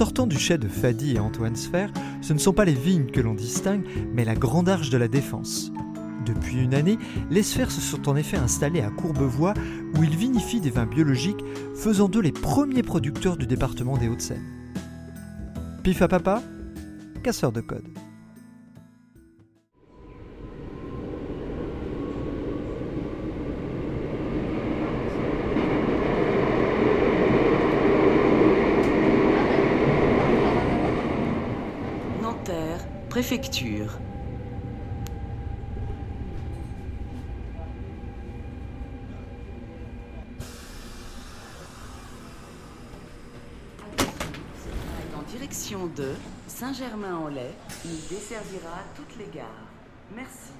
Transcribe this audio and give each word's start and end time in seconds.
Sortant 0.00 0.26
du 0.26 0.38
chai 0.38 0.56
de 0.56 0.66
Fadi 0.66 1.16
et 1.16 1.18
Antoine 1.18 1.56
Sfer, 1.56 1.92
ce 2.22 2.32
ne 2.32 2.38
sont 2.38 2.54
pas 2.54 2.64
les 2.64 2.72
vignes 2.72 3.10
que 3.10 3.20
l'on 3.20 3.34
distingue, 3.34 3.84
mais 4.14 4.24
la 4.24 4.34
grande 4.34 4.70
arche 4.70 4.88
de 4.88 4.96
la 4.96 5.08
défense. 5.08 5.70
Depuis 6.24 6.56
une 6.56 6.72
année, 6.72 6.96
les 7.30 7.42
sphères 7.42 7.70
se 7.70 7.82
sont 7.82 8.08
en 8.08 8.16
effet 8.16 8.38
installés 8.38 8.80
à 8.80 8.88
Courbevoie, 8.88 9.52
où 9.94 10.02
ils 10.02 10.16
vinifient 10.16 10.62
des 10.62 10.70
vins 10.70 10.86
biologiques, 10.86 11.44
faisant 11.74 12.08
d'eux 12.08 12.22
les 12.22 12.32
premiers 12.32 12.82
producteurs 12.82 13.36
du 13.36 13.46
département 13.46 13.98
des 13.98 14.08
Hauts-de-Seine. 14.08 14.40
Pif 15.82 16.00
à 16.00 16.08
papa, 16.08 16.42
casseur 17.22 17.52
de 17.52 17.60
code. 17.60 17.84
Préfecture. 33.20 33.98
En 45.14 45.22
direction 45.30 45.86
de 45.88 46.14
Saint-Germain-en-Laye, 46.48 47.44
il 47.84 47.90
desservira 48.08 48.78
toutes 48.96 49.18
les 49.18 49.30
gares. 49.36 49.46
Merci. 50.16 50.52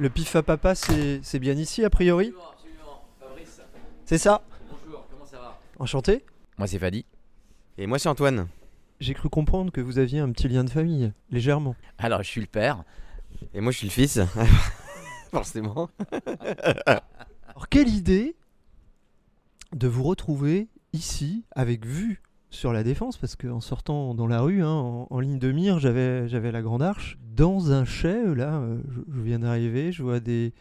Le 0.00 0.08
pif 0.08 0.34
à 0.34 0.42
papa, 0.42 0.74
c'est 0.74 1.38
bien 1.38 1.52
ici 1.52 1.84
a 1.84 1.90
priori 1.90 2.32
C'est 4.06 4.16
ça 4.16 4.42
Bonjour, 4.70 5.06
comment 5.10 5.26
ça 5.26 5.36
va 5.36 5.60
Enchanté 5.78 6.24
Moi 6.56 6.66
c'est 6.66 6.78
Fadi. 6.78 7.04
Et 7.76 7.86
moi 7.86 7.98
c'est 7.98 8.08
Antoine. 8.08 8.48
J'ai 9.00 9.12
cru 9.12 9.28
comprendre 9.28 9.70
que 9.70 9.82
vous 9.82 9.98
aviez 9.98 10.20
un 10.20 10.32
petit 10.32 10.48
lien 10.48 10.64
de 10.64 10.70
famille, 10.70 11.12
légèrement. 11.30 11.76
Alors 11.98 12.22
je 12.22 12.28
suis 12.28 12.40
le 12.40 12.46
père. 12.46 12.82
Et 13.52 13.60
moi 13.60 13.72
je 13.72 13.76
suis 13.76 13.88
le 13.88 13.92
fils. 13.92 14.20
Forcément. 15.32 15.90
Alors 17.46 17.68
quelle 17.68 17.88
idée 17.90 18.36
de 19.74 19.86
vous 19.86 20.04
retrouver 20.04 20.68
ici 20.94 21.44
avec 21.50 21.84
vue 21.84 22.22
sur 22.50 22.72
la 22.72 22.82
défense 22.82 23.16
parce 23.16 23.36
qu'en 23.36 23.60
sortant 23.60 24.14
dans 24.14 24.26
la 24.26 24.40
rue, 24.40 24.62
hein, 24.62 25.06
en, 25.08 25.20
ligne 25.20 25.38
de 25.38 25.52
mire, 25.52 25.78
j'avais 25.78 26.52
la 26.52 26.62
grande 26.62 26.82
arche 26.82 27.18
dans 27.22 27.72
un 27.72 27.84
chai. 27.84 28.34
Là, 28.34 28.56
euh, 28.56 28.80
je, 28.90 29.20
viens 29.20 29.38
d'arriver, 29.38 29.92
je 29.92 30.02
vois 30.02 30.20
des, 30.20 30.52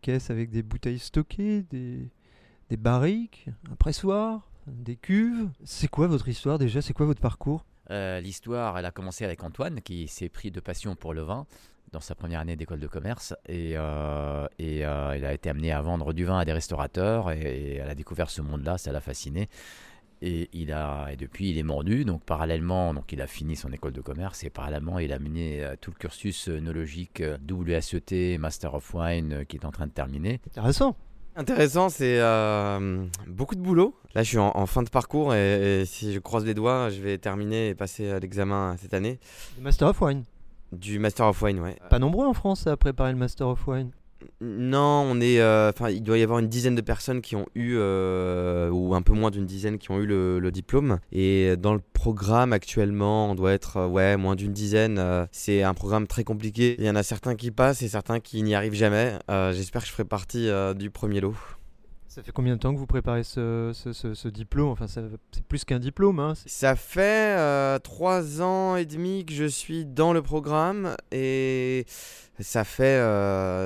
caisses 0.00 0.30
avec 0.30 0.50
des 0.50 0.62
bouteilles 0.62 0.98
stockées, 0.98 1.62
des 1.70 2.76
barriques, 2.76 3.48
un 3.70 3.74
pressoir, 3.74 4.48
des 4.66 4.96
cuves. 4.96 5.48
C'est 5.64 5.88
quoi 5.88 6.06
votre 6.06 6.28
histoire 6.28 6.58
déjà? 6.58 6.82
C'est 6.82 6.92
quoi 6.92 7.06
votre 7.06 7.20
parcours? 7.20 7.64
Euh, 7.90 8.20
L'histoire, 8.20 8.78
elle 8.78 8.86
a 8.86 8.90
commencé 8.90 9.24
avec 9.24 9.42
Antoine 9.42 9.80
qui 9.80 10.08
s'est 10.08 10.28
pris 10.28 10.50
de 10.50 10.60
passion 10.60 10.94
pour 10.94 11.14
le 11.14 11.22
vin 11.22 11.46
dans 11.92 12.00
sa 12.00 12.14
première 12.14 12.40
année 12.40 12.56
d'école 12.56 12.80
de 12.80 12.86
commerce 12.86 13.34
et, 13.46 13.72
euh, 13.76 14.46
euh, 14.60 15.14
il 15.16 15.24
a 15.24 15.34
été 15.34 15.50
amené 15.50 15.72
à 15.72 15.82
vendre 15.82 16.14
du 16.14 16.24
vin 16.24 16.38
à 16.38 16.44
des 16.46 16.52
restaurateurs 16.52 17.30
et, 17.30 17.40
et 17.40 17.76
elle 17.76 17.90
a 17.90 17.94
découvert 17.94 18.30
ce 18.30 18.40
monde-là, 18.40 18.78
ça 18.78 18.92
l'a 18.92 19.00
fasciné. 19.00 19.48
Et, 20.24 20.48
il 20.52 20.72
a, 20.72 21.08
et 21.10 21.16
depuis, 21.16 21.50
il 21.50 21.58
est 21.58 21.64
mordu. 21.64 22.04
Donc, 22.04 22.22
parallèlement, 22.22 22.94
donc, 22.94 23.12
il 23.12 23.20
a 23.20 23.26
fini 23.26 23.56
son 23.56 23.72
école 23.72 23.92
de 23.92 24.00
commerce 24.00 24.44
et 24.44 24.50
parallèlement, 24.50 25.00
il 25.00 25.12
a 25.12 25.18
mené 25.18 25.64
euh, 25.64 25.74
tout 25.80 25.90
le 25.90 25.96
cursus 25.96 26.46
œnologique 26.48 27.20
euh, 27.20 27.36
WSET, 27.50 28.38
Master 28.38 28.74
of 28.74 28.94
Wine, 28.94 29.32
euh, 29.32 29.44
qui 29.44 29.56
est 29.56 29.64
en 29.64 29.72
train 29.72 29.86
de 29.88 29.92
terminer. 29.92 30.40
Intéressant. 30.46 30.96
Intéressant, 31.34 31.88
c'est 31.88 32.20
euh, 32.20 33.04
beaucoup 33.26 33.54
de 33.56 33.60
boulot. 33.60 33.96
Là, 34.14 34.22
je 34.22 34.28
suis 34.28 34.38
en, 34.38 34.52
en 34.54 34.66
fin 34.66 34.82
de 34.82 34.90
parcours 34.90 35.34
et, 35.34 35.80
et 35.80 35.84
si 35.86 36.12
je 36.12 36.18
croise 36.20 36.44
les 36.44 36.54
doigts, 36.54 36.90
je 36.90 37.00
vais 37.00 37.18
terminer 37.18 37.70
et 37.70 37.74
passer 37.74 38.20
l'examen 38.20 38.76
cette 38.78 38.92
année 38.94 39.18
Le 39.56 39.62
Master 39.64 39.88
of 39.88 40.00
Wine. 40.02 40.24
du 40.72 40.98
Master 40.98 41.26
of 41.28 41.40
Wine. 41.42 41.58
Ouais. 41.60 41.76
Pas 41.90 41.98
nombreux 41.98 42.26
en 42.26 42.34
France 42.34 42.66
à 42.66 42.76
préparer 42.76 43.12
le 43.12 43.18
Master 43.18 43.48
of 43.48 43.66
Wine. 43.66 43.90
Non, 44.40 45.04
on 45.08 45.20
est, 45.20 45.40
euh, 45.40 45.70
enfin, 45.70 45.90
il 45.90 46.02
doit 46.02 46.18
y 46.18 46.22
avoir 46.22 46.38
une 46.38 46.48
dizaine 46.48 46.74
de 46.74 46.80
personnes 46.80 47.20
qui 47.20 47.36
ont 47.36 47.46
eu, 47.54 47.74
euh, 47.76 48.70
ou 48.70 48.94
un 48.94 49.02
peu 49.02 49.12
moins 49.12 49.30
d'une 49.30 49.46
dizaine 49.46 49.78
qui 49.78 49.90
ont 49.90 49.98
eu 49.98 50.06
le, 50.06 50.38
le 50.38 50.50
diplôme. 50.50 50.98
Et 51.12 51.56
dans 51.56 51.74
le 51.74 51.80
programme 51.92 52.52
actuellement, 52.52 53.30
on 53.30 53.34
doit 53.34 53.52
être, 53.52 53.76
euh, 53.76 53.86
ouais, 53.86 54.16
moins 54.16 54.34
d'une 54.34 54.52
dizaine. 54.52 54.98
Euh, 54.98 55.26
c'est 55.32 55.62
un 55.62 55.74
programme 55.74 56.06
très 56.06 56.24
compliqué. 56.24 56.76
Il 56.78 56.84
y 56.84 56.90
en 56.90 56.96
a 56.96 57.02
certains 57.02 57.34
qui 57.34 57.50
passent 57.50 57.82
et 57.82 57.88
certains 57.88 58.20
qui 58.20 58.42
n'y 58.42 58.54
arrivent 58.54 58.74
jamais. 58.74 59.18
J'espère 59.52 59.82
que 59.82 59.88
je 59.88 59.92
ferai 59.92 60.04
partie 60.04 60.48
du 60.76 60.90
premier 60.90 61.20
lot. 61.20 61.34
Ça 62.08 62.22
fait 62.22 62.30
combien 62.32 62.54
de 62.56 62.58
temps 62.60 62.74
que 62.74 62.78
vous 62.78 62.86
préparez 62.86 63.22
ce, 63.24 63.70
ce- 63.72 63.94
ce- 63.94 64.12
ce 64.12 64.28
diplôme? 64.28 64.68
Enfin, 64.68 64.86
c'est 64.86 65.02
plus 65.48 65.64
qu'un 65.64 65.78
diplôme. 65.78 66.18
Hein. 66.18 66.34
Ça 66.44 66.76
fait 66.76 67.34
trois 67.80 68.42
ans 68.42 68.76
et 68.76 68.84
demi 68.84 69.24
que 69.24 69.32
je 69.32 69.46
suis 69.46 69.86
dans 69.86 70.12
le 70.12 70.20
programme 70.20 70.94
et 71.10 71.86
ça 72.42 72.64
fait 72.64 73.00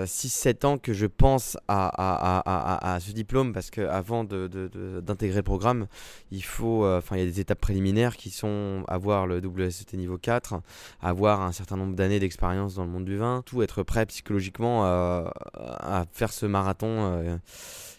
6-7 0.05 0.67
ans 0.67 0.79
que 0.79 0.93
je 0.93 1.07
pense 1.07 1.57
à, 1.69 2.99
ce 3.01 3.13
diplôme 3.13 3.53
parce 3.53 3.71
qu'avant 3.71 4.25
d'intégrer 4.25 5.39
le 5.39 5.43
programme, 5.43 5.87
il 6.31 6.45
faut, 6.45 6.85
euh, 6.85 7.01
y 7.13 7.21
a 7.21 7.25
des 7.25 7.41
étapes 7.41 7.61
préliminaires 7.61 8.17
qui 8.17 8.31
sont 8.31 8.85
avoir 8.89 9.27
le 9.27 9.39
WSET 9.39 9.97
niveau 9.97 10.19
4, 10.19 10.61
avoir 11.01 11.43
un 11.43 11.53
certain 11.53 11.77
nombre 11.77 11.95
d'années 11.95 12.21
d'expérience 12.21 12.75
dans 12.75 12.85
le 12.85 12.91
monde 12.91 13.05
du 13.05 13.17
vin, 13.17 13.43
tout 13.45 13.63
être 13.63 13.83
prêt 13.83 14.07
psychologiquement 14.07 14.87
euh, 14.87 15.25
à 15.55 16.05
faire 16.13 16.33
ce 16.33 16.47
marathon 16.47 16.87
euh, 16.89 17.37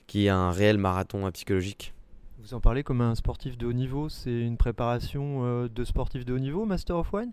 qui 0.08 0.26
est 0.26 0.30
un 0.30 0.52
réel 0.52 0.78
marathon 0.78 1.26
euh, 1.26 1.32
psychologique. 1.32 1.94
Vous 2.40 2.54
en 2.54 2.62
parlez 2.62 2.84
comme 2.84 3.02
un 3.02 3.16
sportif 3.16 3.58
de 3.58 3.68
haut 3.68 3.74
niveau. 3.74 4.10
C'est 4.10 4.32
une 4.32 4.58
préparation 4.58 5.44
euh, 5.44 5.68
de 5.68 5.84
sportif 5.84 6.26
de 6.26 6.34
haut 6.34 6.40
niveau, 6.40 6.66
Master 6.66 6.98
of 6.98 7.12
Wine? 7.14 7.32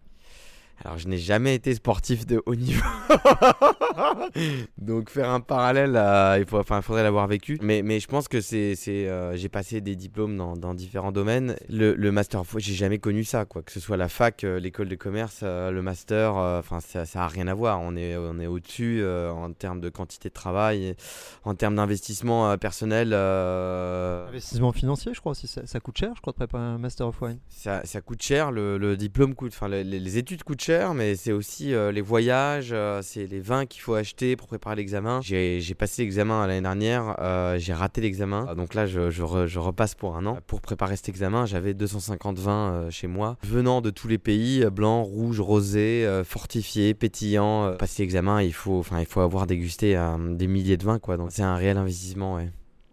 Alors, 0.83 0.99
je 0.99 1.09
n'ai 1.09 1.19
jamais 1.19 1.55
été 1.55 1.75
sportif 1.75 2.27
de 2.27 2.43
haut 2.47 2.55
niveau. 2.55 2.83
Donc, 4.79 5.09
faire 5.09 5.31
un 5.31 5.41
parallèle, 5.41 5.95
euh, 5.97 6.39
il 6.39 6.47
faut, 6.47 6.59
enfin, 6.59 6.83
faudrait 6.83 7.03
l'avoir 7.03 7.27
vécu. 7.27 7.59
Mais, 7.62 7.83
mais 7.83 8.01
je 8.01 8.09
pense 8.09 8.29
que 8.29 8.41
c'est, 8.41 8.77
euh, 8.89 9.37
j'ai 9.37 9.49
passé 9.49 9.81
des 9.81 9.97
diplômes 9.97 10.37
dans, 10.37 10.57
dans 10.57 10.75
différents 10.75 11.13
domaines. 11.13 11.57
Le, 11.69 11.95
le 11.95 12.13
master 12.13 12.41
of 12.41 12.54
j'ai 12.59 12.75
jamais 12.75 12.98
connu 12.98 13.25
ça, 13.25 13.45
quoi. 13.45 13.63
Que 13.63 13.72
ce 13.72 13.81
soit 13.81 13.97
la 13.97 14.09
fac, 14.09 14.45
euh, 14.45 14.59
l'école 14.59 14.89
de 14.89 14.97
commerce, 14.97 15.43
le 15.43 15.81
master, 15.81 16.34
enfin, 16.34 16.81
ça, 16.81 17.07
ça 17.07 17.25
a 17.25 17.28
rien 17.28 17.47
à 17.47 17.54
voir. 17.54 17.81
On 17.81 17.97
est, 17.97 18.16
on 18.16 18.39
est 18.41 18.47
au-dessus 18.47 19.01
euh, 19.03 19.31
en 19.31 19.53
termes 19.53 19.81
de 19.81 19.89
quantité 19.89 20.28
de 20.28 20.34
travail, 20.34 20.97
en 21.45 21.54
termes 21.54 21.77
d'investissement 21.77 22.57
personnel. 22.59 23.15
Investissement 23.15 24.72
financier, 24.72 25.13
je 25.15 25.21
crois 25.21 25.33
aussi. 25.33 25.47
Ça, 25.47 25.66
ça 25.66 25.81
coûte 25.81 25.98
cher, 25.98 26.13
je 26.16 26.21
crois, 26.21 26.33
de 26.33 26.37
préparer 26.37 26.65
un 26.65 26.78
Master 26.78 27.09
of 27.09 27.21
Wine. 27.22 27.39
Ça, 27.48 27.83
ça 27.84 28.01
coûte 28.01 28.22
cher, 28.22 28.51
le, 28.51 28.77
le 28.78 28.97
diplôme 28.97 29.34
coûte, 29.34 29.53
enfin 29.54 29.69
les, 29.69 29.84
les 29.84 30.19
études 30.19 30.43
coûtent 30.43 30.64
cher, 30.65 30.95
mais 30.95 31.15
c'est 31.15 31.33
aussi 31.33 31.75
euh, 31.75 31.93
les 31.93 32.01
voyages, 32.01 32.71
euh, 32.72 33.01
c'est 33.03 33.27
les 33.27 33.41
vins 33.41 33.66
qu'il 33.66 33.83
faut 33.83 33.93
acheter 33.93 34.34
pour 34.34 34.47
préparer 34.47 34.77
l'examen. 34.77 35.21
J'ai 35.22 35.61
j'ai 35.61 35.75
passé 35.75 36.03
l'examen 36.03 36.47
l'année 36.47 36.63
dernière, 36.63 37.16
euh, 37.21 37.59
j'ai 37.59 37.75
raté 37.75 38.01
l'examen, 38.01 38.55
donc 38.55 38.72
là 38.72 38.87
je, 38.87 39.11
je 39.11 39.22
re- 39.22 39.47
je 39.47 39.59
repasse 39.59 39.95
pour 39.95 40.16
un 40.16 40.25
an. 40.25 40.39
Pour 40.47 40.63
préparer 40.63 40.97
cet 40.97 41.11
examen, 41.11 41.45
j'avais 41.45 41.75
250 41.75 42.39
vins 42.39 42.89
chez 42.89 43.07
moi, 43.09 43.37
venant 43.43 43.83
de 43.83 43.91
tous 43.91 44.09
les 44.09 44.16
pays, 44.16 44.65
blanc, 44.72 45.03
rouge, 45.03 45.39
rosé, 45.39 46.09
fortifié, 46.25 46.95
pétillant. 46.95 47.75
Passer 47.78 48.03
l'examen, 48.03 48.41
il 48.41 48.55
faut, 48.55 48.78
enfin 48.78 49.01
il 49.01 49.07
faut 49.07 49.21
avoir 49.21 49.47
dégusté 49.47 50.03
des 50.31 50.47
milliers 50.47 50.78
de 50.78 50.84
vins, 50.84 50.99
quoi. 50.99 51.19
Donc 51.19 51.28
c'est 51.31 51.43
un 51.43 51.57
réel 51.57 51.77
investissement, 51.77 52.37
ouais. 52.37 52.51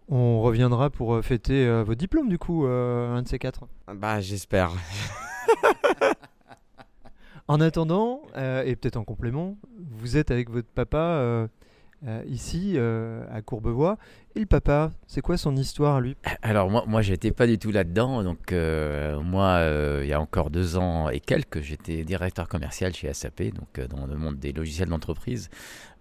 On 0.08 0.42
reviendra 0.42 0.90
pour 0.90 1.24
fêter 1.24 1.82
vos 1.86 1.94
diplômes, 1.94 2.28
du 2.28 2.36
coup, 2.38 2.66
un 2.66 3.22
de 3.22 3.28
ces 3.28 3.38
quatre. 3.38 3.62
Bah 3.94 4.20
j'espère. 4.20 4.72
En 7.52 7.60
attendant, 7.60 8.22
euh, 8.34 8.64
et 8.64 8.76
peut-être 8.76 8.96
en 8.96 9.04
complément, 9.04 9.58
vous 9.78 10.16
êtes 10.16 10.30
avec 10.30 10.48
votre 10.48 10.68
papa 10.68 10.96
euh, 10.96 11.46
euh, 12.06 12.22
ici 12.26 12.78
à 12.78 13.42
Courbevoie. 13.42 13.98
Et 14.34 14.40
le 14.40 14.46
papa, 14.46 14.90
c'est 15.06 15.20
quoi 15.20 15.36
son 15.36 15.54
histoire 15.56 16.00
lui? 16.00 16.16
Alors 16.40 16.70
moi, 16.70 16.84
moi 16.86 17.02
j'étais 17.02 17.30
pas 17.30 17.46
du 17.46 17.58
tout 17.58 17.70
là-dedans. 17.70 18.24
Donc 18.24 18.52
moi, 18.52 19.60
il 20.00 20.08
y 20.08 20.14
a 20.14 20.20
encore 20.22 20.48
deux 20.48 20.78
ans 20.78 21.10
et 21.10 21.20
quelques, 21.20 21.60
j'étais 21.60 22.04
directeur 22.04 22.48
commercial 22.48 22.94
chez 22.94 23.12
SAP, 23.12 23.42
donc 23.54 23.86
dans 23.86 24.06
le 24.06 24.16
monde 24.16 24.38
des 24.38 24.54
logiciels 24.54 24.88
d'entreprise, 24.88 25.50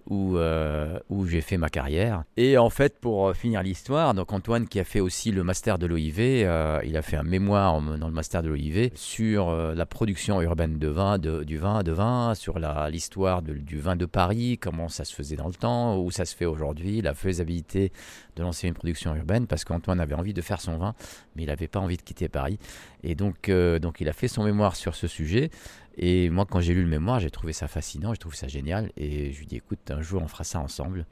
où, 0.09 0.37
euh, 0.37 0.99
où 1.09 1.25
j'ai 1.27 1.41
fait 1.41 1.57
ma 1.57 1.69
carrière. 1.69 2.23
Et 2.37 2.57
en 2.57 2.69
fait, 2.69 2.99
pour 2.99 3.29
euh, 3.29 3.33
finir 3.33 3.63
l'histoire, 3.63 4.13
donc 4.13 4.33
Antoine 4.33 4.67
qui 4.67 4.79
a 4.79 4.83
fait 4.83 4.99
aussi 4.99 5.31
le 5.31 5.43
master 5.43 5.77
de 5.77 5.85
l'OIV, 5.85 6.17
euh, 6.19 6.79
il 6.85 6.97
a 6.97 7.01
fait 7.01 7.17
un 7.17 7.23
mémoire 7.23 7.75
en- 7.75 7.81
dans 7.97 8.07
le 8.07 8.13
master 8.13 8.41
de 8.43 8.49
l'OIV 8.49 8.91
sur 8.95 9.51
la 9.51 9.85
production 9.85 10.41
urbaine 10.41 10.77
de 10.79 10.87
vin, 10.87 11.17
de- 11.17 11.43
du 11.43 11.57
vin, 11.57 11.83
de 11.83 11.91
vin, 11.91 12.33
sur 12.35 12.59
l'histoire 12.89 13.41
du 13.41 13.79
vin 13.79 13.95
de 13.95 14.05
Paris, 14.05 14.57
comment 14.59 14.89
ça 14.89 15.05
se 15.05 15.13
faisait 15.13 15.35
dans 15.35 15.47
le 15.47 15.53
temps, 15.53 15.97
où 15.97 16.11
ça 16.11 16.25
se 16.25 16.35
fait 16.35 16.45
aujourd'hui, 16.45 17.01
la 17.01 17.13
faisabilité 17.13 17.91
de 18.35 18.43
lancer 18.43 18.67
une 18.67 18.73
production 18.73 19.15
urbaine 19.15 19.47
parce 19.47 19.65
qu'Antoine 19.65 19.99
avait 19.99 20.15
envie 20.15 20.33
de 20.33 20.41
faire 20.41 20.61
son 20.61 20.77
vin, 20.77 20.93
mais 21.35 21.43
il 21.43 21.47
n'avait 21.47 21.67
pas 21.67 21.79
envie 21.79 21.97
de 21.97 22.01
quitter 22.01 22.29
Paris. 22.29 22.57
Et 23.03 23.15
donc, 23.15 23.49
donc 23.81 24.01
il 24.01 24.09
a 24.09 24.13
fait 24.13 24.27
son 24.27 24.43
mémoire 24.43 24.75
sur 24.75 24.95
ce 24.95 25.07
sujet. 25.07 25.49
Et 25.97 26.29
moi, 26.29 26.45
quand 26.49 26.61
j'ai 26.61 26.73
lu 26.73 26.83
le 26.83 26.89
mémoire, 26.89 27.19
j'ai 27.19 27.31
trouvé 27.31 27.53
ça 27.53 27.67
fascinant, 27.67 28.13
j'ai 28.13 28.19
trouvé 28.19 28.35
ça 28.35 28.47
génial. 28.47 28.91
Et 28.97 29.31
je 29.31 29.39
lui 29.39 29.45
dis, 29.45 29.57
écoute, 29.57 29.91
un 29.91 30.01
jour, 30.01 30.21
on 30.21 30.27
fera 30.27 30.43
ça 30.43 30.59
ensemble. 30.59 31.05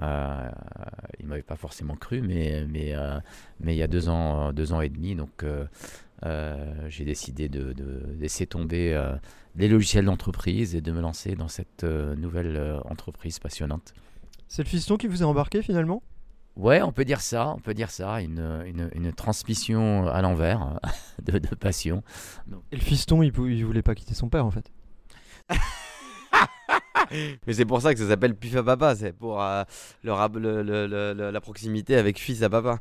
Euh, 0.00 0.48
il 1.18 1.26
m'avait 1.26 1.42
pas 1.42 1.56
forcément 1.56 1.96
cru, 1.96 2.20
mais, 2.22 2.66
mais, 2.68 2.94
euh, 2.94 3.18
mais 3.60 3.74
il 3.74 3.78
y 3.78 3.82
a 3.82 3.88
deux 3.88 4.08
ans, 4.08 4.52
deux 4.52 4.72
ans 4.72 4.80
et 4.80 4.88
demi, 4.88 5.16
donc 5.16 5.42
euh, 5.42 5.66
j'ai 6.88 7.04
décidé 7.04 7.48
de, 7.48 7.72
de 7.72 8.02
laisser 8.18 8.46
tomber 8.46 8.96
les 9.56 9.68
logiciels 9.68 10.04
d'entreprise 10.04 10.74
et 10.74 10.80
de 10.80 10.92
me 10.92 11.00
lancer 11.00 11.34
dans 11.34 11.48
cette 11.48 11.84
nouvelle 11.84 12.80
entreprise 12.84 13.38
passionnante. 13.38 13.92
C'est 14.46 14.62
le 14.62 14.68
fiston 14.68 14.96
qui 14.96 15.08
vous 15.08 15.22
a 15.22 15.26
embarqué 15.26 15.62
finalement? 15.62 16.02
Ouais, 16.58 16.82
on 16.82 16.90
peut 16.92 17.04
dire 17.04 17.20
ça, 17.20 17.54
on 17.56 17.60
peut 17.60 17.72
dire 17.72 17.90
ça, 17.90 18.20
une, 18.20 18.62
une, 18.66 18.90
une 18.94 19.12
transmission 19.12 20.06
à 20.08 20.20
l'envers 20.22 20.80
de, 21.22 21.38
de 21.38 21.54
passion. 21.54 22.02
Et 22.72 22.76
le 22.76 22.82
fiston, 22.82 23.22
il, 23.22 23.32
il 23.48 23.64
voulait 23.64 23.80
pas 23.82 23.94
quitter 23.94 24.12
son 24.14 24.28
père 24.28 24.44
en 24.44 24.50
fait. 24.50 24.70
Mais 27.46 27.52
c'est 27.54 27.64
pour 27.64 27.80
ça 27.80 27.94
que 27.94 28.00
ça 28.00 28.08
s'appelle 28.08 28.34
Pif 28.34 28.54
à 28.56 28.62
papa, 28.62 28.94
c'est 28.94 29.12
pour 29.12 29.40
euh, 29.42 29.62
le 30.02 30.12
rap- 30.12 30.36
le- 30.36 30.62
le- 30.62 30.86
le- 30.86 31.14
le- 31.14 31.30
la 31.30 31.40
proximité 31.40 31.96
avec 31.96 32.18
fils 32.18 32.42
à 32.42 32.50
papa. 32.50 32.80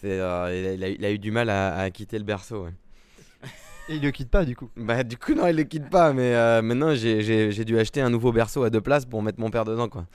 C'est, 0.00 0.18
euh, 0.18 0.48
il, 0.56 0.66
a, 0.66 0.72
il 0.74 0.84
a- 0.84 0.88
il 0.88 1.04
a 1.04 1.10
eu 1.12 1.18
du 1.18 1.30
mal 1.30 1.50
à, 1.50 1.76
à 1.78 1.90
quitter 1.90 2.18
le 2.18 2.24
berceau. 2.24 2.64
ouais. 2.64 2.72
Et 3.88 3.96
il 3.96 4.02
le 4.02 4.10
quitte 4.12 4.30
pas 4.30 4.44
du 4.44 4.56
coup. 4.56 4.68
Bah 4.76 5.04
du 5.04 5.16
coup 5.16 5.34
non 5.34 5.46
il 5.46 5.54
le 5.56 5.62
quitte 5.62 5.88
pas 5.90 6.12
mais 6.12 6.34
euh, 6.34 6.60
maintenant 6.62 6.92
j'ai 6.94 7.64
dû 7.64 7.78
acheter 7.78 8.00
un 8.00 8.10
nouveau 8.10 8.32
berceau 8.32 8.64
à 8.64 8.70
deux 8.70 8.80
places 8.80 9.04
pour 9.06 9.22
mettre 9.22 9.38
mon 9.38 9.50
père 9.50 9.64
dedans 9.64 9.88
quoi. 9.88 10.06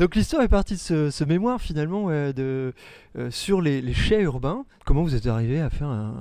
Donc 0.00 0.14
l'histoire 0.14 0.42
est 0.42 0.48
partie 0.48 0.76
de 0.76 1.10
ce, 1.10 1.24
mémoire 1.24 1.60
finalement 1.60 2.08
de, 2.08 2.72
euh, 3.18 3.30
sur 3.30 3.60
les, 3.60 3.82
les 3.82 3.92
chais 3.92 4.22
urbains. 4.22 4.64
Comment 4.86 5.02
vous 5.02 5.14
êtes 5.14 5.26
arrivé 5.26 5.60
à 5.60 5.68
faire 5.68 5.88
un, 5.88 6.14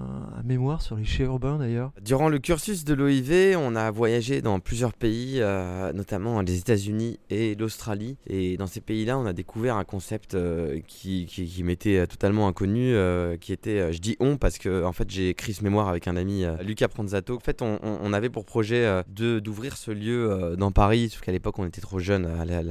mémoire 0.44 0.82
sur 0.82 0.98
les 0.98 1.06
chais 1.06 1.24
urbains 1.24 1.58
d'ailleurs? 1.58 1.94
Durant 2.02 2.28
le 2.28 2.40
cursus 2.40 2.84
de 2.84 2.94
l'OIV, 2.94 3.56
on 3.58 3.78
a 3.78 3.90
voyagé 3.90 4.42
dans 4.42 4.60
plusieurs 4.60 4.92
pays, 4.92 5.38
euh, 5.38 5.94
notamment 5.94 6.42
les 6.42 6.58
États-Unis 6.58 7.20
et 7.30 7.56
l'Australie. 7.56 8.18
Et 8.28 8.58
dans 8.58 8.68
ces 8.68 8.82
pays-là, 8.82 9.18
on 9.18 9.26
a 9.26 9.32
découvert 9.32 9.78
un 9.78 9.86
concept 9.86 10.36
euh, 10.36 10.82
qui, 10.86 11.26
qui, 11.26 11.64
m'était 11.64 12.06
totalement 12.06 12.50
inconnu, 12.50 12.94
qui 13.40 13.54
était, 13.54 13.94
je 13.94 14.00
dis 14.00 14.18
on 14.20 14.36
parce 14.36 14.58
que 14.58 14.84
en 14.84 14.92
fait 14.92 15.10
j'ai 15.10 15.30
écrit 15.30 15.54
ce 15.54 15.64
mémoire 15.64 15.88
avec 15.88 16.10
un 16.10 16.18
ami, 16.18 16.44
Lucas 16.62 16.90
Pranzato. 16.90 17.38
En 17.38 17.40
fait, 17.40 17.62
on, 17.62 18.12
avait 18.12 18.30
pour 18.30 18.44
projet 18.44 19.04
d'ouvrir 19.08 19.78
ce 19.78 19.92
lieu 19.92 20.56
dans 20.58 20.72
Paris, 20.72 21.10
sauf 21.12 21.22
qu'à 21.22 21.32
l'époque 21.32 21.58
on 21.60 21.66
était 21.66 21.82
trop 21.82 22.00
jeunes 22.00 22.26
à 22.26 22.44
la- 22.44 22.62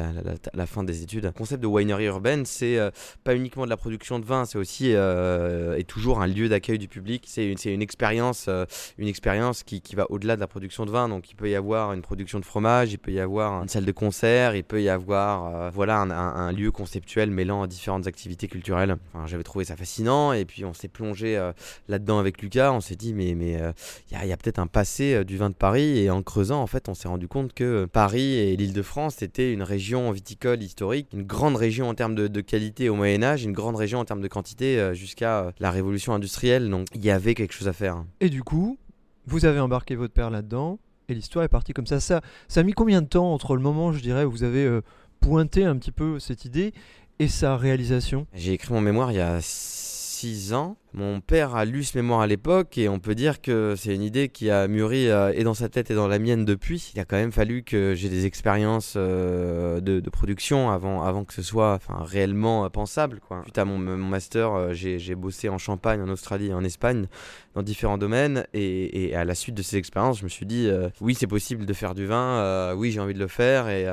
la 0.53 0.67
fin 0.67 0.85
des 0.85 0.98
études. 1.03 1.25
Le 1.25 1.33
concept 1.33 1.63
de 1.63 1.67
winery 1.67 2.07
urbaine, 2.07 2.45
c'est 2.47 2.79
euh, 2.79 2.91
pas 3.25 3.35
uniquement 3.35 3.65
de 3.65 3.71
la 3.71 3.77
production 3.77 4.19
de 4.19 4.25
vin, 4.25 4.45
c'est 4.45 4.59
aussi 4.59 4.93
euh, 4.95 5.77
et 5.77 5.85
toujours 5.85 6.21
un 6.21 6.27
lieu 6.27 6.49
d'accueil 6.49 6.79
du 6.79 6.89
public. 6.89 7.25
C'est 7.27 7.47
une, 7.47 7.59
c'est 7.59 7.73
une 7.73 7.83
expérience, 7.83 8.47
euh, 8.49 8.65
expérience 8.99 9.63
qui, 9.63 9.83
va 9.95 10.07
au-delà 10.11 10.37
de 10.37 10.41
la 10.41 10.47
production 10.47 10.87
de 10.87 10.91
vin. 10.91 11.09
Donc 11.09 11.31
il 11.31 11.35
peut 11.35 11.49
y 11.49 11.55
avoir 11.55 11.93
une 11.93 12.03
production 12.03 12.41
de 12.41 12.45
fromage, 12.45 12.93
il 12.93 12.99
peut 12.99 13.13
y 13.13 13.21
avoir 13.21 13.63
une 13.63 13.69
salle 13.69 13.85
de 13.85 13.93
concert, 13.93 14.55
il 14.55 14.65
peut 14.65 14.83
y 14.83 14.89
avoir 14.89 15.55
euh, 15.55 15.71
voilà 15.71 16.01
un, 16.01 16.53
lieu 16.53 16.71
conceptuel 16.71 17.31
mêlant 17.31 17.67
différentes 17.67 18.07
activités 18.07 18.49
culturelles. 18.49 18.97
Enfin, 19.13 19.27
J'avais 19.27 19.43
trouvé 19.43 19.65
ça 19.65 19.77
fascinant 19.77 20.33
et 20.33 20.45
puis 20.45 20.65
on 20.65 20.73
s'est 20.73 20.89
plongé 20.89 21.37
euh, 21.37 21.53
là-dedans 21.89 22.19
avec 22.19 22.43
Lucas. 22.43 22.73
On 22.73 22.81
s'est 22.81 22.97
dit 22.97 23.15
mais 23.15 23.35
mais 23.35 23.61
euh, 23.61 23.73
il 24.11 24.27
y 24.27 24.31
a, 24.31 24.35
a 24.35 24.37
peut-être 24.37 24.59
un 24.59 24.67
passé 24.67 25.15
euh, 25.15 25.25
du 25.25 25.37
vin 25.37 25.51
de 25.51 25.55
Paris 25.55 25.99
et 25.99 26.11
en 26.11 26.23
creusant 26.23 26.63
en 26.63 26.67
fait 26.67 26.89
on 26.89 26.95
s'est 26.95 27.09
rendu 27.09 27.29
compte 27.29 27.53
que 27.53 27.65
euh, 27.65 27.87
Paris 27.87 28.35
et 28.35 28.57
l'Île-de-France 28.57 29.17
c'était 29.19 29.53
une 29.53 29.63
région 29.63 30.11
viticole 30.11 30.63
historique, 30.63 30.78
une 31.13 31.23
grande 31.23 31.57
région 31.57 31.89
en 31.89 31.95
termes 31.95 32.15
de, 32.15 32.29
de 32.29 32.41
qualité 32.41 32.89
au 32.89 32.95
Moyen 32.95 33.23
Âge, 33.23 33.45
une 33.45 33.53
grande 33.53 33.77
région 33.77 33.99
en 33.99 34.05
termes 34.05 34.21
de 34.21 34.29
quantité 34.29 34.79
euh, 34.79 34.95
jusqu'à 34.95 35.41
euh, 35.41 35.53
la 35.59 35.71
révolution 35.71 36.15
industrielle. 36.15 36.69
Donc 36.71 36.87
il 36.95 37.05
y 37.05 37.11
avait 37.11 37.35
quelque 37.35 37.53
chose 37.53 37.69
à 37.69 37.73
faire. 37.73 38.05
Et 38.21 38.29
du 38.29 38.43
coup, 38.43 38.79
vous 39.27 39.45
avez 39.45 39.61
embarqué 39.61 39.95
votre 39.97 40.15
père 40.15 40.31
là-dedans 40.31 40.79
et 41.09 41.15
l'histoire 41.15 41.45
est 41.45 41.49
partie 41.49 41.73
comme 41.73 41.87
ça. 41.87 42.01
Ça, 42.01 42.21
ça 42.49 42.61
a 42.61 42.63
mis 42.63 42.73
combien 42.73 43.03
de 43.03 43.07
temps 43.07 43.33
entre 43.33 43.57
le 43.57 43.63
moment, 43.63 43.93
je 43.93 44.01
dirais, 44.01 44.25
où 44.25 44.31
vous 44.31 44.45
avez 44.45 44.65
euh, 44.65 44.83
pointé 45.21 45.65
un 45.65 45.77
petit 45.77 45.93
peu 45.93 46.19
cette 46.19 46.45
idée 46.45 46.73
et 47.19 47.29
sa 47.29 47.57
réalisation? 47.57 48.27
J'ai 48.35 48.53
écrit 48.53 48.73
mon 48.73 48.81
mémoire 48.81 49.11
il 49.11 49.17
y 49.17 49.21
a 49.21 49.39
6 49.41 50.53
ans. 50.55 50.77
Mon 50.95 51.21
père 51.21 51.55
a 51.55 51.67
lu 51.67 51.85
ce 51.85 51.99
mémoire 51.99 52.21
à 52.21 52.27
l'époque 52.27 52.79
et 52.79 52.89
on 52.89 52.99
peut 52.99 53.15
dire 53.15 53.43
que 53.43 53.75
c'est 53.77 53.95
une 53.95 54.03
idée 54.03 54.31
qui 54.31 54.51
a 54.51 54.67
mûri 54.69 55.11
euh, 55.11 55.33
et 55.35 55.45
dans 55.45 55.53
sa 55.53 55.69
tête 55.69 55.91
et 55.91 55.95
dans 55.95 56.09
la 56.09 56.19
mienne 56.19 56.47
depuis. 56.47 56.93
Il 56.95 57.01
a 57.01 57.05
quand 57.05 57.17
même 57.17 57.31
fallu 57.31 57.63
que 57.63 57.95
j'ai 57.95 58.09
des 58.09 58.25
expériences 58.25 58.95
euh, 58.97 59.81
de, 59.81 60.09
production 60.09 60.71
avant, 60.71 61.03
avant 61.03 61.25
que 61.25 61.35
ce 61.35 61.43
soit 61.43 61.79
réellement 61.91 62.65
euh, 62.65 62.69
pensable. 62.71 63.21
Quoi. 63.21 63.43
Suite 63.43 63.59
à 63.59 63.67
mon, 63.67 63.79
master, 63.79 64.73
j'ai 64.73 65.15
bossé 65.15 65.51
en 65.51 65.59
Champagne, 65.59 66.01
en 66.01 66.09
Australie 66.09 66.49
et 66.49 66.55
en 66.55 66.65
Espagne 66.65 67.07
dans 67.55 67.63
différents 67.63 67.99
domaines 67.99 68.47
et, 68.55 69.15
à 69.15 69.25
la 69.25 69.35
suite 69.35 69.55
de 69.55 69.63
ces 69.63 69.77
expériences, 69.77 70.21
je 70.21 70.25
me 70.25 70.29
suis 70.29 70.47
dit 70.47 70.71
oui, 71.01 71.15
c'est 71.15 71.27
possible 71.27 71.67
de 71.67 71.73
faire 71.73 71.95
du 71.95 72.07
vin, 72.07 72.73
oui, 72.75 72.93
j'ai 72.93 73.01
envie 73.01 73.15
de 73.15 73.19
le 73.19 73.27
faire 73.27 73.69
et 73.69 73.85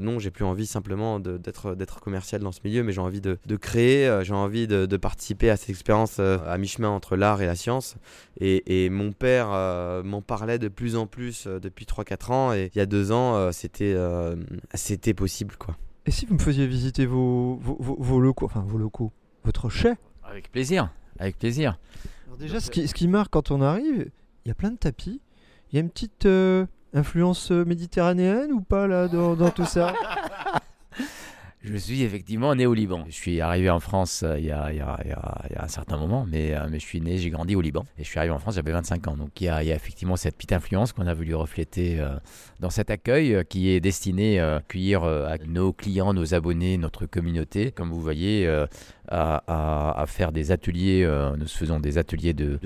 non, 0.00 0.18
j'ai 0.18 0.30
plus 0.30 0.44
envie 0.44 0.66
simplement 0.66 1.20
d'être 1.20 2.00
commercial 2.00 2.40
dans 2.40 2.52
ce 2.52 2.60
milieu, 2.64 2.82
mais 2.82 2.92
j'ai 2.92 3.00
envie 3.00 3.20
de, 3.20 3.38
créer, 3.56 4.20
j'ai 4.22 4.34
envie 4.34 4.66
de, 4.66 4.86
de 4.86 4.96
participer 4.96 5.48
à 5.50 5.56
cette 5.56 5.70
expérience 5.70 6.17
euh, 6.20 6.38
à 6.46 6.58
mi-chemin 6.58 6.88
entre 6.88 7.16
l'art 7.16 7.40
et 7.42 7.46
la 7.46 7.54
science. 7.56 7.96
Et, 8.40 8.84
et 8.84 8.90
mon 8.90 9.12
père 9.12 9.48
euh, 9.52 10.02
m'en 10.02 10.22
parlait 10.22 10.58
de 10.58 10.68
plus 10.68 10.96
en 10.96 11.06
plus 11.06 11.46
euh, 11.46 11.58
depuis 11.60 11.84
3-4 11.86 12.30
ans 12.32 12.52
et 12.52 12.70
il 12.74 12.78
y 12.78 12.80
a 12.80 12.86
deux 12.86 13.12
ans, 13.12 13.36
euh, 13.36 13.52
c'était 13.52 13.94
euh, 13.96 14.36
c'était 14.74 15.14
possible 15.14 15.56
quoi. 15.58 15.76
Et 16.06 16.10
si 16.10 16.24
vous 16.26 16.34
me 16.34 16.38
faisiez 16.40 16.66
visiter 16.66 17.04
vos, 17.06 17.56
vos, 17.60 17.76
vos- 17.80 17.96
vos 18.00 18.20
locaux, 18.20 18.46
enfin 18.46 18.64
vos 18.66 18.78
locaux, 18.78 19.12
votre 19.44 19.68
chai? 19.68 19.94
Avec 20.24 20.50
plaisir, 20.50 20.90
avec 21.18 21.38
plaisir. 21.38 21.78
Alors 22.26 22.38
déjà, 22.38 22.60
ce 22.60 22.70
qui, 22.70 22.88
ce 22.88 22.94
qui 22.94 23.08
marque 23.08 23.30
quand 23.32 23.50
on 23.50 23.60
arrive, 23.60 24.10
il 24.44 24.48
y 24.48 24.50
a 24.50 24.54
plein 24.54 24.70
de 24.70 24.76
tapis. 24.78 25.20
Il 25.70 25.76
y 25.76 25.78
a 25.78 25.82
une 25.82 25.90
petite 25.90 26.24
euh, 26.26 26.64
influence 26.94 27.50
méditerranéenne 27.50 28.52
ou 28.52 28.60
pas 28.62 28.86
là 28.86 29.08
dans, 29.08 29.36
dans 29.36 29.50
tout 29.50 29.66
ça? 29.66 29.92
Je 31.70 31.76
suis 31.76 32.02
effectivement 32.02 32.54
né 32.54 32.64
au 32.64 32.72
Liban. 32.72 33.04
Je 33.08 33.14
suis 33.14 33.42
arrivé 33.42 33.68
en 33.68 33.78
France 33.78 34.24
il 34.38 34.46
y, 34.46 34.50
a, 34.50 34.98
un 35.58 35.68
certain 35.68 35.98
moment, 35.98 36.26
mais, 36.26 36.54
euh, 36.54 36.66
mais 36.70 36.78
je 36.78 36.86
suis 36.86 37.00
né, 37.02 37.18
j'ai 37.18 37.28
grandi 37.28 37.56
au 37.56 37.60
Liban. 37.60 37.84
Et 37.98 38.04
je 38.04 38.08
suis 38.08 38.18
arrivé 38.18 38.32
en 38.32 38.38
France, 38.38 38.54
j'avais 38.54 38.72
25 38.72 39.06
ans. 39.08 39.16
Donc 39.16 39.38
il 39.40 39.44
y 39.44 39.48
a, 39.50 39.62
effectivement 39.62 40.16
cette 40.16 40.36
petite 40.36 40.54
influence 40.54 40.92
qu'on 40.92 41.06
a 41.06 41.12
voulu 41.12 41.34
refléter 41.34 42.00
euh, 42.00 42.16
dans 42.60 42.70
cet 42.70 42.90
accueil 42.90 43.34
euh, 43.34 43.42
qui 43.42 43.68
est 43.68 43.80
destiné 43.80 44.40
à 44.40 44.56
accueillir 44.56 45.02
nos 45.46 45.74
clients, 45.74 46.14
nos 46.14 46.32
abonnés, 46.32 46.78
notre 46.78 47.04
communauté. 47.04 47.70
Comme 47.70 47.90
vous 47.90 48.00
voyez, 48.00 48.48
à, 49.10 50.04
faire 50.06 50.32
des 50.32 50.50
ateliers, 50.52 51.06
nous 51.38 51.46
faisons 51.46 51.80
des 51.80 51.98
ateliers 51.98 52.32
de 52.32 52.58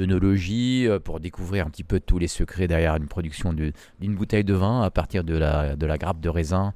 pour 0.98 1.20
découvrir 1.20 1.66
un 1.66 1.70
petit 1.70 1.84
peu 1.84 2.00
tous 2.00 2.18
les 2.18 2.28
secrets 2.28 2.68
derrière 2.68 2.96
une 2.96 3.08
production 3.08 3.52
d'une 3.52 4.14
bouteille 4.14 4.44
de 4.44 4.54
vin 4.54 4.82
à 4.82 4.90
partir 4.90 5.24
de 5.24 5.36
la, 5.36 5.98
grappe 5.98 6.20
de 6.20 6.28
raisin 6.28 6.72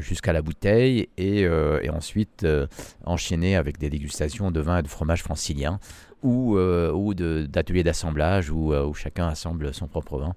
jusqu'à 0.00 0.32
la 0.32 0.42
bouteille 0.42 1.08
et, 1.16 1.44
euh, 1.44 1.80
et 1.82 1.90
ensuite 1.90 2.44
euh, 2.44 2.66
enchaîner 3.04 3.56
avec 3.56 3.78
des 3.78 3.90
dégustations 3.90 4.50
de 4.50 4.60
vin 4.60 4.78
et 4.78 4.82
de 4.82 4.88
fromage 4.88 5.22
francilien 5.22 5.78
ou, 6.22 6.56
euh, 6.56 6.92
ou 6.92 7.14
d'ateliers 7.14 7.82
d'assemblage 7.82 8.50
où, 8.50 8.72
euh, 8.72 8.86
où 8.86 8.94
chacun 8.94 9.28
assemble 9.28 9.74
son 9.74 9.88
propre 9.88 10.18
vin. 10.18 10.34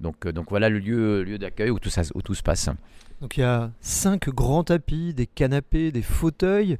Donc, 0.00 0.26
euh, 0.26 0.32
donc 0.32 0.50
voilà 0.50 0.68
le 0.68 0.78
lieu, 0.78 1.22
lieu 1.22 1.38
d'accueil 1.38 1.70
où 1.70 1.78
tout, 1.78 1.90
ça, 1.90 2.02
où 2.14 2.22
tout 2.22 2.34
se 2.34 2.42
passe. 2.42 2.68
Donc 3.20 3.36
il 3.36 3.40
y 3.40 3.44
a 3.44 3.70
cinq 3.80 4.28
grands 4.28 4.64
tapis, 4.64 5.14
des 5.14 5.26
canapés, 5.26 5.92
des 5.92 6.02
fauteuils, 6.02 6.78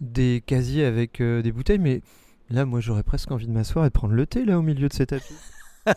des 0.00 0.42
casiers 0.44 0.84
avec 0.84 1.20
euh, 1.20 1.42
des 1.42 1.52
bouteilles. 1.52 1.78
Mais 1.78 2.02
là, 2.50 2.64
moi, 2.64 2.80
j'aurais 2.80 3.02
presque 3.02 3.30
envie 3.30 3.46
de 3.46 3.52
m'asseoir 3.52 3.86
et 3.86 3.88
de 3.88 3.92
prendre 3.92 4.14
le 4.14 4.26
thé 4.26 4.44
là 4.44 4.58
au 4.58 4.62
milieu 4.62 4.88
de 4.88 4.92
ces 4.92 5.06
tapis. 5.06 5.34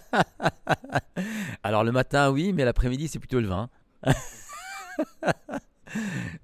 Alors 1.64 1.84
le 1.84 1.92
matin 1.92 2.32
oui, 2.32 2.54
mais 2.54 2.64
l'après-midi 2.64 3.10
c'est 3.10 3.20
plutôt 3.20 3.42
le 3.42 3.48
vin. 3.48 3.70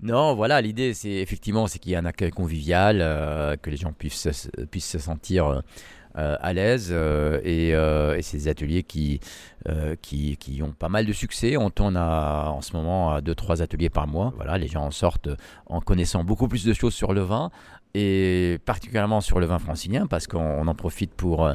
Non, 0.01 0.35
voilà, 0.35 0.61
l'idée, 0.61 0.93
c'est 0.93 1.09
effectivement, 1.09 1.67
c'est 1.67 1.79
qu'il 1.79 1.91
y 1.91 1.95
ait 1.95 1.97
un 1.97 2.05
accueil 2.05 2.29
convivial, 2.31 2.99
euh, 3.01 3.55
que 3.57 3.69
les 3.69 3.77
gens 3.77 3.93
puissent, 3.93 4.29
se- 4.31 4.99
sentir 4.99 5.47
euh, 5.47 6.35
à 6.39 6.53
l'aise, 6.53 6.89
euh, 6.91 7.39
et, 7.43 7.73
euh, 7.73 8.17
et 8.17 8.21
des 8.21 8.47
ateliers 8.47 8.83
qui, 8.83 9.19
euh, 9.67 9.95
qui, 10.01 10.37
ont 10.63 10.71
pas 10.71 10.89
mal 10.89 11.05
de 11.05 11.13
succès. 11.13 11.57
On 11.57 11.69
tourne 11.69 11.97
en 11.97 12.61
ce 12.61 12.75
moment 12.75 13.11
à 13.11 13.21
2-3 13.21 13.61
ateliers 13.61 13.89
par 13.89 14.07
mois. 14.07 14.33
Voilà, 14.35 14.57
les 14.57 14.67
gens 14.67 14.85
en 14.85 14.91
sortent 14.91 15.29
en 15.65 15.81
connaissant 15.81 16.23
beaucoup 16.23 16.47
plus 16.47 16.65
de 16.65 16.73
choses 16.73 16.93
sur 16.93 17.13
le 17.13 17.21
vin, 17.21 17.51
et 17.95 18.59
particulièrement 18.65 19.19
sur 19.21 19.39
le 19.39 19.45
vin 19.45 19.59
francilien, 19.59 20.05
parce 20.07 20.27
qu'on 20.27 20.67
en 20.67 20.75
profite 20.75 21.13
pour, 21.13 21.45
euh, 21.45 21.53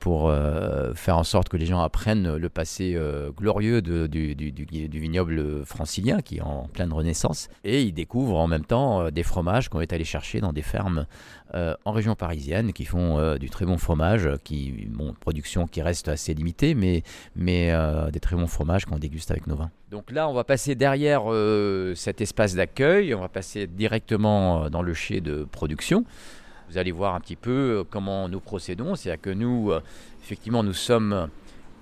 pour 0.00 0.28
euh, 0.28 0.92
faire 0.94 1.16
en 1.16 1.24
sorte 1.24 1.48
que 1.48 1.56
les 1.56 1.66
gens 1.66 1.80
apprennent 1.80 2.36
le 2.36 2.48
passé 2.48 2.94
euh, 2.96 3.30
glorieux 3.30 3.80
du, 3.80 4.08
du- 4.08 4.34
du- 4.34 4.88
vignoble 4.98 5.64
francilien, 5.64 6.20
qui 6.20 6.38
est 6.38 6.40
en 6.42 6.68
pleine 6.72 6.92
renaissance, 6.92 7.48
et 7.64 7.82
ils 7.82 7.92
découvrent 7.92 8.36
en 8.38 8.46
même 8.48 8.64
temps 8.64 9.10
des 9.10 9.22
fromages 9.22 9.68
qu'on 9.68 9.80
est 9.80 9.92
allé 9.92 10.04
chercher 10.04 10.40
dans 10.40 10.52
des 10.52 10.62
fermes 10.62 11.06
euh, 11.54 11.74
en 11.84 11.92
région 11.92 12.14
parisienne, 12.14 12.72
qui 12.72 12.84
font 12.84 13.18
euh, 13.18 13.38
du 13.38 13.48
très 13.48 13.64
bon 13.64 13.78
fromage, 13.78 14.28
qui, 14.44 14.86
bon, 14.90 15.14
production 15.18 15.66
qui 15.66 15.80
reste 15.80 16.08
assez 16.08 16.34
limitée, 16.34 16.74
mais, 16.74 17.02
mais 17.36 17.72
euh, 17.72 18.10
des 18.10 18.20
très 18.20 18.36
bons 18.36 18.46
fromages 18.46 18.84
qu'on 18.84 18.98
déguste 18.98 19.30
avec 19.30 19.46
nos 19.46 19.56
vins. 19.56 19.70
Donc 19.90 20.10
là, 20.10 20.28
on 20.28 20.34
va 20.34 20.44
passer 20.44 20.74
derrière 20.74 21.22
cet 21.96 22.20
espace 22.20 22.54
d'accueil, 22.54 23.14
on 23.14 23.20
va 23.20 23.28
passer 23.28 23.66
directement 23.66 24.68
dans 24.68 24.82
le 24.82 24.92
chai 24.92 25.20
de 25.22 25.44
production. 25.44 26.04
Vous 26.68 26.76
allez 26.76 26.92
voir 26.92 27.14
un 27.14 27.20
petit 27.20 27.36
peu 27.36 27.82
comment 27.88 28.28
nous 28.28 28.40
procédons. 28.40 28.94
C'est-à-dire 28.94 29.22
que 29.22 29.30
nous, 29.30 29.72
effectivement, 30.22 30.62
nous 30.62 30.74
sommes 30.74 31.28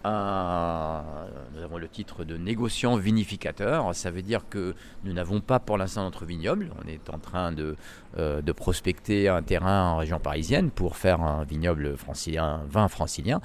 nous 0.06 1.62
avons 1.62 1.78
le 1.78 1.88
titre 1.88 2.24
de 2.24 2.36
négociant 2.36 2.96
vinificateur. 2.96 3.94
Ça 3.94 4.10
veut 4.10 4.22
dire 4.22 4.48
que 4.48 4.74
nous 5.04 5.12
n'avons 5.12 5.40
pas 5.40 5.58
pour 5.58 5.78
l'instant 5.78 6.04
notre 6.04 6.24
vignoble. 6.24 6.70
On 6.82 6.88
est 6.88 7.10
en 7.10 7.18
train 7.18 7.52
de, 7.52 7.76
euh, 8.18 8.42
prospecter 8.56 9.28
un 9.28 9.42
terrain 9.42 9.90
en 9.90 9.96
région 9.98 10.18
parisienne 10.18 10.70
pour 10.70 10.96
faire 10.96 11.20
un 11.20 11.44
vignoble 11.44 11.96
francilien, 11.96 12.62
vin 12.68 12.88
francilien. 12.88 13.40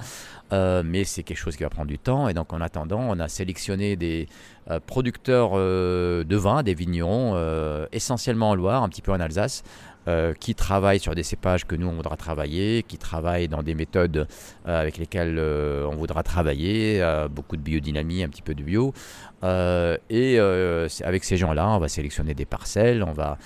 Euh, 0.52 0.82
mais 0.84 1.04
c'est 1.04 1.22
quelque 1.22 1.38
chose 1.38 1.56
qui 1.56 1.62
va 1.62 1.70
prendre 1.70 1.88
du 1.88 1.98
temps. 1.98 2.28
Et 2.28 2.34
donc 2.34 2.52
en 2.52 2.60
attendant, 2.60 3.00
on 3.00 3.18
a 3.18 3.28
sélectionné 3.28 3.96
des 3.96 4.28
euh, 4.70 4.78
producteurs 4.78 5.52
euh, 5.54 6.22
de 6.22 6.36
vin, 6.36 6.62
des 6.62 6.74
vignerons, 6.74 7.32
euh, 7.34 7.86
essentiellement 7.90 8.50
en 8.50 8.54
Loire, 8.54 8.84
un 8.84 8.88
petit 8.88 9.02
peu 9.02 9.10
en 9.10 9.18
Alsace, 9.18 9.64
euh, 10.08 10.34
qui 10.34 10.56
travaillent 10.56 10.98
sur 10.98 11.14
des 11.14 11.22
cépages 11.22 11.64
que 11.64 11.76
nous 11.76 11.86
on 11.86 11.92
voudra 11.92 12.16
travailler, 12.16 12.82
qui 12.82 12.98
travaillent 12.98 13.46
dans 13.46 13.62
des 13.62 13.76
méthodes 13.76 14.26
euh, 14.66 14.80
avec 14.80 14.98
lesquelles 14.98 15.36
euh, 15.38 15.86
on 15.86 15.94
voudra 15.94 16.24
travailler, 16.24 17.00
beaucoup 17.30 17.56
de 17.56 17.62
biodynamie, 17.62 18.24
un 18.24 18.28
petit 18.28 18.42
peu 18.42 18.54
de 18.54 18.64
bio. 18.64 18.92
Et 19.44 20.38
avec 21.04 21.24
ces 21.24 21.36
gens-là, 21.36 21.68
on 21.68 21.78
va 21.78 21.88
sélectionner 21.88 22.34
des 22.34 22.44
parcelles, 22.44 23.04
on 23.04 23.12
va 23.12 23.38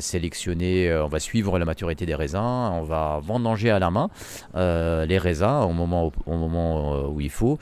sélectionner, 0.00 0.94
on 0.94 1.08
va 1.08 1.20
suivre 1.20 1.58
la 1.58 1.64
maturité 1.64 2.06
des 2.06 2.14
raisins, 2.14 2.38
on 2.38 2.82
va 2.82 3.20
vendanger 3.22 3.70
à 3.70 3.78
la 3.78 3.90
main 3.90 4.08
les 4.54 5.18
raisins 5.18 5.64
au 5.68 5.72
moment, 5.72 6.12
au 6.26 6.36
moment 6.36 7.08
où 7.08 7.20
il 7.20 7.30
faut. 7.30 7.58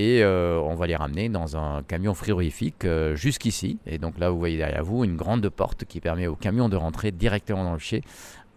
Et 0.00 0.22
euh, 0.22 0.60
on 0.60 0.76
va 0.76 0.86
les 0.86 0.94
ramener 0.94 1.28
dans 1.28 1.56
un 1.56 1.82
camion 1.82 2.14
frigorifique 2.14 2.84
euh, 2.84 3.16
jusqu'ici. 3.16 3.78
Et 3.84 3.98
donc 3.98 4.16
là, 4.20 4.30
vous 4.30 4.38
voyez 4.38 4.56
derrière 4.56 4.84
vous 4.84 5.02
une 5.02 5.16
grande 5.16 5.48
porte 5.48 5.84
qui 5.86 5.98
permet 6.00 6.28
au 6.28 6.36
camion 6.36 6.68
de 6.68 6.76
rentrer 6.76 7.10
directement 7.10 7.64
dans 7.64 7.72
le 7.72 7.80
chai 7.80 8.02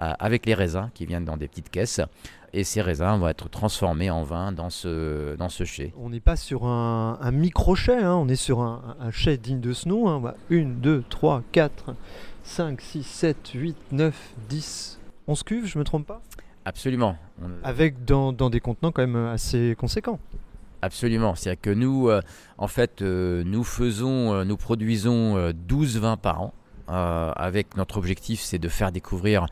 euh, 0.04 0.14
avec 0.20 0.46
les 0.46 0.54
raisins 0.54 0.92
qui 0.94 1.08
viennent 1.08 1.26
dans 1.26 1.38
des 1.38 1.48
petites 1.48 1.72
caisses. 1.72 2.00
Et 2.54 2.64
ces 2.64 2.82
raisins 2.82 3.18
vont 3.18 3.28
être 3.28 3.50
transformés 3.50 4.12
en 4.12 4.22
vin 4.22 4.52
dans 4.52 4.70
ce, 4.70 5.36
dans 5.38 5.50
ce 5.50 5.64
chai. 5.64 5.94
On 5.98 6.10
n'est 6.12 6.20
pas 6.20 6.36
sur 6.36 6.66
un, 6.68 7.18
un 7.20 7.32
micro-chai, 7.32 7.96
hein, 7.98 8.14
on 8.14 8.28
est 8.28 8.36
sur 8.36 8.60
un, 8.62 8.96
un 9.00 9.10
chai 9.10 9.38
digne 9.38 9.62
de 9.62 9.74
ce 9.74 9.90
nom. 9.90 10.10
Hein. 10.10 10.20
Voilà. 10.20 10.38
1, 10.52 10.64
2, 10.80 11.04
3, 11.10 11.42
4, 11.54 11.96
5, 12.44 12.80
6, 12.82 13.04
7, 13.04 13.52
8, 13.56 13.76
9, 13.94 14.34
10, 14.48 15.00
11 15.28 15.42
cuves, 15.44 15.66
je 15.66 15.80
me 15.80 15.84
trompe 15.86 16.06
pas? 16.06 16.22
Absolument. 16.66 17.18
On- 17.42 17.50
Avec 17.64 18.06
dans, 18.06 18.32
dans 18.32 18.52
des 18.52 18.60
contenants 18.60 18.92
quand 18.92 19.02
même 19.08 19.16
assez 19.16 19.76
conséquents. 19.80 20.20
Absolument. 20.82 21.36
C'est-à-dire 21.36 21.62
que 21.62 21.70
nous, 21.70 22.10
euh, 22.10 22.22
en 22.58 22.68
fait, 22.68 23.02
euh, 23.02 23.44
nous 23.46 23.64
faisons, 23.64 24.34
euh, 24.34 24.44
nous 24.44 24.58
produisons 24.58 25.38
euh, 25.38 25.54
12 25.54 25.98
vins 25.98 26.18
par 26.18 26.42
an. 26.42 26.54
Avec 26.88 27.78
notre 27.78 27.96
objectif, 27.96 28.42
c'est 28.42 28.60
de 28.60 28.68
faire 28.68 28.92
découvrir 28.92 29.46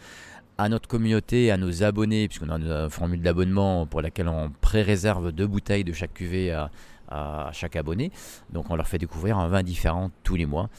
à 0.58 0.68
notre 0.68 0.90
communauté, 0.90 1.52
à 1.52 1.58
nos 1.58 1.84
abonnés, 1.84 2.28
puisqu'on 2.28 2.50
a 2.50 2.58
une 2.58 2.90
formule 2.90 3.22
d'abonnement 3.22 3.86
pour 3.86 4.02
laquelle 4.02 4.28
on 4.28 4.52
pré-réserve 4.60 5.32
deux 5.32 5.48
bouteilles 5.48 5.86
de 5.86 5.94
chaque 5.94 6.14
cuvée 6.14 6.52
à 6.52 7.50
chaque 7.54 7.78
abonné. 7.78 8.12
Donc 8.52 8.70
on 8.70 8.76
leur 8.76 8.90
fait 8.90 8.98
découvrir 8.98 9.38
un 9.38 9.48
vin 9.48 9.64
différent 9.64 10.12
tous 10.24 10.36
les 10.36 10.46
mois. 10.46 10.70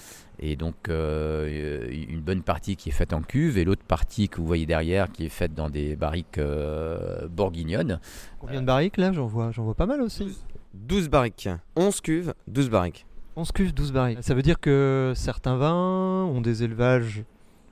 Et 0.42 0.56
donc 0.56 0.88
euh, 0.88 1.86
une 1.90 2.22
bonne 2.22 2.42
partie 2.42 2.74
qui 2.74 2.88
est 2.88 2.92
faite 2.92 3.12
en 3.12 3.20
cuve 3.20 3.58
et 3.58 3.64
l'autre 3.64 3.84
partie 3.84 4.28
que 4.30 4.38
vous 4.38 4.46
voyez 4.46 4.64
derrière 4.64 5.12
qui 5.12 5.26
est 5.26 5.30
faite 5.30 5.54
dans 5.54 5.68
des 5.68 5.96
barriques 5.96 6.38
euh, 6.38 7.28
bourguignonnes. 7.28 8.00
Combien 8.40 8.62
de 8.62 8.66
barriques 8.66 8.96
là? 8.96 9.12
J'en 9.12 9.26
vois, 9.26 9.50
j'en 9.50 9.64
vois 9.64 9.74
pas 9.74 9.86
mal 9.86 10.00
aussi. 10.00 10.38
12 10.74 11.10
barriques. 11.10 11.48
11 11.76 12.00
cuves, 12.00 12.34
12 12.48 12.70
barriques. 12.70 13.06
11 13.36 13.52
cuves, 13.52 13.74
12 13.74 13.92
barriques. 13.92 14.18
Ça 14.22 14.34
veut 14.34 14.42
dire 14.42 14.58
que 14.60 15.12
certains 15.14 15.56
vins 15.56 16.24
ont 16.24 16.40
des 16.40 16.62
élevages 16.62 17.22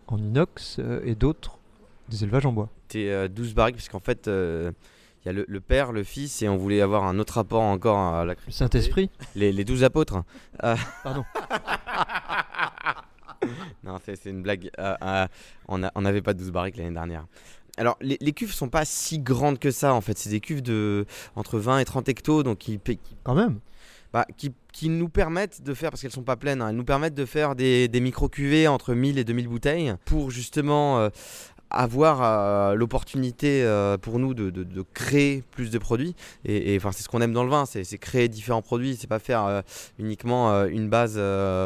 en 0.07 0.19
inox 0.19 0.77
euh, 0.79 1.01
et 1.05 1.15
d'autres 1.15 1.59
des 2.09 2.25
élevages 2.25 2.47
en 2.47 2.53
bois. 2.53 2.69
Euh, 2.97 3.29
12 3.29 3.55
barriques 3.55 3.77
parce 3.77 3.89
qu'en 3.89 4.01
fait, 4.01 4.29
euh, 4.29 4.73
il 5.25 5.27
y 5.27 5.29
a 5.31 5.33
le, 5.33 5.45
le 5.49 5.61
père, 5.61 5.93
le 5.93 6.05
fils, 6.05 6.43
et 6.43 6.49
on 6.49 6.57
voulait 6.57 6.81
avoir 6.81 7.05
un 7.05 7.19
autre 7.19 7.35
rapport 7.35 7.63
encore 7.63 7.99
à 7.99 8.25
la 8.25 8.35
Le 8.47 8.53
Saint-Esprit 8.53 9.11
Les, 9.35 9.53
les 9.53 9.65
12 9.65 9.85
apôtres. 9.85 10.23
Euh, 10.65 10.77
Pardon. 11.03 11.25
non, 13.89 13.99
c'est 14.05 14.27
une 14.27 14.43
blague. 14.43 14.71
Euh, 14.79 14.95
euh, 15.03 15.27
on 15.69 16.01
n'avait 16.03 16.23
pas 16.23 16.35
12 16.35 16.51
barriques 16.51 16.77
l'année 16.77 16.95
dernière. 16.95 17.27
Alors, 17.77 17.97
les, 18.01 18.19
les 18.21 18.33
cuves 18.33 18.53
sont 18.53 18.69
pas 18.69 18.85
si 18.85 19.19
grandes 19.19 19.59
que 19.59 19.71
ça 19.71 19.95
en 19.95 20.01
fait. 20.01 20.19
C'est 20.19 20.31
des 20.31 20.41
cuves 20.41 20.63
de 20.63 21.07
entre 21.37 21.59
20 21.59 21.79
et 21.79 21.85
30 21.85 22.09
hectos, 22.09 22.43
donc 22.43 22.59
qui, 22.59 22.79
qui, 22.79 22.99
Quand 23.23 23.35
même. 23.35 23.61
bah, 24.13 24.27
qui, 24.37 24.53
qui 24.73 24.89
nous 24.89 25.09
permettent 25.09 25.63
de 25.63 25.75
faire, 25.75 25.91
parce 25.91 26.03
qu'elles 26.03 26.11
sont 26.11 26.23
pas 26.23 26.37
pleines, 26.37 26.61
hein, 26.61 26.69
elles 26.71 26.77
nous 26.77 26.85
permettent 26.85 27.15
de 27.15 27.25
faire 27.25 27.55
des, 27.55 27.89
des 27.89 28.01
micro-cuvées 28.01 28.69
entre 28.69 28.95
1000 28.95 29.19
et 29.19 29.25
2000 29.25 29.49
bouteilles 29.49 29.95
pour 30.05 30.31
justement 30.31 30.99
euh, 30.99 31.09
avoir 31.71 32.23
euh, 32.23 32.75
l'opportunité 32.75 33.63
euh, 33.63 33.99
pour 33.99 34.19
nous 34.19 34.35
de, 34.35 34.51
de- 34.51 34.85
créer 34.95 35.43
plus 35.51 35.71
de 35.71 35.79
produits. 35.79 36.15
Et, 36.45 36.77
enfin, 36.77 36.93
c'est 36.93 37.03
ce 37.03 37.09
qu'on 37.09 37.21
aime 37.21 37.33
dans 37.33 37.45
le 37.45 37.51
vin, 37.51 37.67
c'est 37.67 37.85
créer 37.99 38.29
différents 38.29 38.63
produits, 38.63 38.97
c'est 38.97 39.07
pas 39.07 39.19
faire 39.19 39.45
euh, 39.45 39.61
uniquement 39.99 40.65
une 40.67 40.89
base 40.89 41.21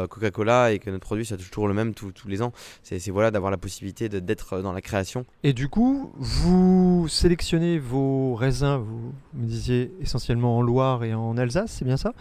Coca-Cola 0.09 0.71
et 0.73 0.79
que 0.79 0.89
notre 0.89 1.05
produit 1.05 1.25
soit 1.25 1.37
toujours 1.37 1.67
le 1.67 1.73
même 1.73 1.93
tous- 1.93 2.11
les 2.27 2.41
ans. 2.41 2.51
C'est 2.83 3.09
voilà 3.11 3.31
d'avoir 3.31 3.51
la 3.51 3.57
possibilité 3.57 4.09
d'être 4.09 4.61
dans 4.61 4.73
la 4.73 4.81
création. 4.81 5.25
Et 5.43 5.53
du 5.53 5.67
coup, 5.67 6.11
vous 6.17 7.07
sélectionnez 7.07 7.79
vos 7.79 8.35
raisins, 8.35 8.77
vous 8.77 9.13
me 9.33 9.45
disiez 9.45 9.91
essentiellement 10.01 10.57
en 10.57 10.61
Loire 10.61 11.03
et 11.03 11.13
en 11.13 11.37
Alsace, 11.37 11.71
c'est 11.71 11.85
bien 11.85 11.97
ça? 11.97 12.13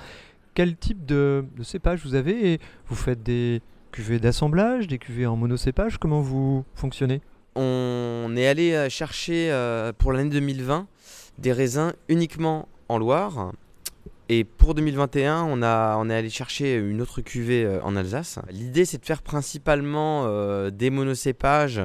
Quel 0.54 0.76
type 0.76 1.06
de, 1.06 1.44
cépage 1.62 2.04
vous 2.04 2.14
avez? 2.14 2.60
Vous 2.86 2.94
faites 2.94 3.22
des 3.22 3.62
cuvées 3.90 4.18
d'assemblage, 4.18 4.86
des 4.86 4.98
cuvées 4.98 5.26
en 5.26 5.36
monocépage? 5.36 5.98
Comment 5.98 6.20
vous 6.20 6.64
fonctionnez? 6.74 7.20
On 7.54 8.32
est 8.36 8.46
allé 8.46 8.72
euh, 8.72 8.88
chercher 8.88 9.50
euh, 9.50 9.92
pour 9.92 10.12
l'année 10.12 10.30
2020 10.30 10.86
des 11.38 11.52
raisins 11.52 11.92
uniquement 12.08 12.68
en 12.88 12.98
Loire. 12.98 13.52
Et 14.28 14.44
pour 14.44 14.74
2021, 14.74 15.42
on, 15.42 15.60
est 16.08 16.14
allé 16.14 16.30
chercher 16.30 16.76
une 16.76 17.02
autre 17.02 17.20
cuvée 17.20 17.64
euh, 17.64 17.82
en 17.82 17.96
Alsace. 17.96 18.38
L'idée, 18.50 18.86
c'est 18.86 18.98
de 18.98 19.04
faire 19.04 19.20
principalement 19.20 20.26
des 20.70 20.90
monocépages 20.90 21.82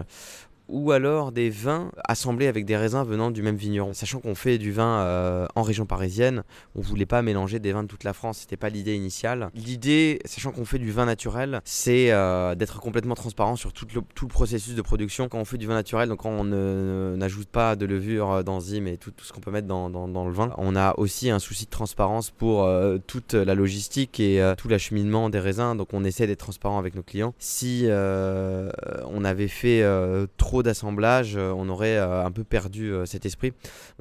ou 0.70 0.92
alors 0.92 1.32
des 1.32 1.50
vins 1.50 1.92
assemblés 2.08 2.48
avec 2.48 2.66
des 2.66 2.76
raisins 2.78 3.04
venant 3.04 3.32
du 3.32 3.42
même 3.42 3.56
vigneron. 3.56 3.94
Sachant 3.94 4.20
qu'on 4.20 4.36
fait 4.36 4.58
du 4.58 4.72
vin 4.72 5.00
euh, 5.02 5.46
en 5.56 5.62
région 5.62 5.86
parisienne, 5.86 6.44
on 6.76 6.82
voulait 6.82 7.06
pas 7.06 7.22
mélanger 7.22 7.60
des 7.60 7.72
vins 7.74 7.84
de 7.84 7.88
toute 7.88 8.04
la 8.04 8.14
France, 8.14 8.40
c'était 8.40 8.58
pas 8.58 8.70
l'idée 8.70 8.96
initiale. 8.96 9.50
L'idée, 9.54 10.20
sachant 10.26 10.52
qu'on 10.52 10.66
fait 10.66 10.80
du 10.80 10.92
vin 10.92 11.06
naturel, 11.06 11.62
c'est 11.64 12.12
euh, 12.12 12.56
d'être 12.56 12.80
complètement 12.80 13.16
transparent 13.16 13.56
sur 13.56 13.74
tout 13.74 13.86
le, 13.94 14.02
tout 14.16 14.26
le 14.26 14.32
processus 14.32 14.76
de 14.76 14.82
production. 14.82 15.30
Quand 15.30 15.40
on 15.40 15.46
fait 15.46 15.58
du 15.58 15.68
vin 15.68 15.74
naturel, 15.76 16.10
donc 16.10 16.20
quand 16.20 16.30
on 16.32 16.44
n'ajoute 16.44 17.48
pas 17.50 17.76
de 17.76 17.86
levure, 17.86 18.32
euh, 18.32 18.44
d'enzymes 18.44 18.88
et 18.88 18.98
tout, 18.98 19.12
tout 19.12 19.26
ce 19.26 19.34
qu'on 19.34 19.42
peut 19.42 19.52
mettre 19.52 19.68
dans, 19.68 19.90
dans- 19.90 20.08
dans 20.08 20.26
le 20.26 20.34
vin, 20.34 20.52
on 20.58 20.76
a 20.76 20.94
aussi 20.98 21.30
un 21.30 21.40
souci 21.40 21.66
de 21.66 21.70
transparence 21.70 22.30
pour 22.32 22.64
euh, 22.64 22.98
toute 23.08 23.34
la 23.34 23.56
logistique 23.56 24.20
et 24.20 24.42
euh, 24.42 24.56
tout 24.56 24.68
l'acheminement 24.68 25.30
des 25.30 25.40
raisins. 25.40 25.76
Donc 25.76 25.90
on 25.94 26.04
essaie 26.04 26.28
d'être 26.28 26.40
transparent 26.40 26.80
avec 26.80 26.96
nos 26.96 27.04
clients. 27.04 27.34
Si 27.40 27.84
euh, 27.86 28.70
on 29.06 29.24
avait 29.24 29.48
fait 29.48 29.82
euh, 29.84 30.28
d'assemblage, 30.64 31.36
euh, 31.36 31.52
on 31.56 31.70
aurait 31.70 31.98
euh, 31.98 32.26
un 32.26 32.32
peu 32.32 32.44
perdu 32.44 32.92
euh, 32.92 33.06
cet 33.06 33.26
esprit. 33.26 33.54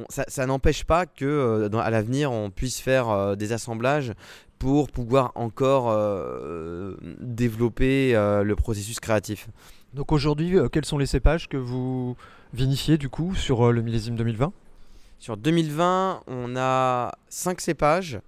Ça 0.08 0.46
n'empêche 0.46 0.84
pas 0.84 1.06
que 1.06 1.68
à 1.78 1.90
l'avenir 1.90 2.32
on 2.32 2.50
puisse 2.50 2.80
faire 2.80 3.36
des 3.36 3.52
assemblages 3.52 4.12
pour 4.58 4.90
pouvoir 4.90 5.32
encore 5.34 5.94
développer 7.20 8.12
le 8.14 8.54
processus 8.54 9.00
créatif. 9.00 9.48
Donc 9.94 10.12
aujourd'hui, 10.12 10.56
quels 10.72 10.84
sont 10.84 10.98
les 10.98 11.06
cépages 11.06 11.48
que 11.48 11.56
vous 11.56 12.16
vinifiez 12.52 12.98
du 12.98 13.08
coup 13.08 13.34
sur 13.34 13.72
le 13.72 13.82
millésime 13.82 14.16
2020 14.16 14.52
Sur 15.18 15.37
2020, 15.37 16.23
on 16.26 16.56
a 16.56 17.12
5 17.28 17.61
cépages. 17.61 18.20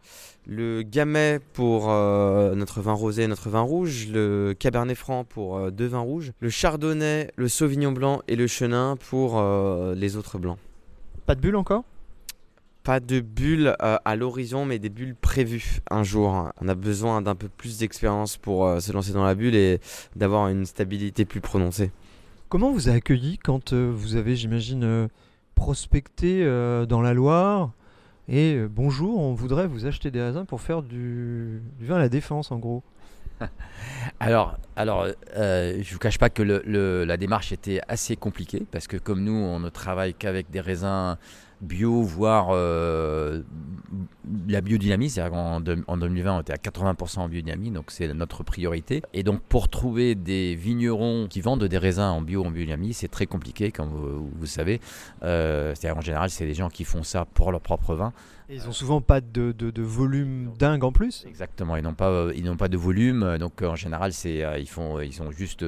Le 0.46 0.82
Gamay 0.82 1.40
pour 1.52 1.90
euh, 1.90 2.54
notre 2.54 2.80
vin 2.80 2.94
rosé 2.94 3.24
et 3.24 3.26
notre 3.26 3.50
vin 3.50 3.60
rouge, 3.60 4.08
le 4.10 4.54
Cabernet 4.58 4.96
Franc 4.96 5.24
pour 5.24 5.58
euh, 5.58 5.70
deux 5.70 5.86
vins 5.86 5.98
rouges, 6.00 6.32
le 6.40 6.48
Chardonnay, 6.48 7.30
le 7.36 7.48
Sauvignon 7.48 7.92
Blanc 7.92 8.22
et 8.28 8.36
le 8.36 8.46
Chenin 8.46 8.96
pour 8.96 9.38
euh, 9.38 9.94
les 9.94 10.16
autres 10.16 10.38
blancs. 10.38 10.58
Pas 11.26 11.34
de 11.34 11.40
bulle 11.40 11.56
encore? 11.56 11.84
Pas 12.88 13.00
de 13.00 13.20
bulles 13.20 13.76
euh, 13.82 13.98
à 14.02 14.16
l'horizon, 14.16 14.64
mais 14.64 14.78
des 14.78 14.88
bulles 14.88 15.14
prévues 15.14 15.80
un 15.90 16.02
jour. 16.02 16.50
On 16.58 16.68
a 16.68 16.74
besoin 16.74 17.20
d'un 17.20 17.34
peu 17.34 17.48
plus 17.48 17.76
d'expérience 17.76 18.38
pour 18.38 18.64
euh, 18.64 18.80
se 18.80 18.92
lancer 18.92 19.12
dans 19.12 19.24
la 19.26 19.34
bulle 19.34 19.54
et 19.54 19.78
d'avoir 20.16 20.48
une 20.48 20.64
stabilité 20.64 21.26
plus 21.26 21.42
prononcée. 21.42 21.90
Comment 22.48 22.72
vous 22.72 22.88
a 22.88 22.92
accueilli 22.92 23.36
quand 23.36 23.74
euh, 23.74 23.92
vous 23.94 24.16
avez, 24.16 24.36
j'imagine, 24.36 25.10
prospecté 25.58 26.44
euh, 26.44 26.86
dans 26.86 27.02
la 27.02 27.12
Loire. 27.12 27.72
Et 28.28 28.54
euh, 28.54 28.68
bonjour, 28.70 29.18
on 29.18 29.34
voudrait 29.34 29.66
vous 29.66 29.86
acheter 29.86 30.12
des 30.12 30.22
raisins 30.22 30.44
pour 30.46 30.60
faire 30.60 30.82
du, 30.82 31.60
vin 31.80 31.96
à 31.96 31.98
la 31.98 32.08
défense 32.08 32.52
en 32.52 32.58
gros. 32.58 32.84
Alors, 34.20 34.56
alors 34.74 35.06
euh, 35.36 35.78
je 35.80 35.92
vous 35.92 35.98
cache 36.00 36.18
pas 36.18 36.28
que 36.28 36.42
la 36.42 37.16
démarche 37.16 37.52
était 37.52 37.80
assez 37.86 38.16
compliquée 38.16 38.66
parce 38.70 38.88
que 38.88 38.96
comme 38.96 39.22
nous, 39.22 39.32
on 39.32 39.60
ne 39.60 39.68
travaille 39.68 40.12
qu'avec 40.14 40.50
des 40.50 40.60
raisins 40.60 41.16
bio, 41.60 42.02
voire 42.02 42.48
euh, 42.50 43.42
la 44.48 44.60
biodynamie. 44.60 45.10
C'est-à-dire 45.10 45.32
qu'en 45.32 45.56
en 45.86 45.96
2020, 45.96 46.36
on 46.36 46.40
était 46.40 46.52
à 46.52 46.56
80% 46.56 47.20
en 47.20 47.28
biodynamie, 47.28 47.70
donc 47.70 47.90
c'est 47.90 48.12
notre 48.14 48.42
priorité. 48.42 49.02
Et 49.12 49.22
donc, 49.22 49.40
pour 49.42 49.68
trouver 49.68 50.14
des 50.14 50.54
vignerons 50.54 51.26
qui 51.28 51.40
vendent 51.40 51.64
des 51.64 51.78
raisins 51.78 52.00
en 52.02 52.20
bio, 52.22 52.44
en 52.44 52.50
biodynamie, 52.50 52.92
c'est 52.92 53.08
très 53.08 53.26
compliqué, 53.26 53.72
comme 53.72 53.88
vous, 53.90 54.30
vous 54.38 54.46
savez. 54.46 54.80
Euh, 55.22 55.74
c'est-à-dire 55.74 55.98
en 55.98 56.02
général, 56.02 56.30
c'est 56.30 56.46
des 56.46 56.54
gens 56.54 56.68
qui 56.68 56.84
font 56.84 57.02
ça 57.02 57.24
pour 57.24 57.50
leur 57.52 57.60
propre 57.60 57.94
vin. 57.94 58.12
Et 58.50 58.54
ils 58.54 58.66
ont 58.66 58.72
souvent 58.72 59.02
pas 59.02 59.20
de, 59.20 59.52
de- 59.52 59.70
de 59.70 59.82
volume 59.82 60.50
dingue 60.58 60.82
en 60.82 60.90
plus 60.90 61.26
Exactement, 61.28 61.76
ils 61.76 61.82
n'ont 61.82 61.92
pas, 61.92 62.28
ils 62.34 62.42
n'ont 62.44 62.56
pas 62.56 62.68
de 62.68 62.78
volume, 62.78 63.36
donc 63.36 63.60
en 63.60 63.76
général, 63.76 64.14
c'est, 64.14 64.42
euh, 64.42 64.58
ils, 64.58 64.66
font, 64.68 65.00
ils 65.00 65.20
ont 65.20 65.30
juste 65.30 65.62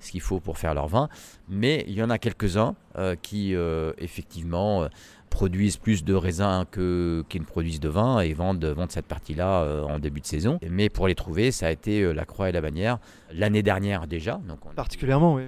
ce 0.00 0.10
qu'il 0.10 0.20
faut 0.20 0.40
pour 0.40 0.58
faire 0.58 0.74
leur 0.74 0.88
vin. 0.88 1.08
Mais 1.48 1.84
il 1.86 1.94
y 1.94 2.02
en 2.02 2.10
a 2.10 2.18
quelques-uns 2.18 2.74
euh, 2.96 3.14
qui, 3.14 3.54
euh, 3.54 3.92
effectivement, 3.98 4.88
produisent 5.34 5.78
plus 5.78 6.04
de 6.04 6.14
raisins 6.14 6.64
que, 6.70 7.24
qu'ils 7.28 7.40
ne 7.40 7.46
produisent 7.46 7.80
de 7.80 7.88
vin 7.88 8.20
et 8.20 8.32
vendent, 8.34 8.64
vendent 8.64 8.92
cette 8.92 9.06
partie-là 9.06 9.62
euh, 9.62 9.82
en 9.82 9.98
début 9.98 10.20
de 10.20 10.26
saison. 10.26 10.60
Mais 10.70 10.88
pour 10.88 11.08
les 11.08 11.16
trouver, 11.16 11.50
ça 11.50 11.66
a 11.66 11.70
été 11.72 12.02
euh, 12.02 12.12
la 12.12 12.24
croix 12.24 12.48
et 12.48 12.52
la 12.52 12.60
bannière 12.60 12.98
l'année 13.34 13.62
dernière 13.62 14.06
déjà. 14.06 14.40
Donc 14.48 14.58
on 14.64 14.70
Particulièrement, 14.74 15.34
oui. 15.34 15.44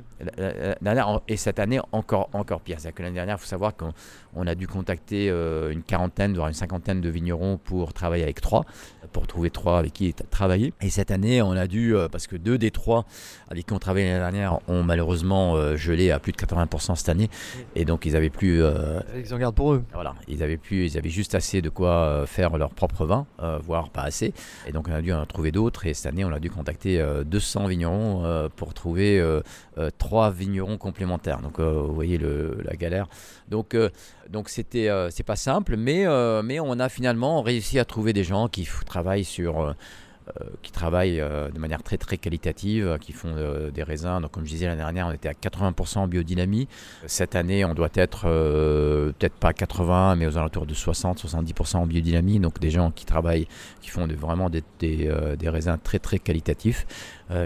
et 1.28 1.36
cette 1.36 1.58
année 1.58 1.80
encore, 1.92 2.28
encore 2.32 2.60
pire. 2.60 2.76
C'est-à-dire 2.78 2.96
que 2.96 3.02
l'année 3.02 3.14
dernière, 3.14 3.36
il 3.36 3.40
faut 3.40 3.46
savoir 3.46 3.76
qu'on 3.76 3.92
on 4.34 4.46
a 4.46 4.54
dû 4.54 4.66
contacter 4.66 5.30
euh, 5.30 5.70
une 5.70 5.82
quarantaine, 5.82 6.34
voire 6.34 6.48
une 6.48 6.54
cinquantaine 6.54 7.00
de 7.00 7.08
vignerons 7.08 7.58
pour 7.58 7.92
travailler 7.92 8.22
avec 8.24 8.40
trois, 8.40 8.64
pour 9.12 9.26
trouver 9.26 9.50
trois 9.50 9.78
avec 9.78 9.92
qui 9.92 10.12
travailler. 10.30 10.72
Et 10.80 10.90
cette 10.90 11.10
année, 11.10 11.40
on 11.42 11.52
a 11.52 11.66
dû, 11.66 11.94
euh, 11.96 12.08
parce 12.08 12.26
que 12.26 12.36
deux 12.36 12.58
des 12.58 12.70
trois 12.70 13.04
avec 13.50 13.66
qui 13.66 13.72
on 13.72 13.78
travaillait 13.78 14.08
l'année 14.18 14.20
dernière 14.38 14.58
ont 14.68 14.82
malheureusement 14.82 15.56
euh, 15.56 15.76
gelé 15.76 16.10
à 16.10 16.18
plus 16.18 16.32
de 16.32 16.36
80% 16.36 16.96
cette 16.96 17.08
année. 17.08 17.30
Et 17.74 17.84
donc, 17.84 18.04
ils 18.04 18.16
avaient 18.16 18.30
plus. 18.30 18.62
euh, 18.62 19.00
Ils 19.16 19.32
en 19.32 19.38
gardent 19.38 19.54
pour 19.54 19.72
eux. 19.72 19.84
voilà, 19.94 20.14
ils 20.28 20.42
avaient 20.42 20.56
plus, 20.58 20.86
ils 20.86 20.98
avaient 20.98 21.08
juste 21.10 21.34
assez 21.34 21.62
de 21.62 21.68
quoi 21.70 22.24
faire 22.26 22.56
leur 22.58 22.70
propre 22.70 23.06
vin, 23.06 23.26
euh, 23.42 23.58
voire 23.62 23.90
pas 23.90 24.02
assez. 24.02 24.34
Et 24.66 24.72
donc 24.72 24.88
on 24.88 24.92
a 24.92 25.00
dû 25.00 25.12
en 25.12 25.24
trouver 25.26 25.52
d'autres. 25.52 25.86
Et 25.86 25.94
cette 25.94 26.06
année, 26.06 26.24
on 26.24 26.32
a 26.32 26.40
dû 26.40 26.50
contacter 26.50 27.00
euh, 27.00 27.24
200 27.24 27.66
vignerons 27.66 27.75
euh, 27.84 28.48
pour 28.54 28.74
trouver 28.74 29.18
euh, 29.18 29.40
euh, 29.78 29.90
trois 29.98 30.30
vignerons 30.30 30.78
complémentaires. 30.78 31.40
Donc 31.40 31.60
vous 31.60 31.94
voyez 31.94 32.18
la 32.18 32.76
galère. 32.76 33.06
Donc 33.48 33.76
donc 34.30 34.48
c'était 34.48 34.88
c'est 35.10 35.22
pas 35.22 35.36
simple, 35.36 35.76
mais 35.76 36.04
mais 36.42 36.60
on 36.60 36.78
a 36.78 36.88
finalement 36.88 37.42
réussi 37.42 37.78
à 37.78 37.84
trouver 37.84 38.12
des 38.12 38.24
gens 38.24 38.48
qui 38.48 38.68
travaillent 38.86 39.24
sur 39.24 39.74
qui 40.60 40.72
travaillent 40.72 41.18
de 41.18 41.58
manière 41.58 41.84
très 41.84 41.98
très 41.98 42.18
qualitative, 42.18 42.98
qui 43.00 43.12
font 43.12 43.34
des 43.72 43.82
raisins. 43.84 44.20
Donc 44.20 44.32
comme 44.32 44.44
je 44.44 44.50
disais 44.50 44.66
l'année 44.66 44.82
dernière, 44.82 45.06
on 45.06 45.12
était 45.12 45.28
à 45.28 45.34
80% 45.34 45.98
en 45.98 46.08
biodynamie. 46.08 46.66
Cette 47.06 47.36
année, 47.36 47.64
on 47.64 47.74
doit 47.74 47.90
être 47.94 48.22
peut-être 48.22 49.36
pas 49.36 49.52
80, 49.52 50.16
mais 50.16 50.26
aux 50.26 50.36
alentours 50.36 50.66
de 50.66 50.74
60-70% 50.74 51.76
en 51.76 51.86
biodynamie. 51.86 52.40
Donc 52.40 52.58
des 52.58 52.70
gens 52.70 52.90
qui 52.90 53.04
travaillent, 53.04 53.46
qui 53.80 53.90
font 53.90 54.08
vraiment 54.08 54.50
des, 54.50 54.64
des, 54.80 55.48
raisins 55.48 55.78
très 55.82 56.00
très 56.00 56.18
qualitatifs, 56.18 56.86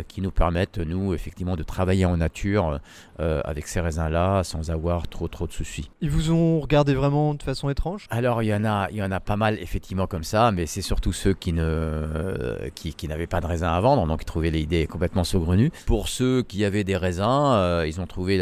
qui 0.09 0.21
nous 0.21 0.31
permettent 0.31 0.79
nous 0.79 1.15
effectivement 1.15 1.57
de 1.57 1.63
travailler 1.63 2.05
en 2.05 2.17
nature 2.17 2.81
euh, 3.21 3.41
avec 3.45 3.67
ces 3.67 3.81
raisins-là 3.81 4.45
sans 4.45 4.71
avoir 4.71 5.09
trop 5.09 5.29
trop 5.29 5.47
de 5.47 5.53
soucis. 5.53 5.91
Ils 6.01 6.11
vous 6.11 6.31
ont 6.33 6.61
regardé 6.61 6.95
vraiment 6.95 7.35
de 7.35 7.43
façon 7.43 7.71
étrange? 7.71 8.07
Alors 8.11 8.43
il 8.43 8.47
y 8.47 8.55
en 8.55 8.65
a, 8.65 8.89
il 8.91 8.97
y 8.97 9.03
en 9.03 9.11
a 9.11 9.21
pas 9.21 9.37
mal 9.37 9.59
effectivement 9.61 10.07
comme 10.07 10.25
ça, 10.25 10.53
mais 10.53 10.67
c'est 10.67 10.83
surtout 10.83 11.13
ceux 11.13 11.33
qui 11.35 11.53
ne, 11.53 11.63
euh, 11.63 12.69
qui, 12.75 12.95
qui 12.95 13.09
n'avaient 13.09 13.27
pas 13.27 13.41
de 13.41 13.47
raisins 13.47 13.65
à 13.67 13.81
vendre, 13.81 14.07
donc 14.07 14.23
ils 14.23 14.27
trouvaient 14.27 14.51
l'idée 14.51 14.87
complètement 14.87 15.25
saugrenue. 15.25 15.71
Pour 15.87 16.09
ceux 16.09 16.43
qui 16.43 16.65
avaient 16.65 16.85
des 16.85 16.97
raisins, 16.97 17.25
euh, 17.27 17.85
ils 17.87 18.01
ont 18.01 18.07
trouvé 18.07 18.39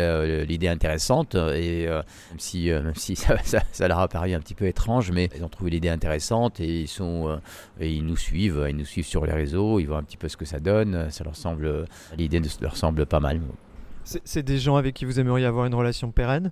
l'idée 0.46 0.68
intéressante 0.68 1.35
et 1.35 1.87
euh, 1.88 2.03
même 2.31 2.38
si, 2.38 2.70
euh, 2.70 2.83
même 2.83 2.94
si 2.94 3.16
ça, 3.16 3.37
ça- 3.44 3.62
ça 3.72 3.88
leur 3.88 3.98
a 3.98 4.09
paru 4.09 4.33
un 4.35 4.40
petit 4.40 4.55
peu 4.55 4.66
étrange, 4.66 5.11
mais 5.12 5.29
ils 5.37 5.44
ont 5.44 5.48
trouvé 5.48 5.70
l'idée 5.70 5.88
intéressante 5.88 6.61
et 6.61 6.83
ils 6.83 6.88
sont, 6.88 7.29
euh, 7.29 7.37
et 7.81 7.92
ils 7.92 8.05
nous 8.05 8.16
suivent, 8.16 8.66
ils 8.68 8.77
nous 8.77 8.85
suivent 8.85 9.07
sur 9.07 9.24
les 9.27 9.33
réseaux, 9.33 9.79
ils 9.81 9.87
voient 9.87 9.98
un 9.98 10.03
petit 10.03 10.16
peu 10.16 10.29
ce 10.29 10.37
que 10.37 10.44
ça 10.44 10.61
donne, 10.61 11.11
ça 11.11 11.24
leur 11.29 11.37
semble, 11.37 11.87
l'idée 12.17 12.41
leur 12.61 12.77
semble 12.77 13.07
pas 13.07 13.21
mal. 13.21 13.41
C'est 14.05 14.43
des 14.43 14.59
gens 14.59 14.77
avec 14.77 14.95
qui 14.95 15.05
vous 15.05 15.21
aimeriez 15.21 15.45
avoir 15.45 15.67
une 15.67 15.75
relation 15.75 16.11
pérenne? 16.11 16.51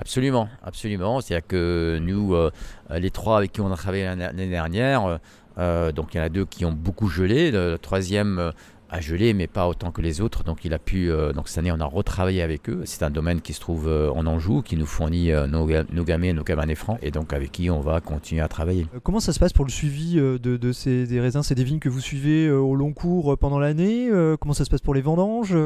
Absolument, 0.00 0.48
absolument. 0.62 1.20
C'est-à-dire 1.20 1.46
que 1.46 1.98
nous, 2.00 2.34
euh, 2.34 2.50
les 2.90 3.10
trois 3.10 3.38
avec 3.38 3.52
qui 3.52 3.60
on 3.60 3.70
a 3.70 3.76
travaillé 3.76 4.04
l'année 4.04 4.48
dernière, 4.48 5.04
euh, 5.04 5.18
euh, 5.58 5.92
donc 5.92 6.14
il 6.14 6.18
y 6.18 6.20
en 6.20 6.24
a 6.24 6.28
deux 6.28 6.44
qui 6.44 6.64
ont 6.64 6.72
beaucoup 6.72 7.08
gelé. 7.08 7.50
Le 7.50 7.76
troisième 7.76 8.52
a 8.90 9.00
gelé, 9.00 9.34
mais 9.34 9.46
pas 9.46 9.68
autant 9.68 9.90
que 9.90 10.00
les 10.00 10.20
autres. 10.20 10.44
Donc 10.44 10.64
il 10.64 10.74
a 10.74 10.78
pu. 10.78 11.10
euh, 11.10 11.32
donc 11.32 11.48
cette 11.48 11.58
année, 11.58 11.72
on 11.72 11.80
a 11.80 11.84
retravaillé 11.84 12.42
avec 12.42 12.68
eux. 12.68 12.82
C'est 12.84 13.02
un 13.02 13.10
domaine 13.10 13.40
qui 13.40 13.52
se 13.52 13.60
trouve 13.60 13.88
euh, 13.88 14.10
en 14.10 14.26
Anjou, 14.26 14.62
qui 14.62 14.76
nous 14.76 14.86
fournit 14.86 15.32
euh, 15.32 15.46
nos, 15.46 15.68
nos 15.92 16.04
gamets, 16.04 16.32
nos 16.32 16.44
cabernets 16.44 16.74
francs, 16.74 16.98
et 17.02 17.10
donc 17.10 17.32
avec 17.32 17.52
qui 17.52 17.70
on 17.70 17.80
va 17.80 18.00
continuer 18.00 18.42
à 18.42 18.48
travailler. 18.48 18.86
Comment 19.02 19.20
ça 19.20 19.32
se 19.32 19.38
passe 19.38 19.52
pour 19.52 19.64
le 19.64 19.70
suivi 19.70 20.16
de, 20.16 20.72
ces 20.72 21.06
des 21.06 21.20
raisins 21.20 21.42
C'est 21.42 21.54
des 21.54 21.64
vignes 21.64 21.78
que 21.78 21.88
vous 21.88 22.00
suivez 22.00 22.50
au 22.50 22.74
long 22.74 22.92
cours 22.92 23.36
pendant 23.38 23.58
l'année 23.58 24.08
Comment 24.40 24.54
ça 24.54 24.64
se 24.64 24.70
passe 24.70 24.80
pour 24.80 24.94
les 24.94 25.00
vendanges? 25.00 25.56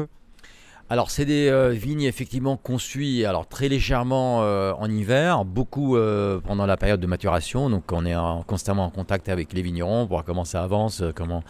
Alors, 0.89 1.09
c'est 1.09 1.25
des 1.25 1.47
euh, 1.49 1.69
vignes 1.69 2.03
effectivement 2.03 2.55
qu'on 2.55 2.77
suit 2.77 3.25
alors, 3.25 3.47
très 3.47 3.67
légèrement 3.67 4.43
euh, 4.43 4.73
en 4.77 4.87
hiver, 4.91 5.43
beaucoup 5.43 5.95
euh, 5.95 6.39
pendant 6.39 6.65
la 6.67 6.77
période 6.77 6.99
de 6.99 7.07
maturation. 7.07 7.69
Donc, 7.69 7.85
on 7.91 8.05
est 8.05 8.15
en- 8.15 8.43
constamment 8.43 8.85
en 8.85 8.89
contact 8.91 9.27
avec 9.29 9.53
les 9.53 9.61
vignerons 9.63 10.01
pour 10.01 10.09
voir 10.17 10.23
comment 10.23 10.45
ça 10.45 10.61
avance, 10.61 11.01
comment, 11.15 11.41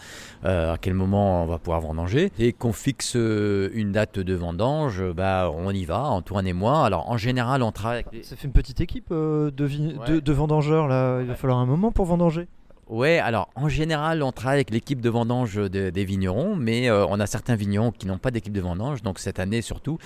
à 0.44 0.76
quel 0.80 0.94
moment 0.94 1.42
on 1.42 1.46
va 1.46 1.58
pouvoir 1.58 1.80
vendanger. 1.80 2.30
Et 2.38 2.52
qu'on 2.54 2.72
fixe 2.72 3.14
une 3.16 3.92
date 3.92 4.18
de 4.18 4.34
vendange, 4.34 5.02
bah, 5.14 5.50
on 5.54 5.70
y 5.72 5.84
va, 5.84 6.04
Antoine 6.04 6.46
et 6.46 6.52
moi. 6.54 6.86
Alors, 6.86 7.10
en 7.10 7.16
général, 7.18 7.62
on 7.62 7.72
travaille 7.72 8.04
avec 8.10 8.24
Ça 8.24 8.36
fait 8.36 8.46
une 8.46 8.52
petite 8.52 8.80
équipe 8.80 9.10
de, 9.10 9.52
vi- 9.66 9.98
Ouais. 9.98 10.08
de, 10.10 10.20
de 10.20 10.32
vendangeurs 10.32 10.88
là. 10.88 11.20
Il 11.20 11.26
va 11.26 11.34
falloir 11.34 11.58
un 11.58 11.66
moment 11.66 11.90
pour 11.92 12.06
vendanger. 12.06 12.46
Ouais, 12.90 13.18
alors 13.18 13.48
en 13.54 13.70
général, 13.70 14.22
on 14.22 14.30
travaille 14.30 14.58
avec 14.58 14.70
l'équipe 14.70 15.00
de 15.00 15.08
vendange 15.08 15.54
de- 15.54 15.88
des 15.88 16.04
vignerons, 16.04 16.54
mais 16.54 16.90
euh, 16.90 17.06
on 17.06 17.18
a 17.18 17.26
certains 17.26 17.56
vignerons 17.56 17.90
qui 17.90 18.06
n'ont 18.06 18.18
pas 18.18 18.30
d'équipe 18.30 18.52
de 18.52 18.60
vendange. 18.60 19.00
Donc 19.00 19.18
cette 19.18 19.38
année 19.38 19.62
surtout, 19.62 19.96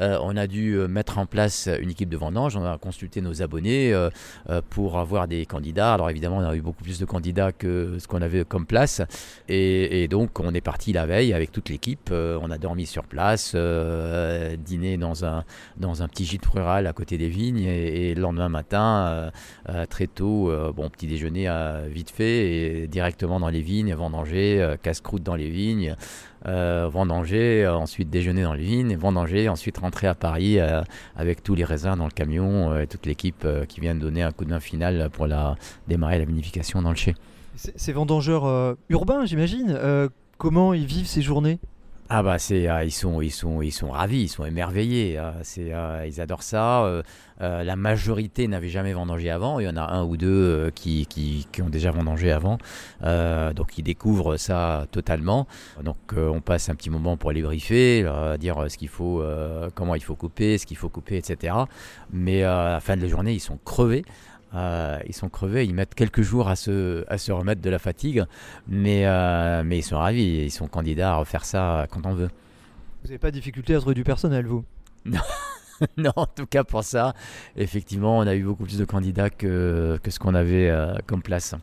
euh, 0.00 0.18
on 0.20 0.36
a 0.36 0.48
dû 0.48 0.72
euh, 0.72 0.88
mettre 0.88 1.18
en 1.18 1.26
place 1.26 1.68
une 1.80 1.90
équipe 1.90 2.08
de 2.08 2.16
vendange. 2.16 2.56
On 2.56 2.64
a 2.64 2.76
consulté 2.76 3.20
nos 3.20 3.40
abonnés 3.40 3.94
pour 4.70 4.98
avoir 4.98 5.28
des 5.28 5.46
candidats. 5.46 5.94
Alors 5.94 6.10
évidemment, 6.10 6.38
on 6.38 6.44
a 6.44 6.56
eu 6.56 6.60
beaucoup 6.60 6.82
plus 6.82 6.98
de 6.98 7.04
candidats 7.04 7.52
que 7.52 7.98
ce 8.00 8.08
qu'on 8.08 8.20
avait 8.20 8.44
comme 8.44 8.66
place. 8.66 9.00
Et, 9.48 10.08
donc 10.08 10.40
on 10.40 10.52
est 10.54 10.60
parti 10.60 10.92
la 10.92 11.06
veille 11.06 11.32
avec 11.32 11.52
toute 11.52 11.68
l'équipe. 11.68 12.10
On 12.12 12.50
a 12.50 12.58
dormi 12.58 12.86
sur 12.86 13.04
place, 13.04 13.54
dîné 13.54 14.96
dans 14.96 15.24
un, 15.24 15.44
dans 15.76 16.02
un 16.02 16.08
petit 16.08 16.24
gîte 16.24 16.46
rural 16.46 16.88
à 16.88 16.92
côté 16.92 17.16
des 17.16 17.28
vignes. 17.28 17.62
Et, 17.62 18.10
et 18.10 18.14
le 18.14 18.22
lendemain 18.22 18.48
matin, 18.48 19.30
très 19.88 20.08
tôt, 20.08 20.50
bon, 20.74 20.90
petit 20.90 21.06
déjeuner 21.06 21.48
vite 21.88 22.10
fait 22.10 22.24
et 22.34 22.86
directement 22.86 23.40
dans 23.40 23.48
les 23.48 23.60
vignes, 23.60 23.94
vendanger, 23.94 24.60
euh, 24.60 24.76
casse-croûte 24.76 25.22
dans 25.22 25.34
les 25.34 25.48
vignes, 25.48 25.96
euh, 26.46 26.88
vendanger, 26.90 27.64
euh, 27.64 27.76
ensuite 27.76 28.10
déjeuner 28.10 28.42
dans 28.42 28.54
les 28.54 28.64
vignes, 28.64 28.96
vendanger, 28.96 29.48
ensuite 29.48 29.78
rentrer 29.78 30.06
à 30.06 30.14
Paris 30.14 30.58
avec 31.16 31.42
tous 31.42 31.54
les 31.54 31.64
raisins 31.64 31.96
dans 31.96 32.04
le 32.04 32.10
camion 32.10 32.78
et 32.78 32.86
toute 32.86 33.06
l'équipe 33.06 33.46
qui 33.68 33.80
vient 33.80 33.94
de 33.94 34.00
donner 34.00 34.22
un 34.22 34.32
coup 34.32 34.44
de 34.44 34.50
main 34.50 34.60
final 34.60 35.10
pour 35.10 35.26
la, 35.26 35.56
démarrer 35.88 36.18
la 36.18 36.24
vinification 36.24 36.82
dans 36.82 36.90
le 36.90 36.96
chai. 36.96 37.14
Ces 37.56 37.92
vendangeurs 37.92 38.76
urbains, 38.88 39.24
j'imagine. 39.26 39.78
comment 40.38 40.74
ils 40.74 40.86
vivent 40.86 41.06
ces 41.06 41.22
journées? 41.22 41.58
Ah 42.10 42.22
bah 42.22 42.38
c'est 42.38 42.68
euh, 42.68 42.84
ils 42.84 42.90
sont 42.92 43.22
ils 43.22 43.30
sont 43.30 43.62
ils 43.62 43.72
sont 43.72 43.90
ravis, 43.90 44.22
ils 44.24 44.28
sont 44.28 44.44
émerveillés. 44.44 45.16
euh, 45.18 45.32
c'est 45.42 45.72
euh, 45.72 46.04
ils 46.06 46.20
adorent 46.20 46.42
ça. 46.42 46.84
euh, 46.84 47.02
la 47.40 47.76
majorité 47.76 48.46
n'avait 48.46 48.68
jamais 48.68 48.92
vendangé 48.92 49.30
avant. 49.30 49.58
Il 49.58 49.64
y 49.64 49.68
en 49.68 49.76
a 49.78 49.82
un 49.82 50.04
ou 50.04 50.18
deux 50.18 50.70
qui, 50.74 51.06
qui, 51.06 51.46
ont 51.62 51.70
déjà 51.70 51.90
vendangé 51.90 52.30
avant. 52.30 52.58
Donc 53.02 53.78
ils 53.78 53.82
découvrent 53.82 54.36
ça 54.36 54.86
totalement. 54.92 55.46
Donc 55.82 55.96
on 56.16 56.40
passe 56.40 56.68
un 56.68 56.74
petit 56.74 56.90
moment 56.90 57.16
pour 57.16 57.32
les 57.32 57.42
briefer, 57.42 58.06
dire 58.38 58.64
ce 58.68 58.76
qu'il 58.78 58.88
faut, 58.88 59.22
comment 59.74 59.94
il 59.96 60.02
faut 60.02 60.14
couper, 60.14 60.58
ce 60.58 60.66
qu'il 60.66 60.76
faut 60.76 60.88
couper, 60.88 61.16
etc. 61.16 61.54
Mais 62.12 62.44
à 62.44 62.70
la 62.70 62.80
fin 62.80 62.96
de 62.96 63.02
la 63.02 63.08
journée, 63.08 63.32
ils 63.32 63.40
sont 63.40 63.58
crevés. 63.64 64.04
Euh, 64.54 64.98
ils 65.06 65.14
sont 65.14 65.28
crevés, 65.28 65.64
ils 65.64 65.74
mettent 65.74 65.94
quelques 65.94 66.22
jours 66.22 66.48
à 66.48 66.56
se, 66.56 67.04
à 67.08 67.18
se 67.18 67.32
remettre 67.32 67.60
de 67.60 67.70
la 67.70 67.78
fatigue, 67.78 68.24
mais, 68.68 69.06
euh, 69.06 69.62
mais 69.64 69.78
ils 69.78 69.82
sont 69.82 69.98
ravis, 69.98 70.44
ils 70.44 70.50
sont 70.50 70.68
candidats 70.68 71.12
à 71.12 71.16
refaire 71.16 71.44
ça 71.44 71.86
quand 71.90 72.06
on 72.06 72.14
veut. 72.14 72.28
Vous 73.02 73.08
n'avez 73.08 73.18
pas 73.18 73.30
de 73.30 73.36
difficulté 73.36 73.74
à 73.74 73.80
trouver 73.80 73.94
du 73.94 74.04
personnel, 74.04 74.46
vous? 74.46 74.64
Non, 75.98 76.12
en 76.16 76.26
tout 76.26 76.46
cas 76.46 76.64
pour 76.64 76.84
ça, 76.84 77.14
effectivement, 77.56 78.18
on 78.18 78.26
a 78.26 78.34
eu 78.34 78.44
beaucoup 78.44 78.64
plus 78.64 78.78
de 78.78 78.84
candidats 78.84 79.30
que, 79.30 79.98
que 80.02 80.10
ce 80.10 80.18
qu'on 80.18 80.34
avait 80.34 80.70
euh, 80.70 80.94
comme 81.06 81.22
place. 81.22 81.54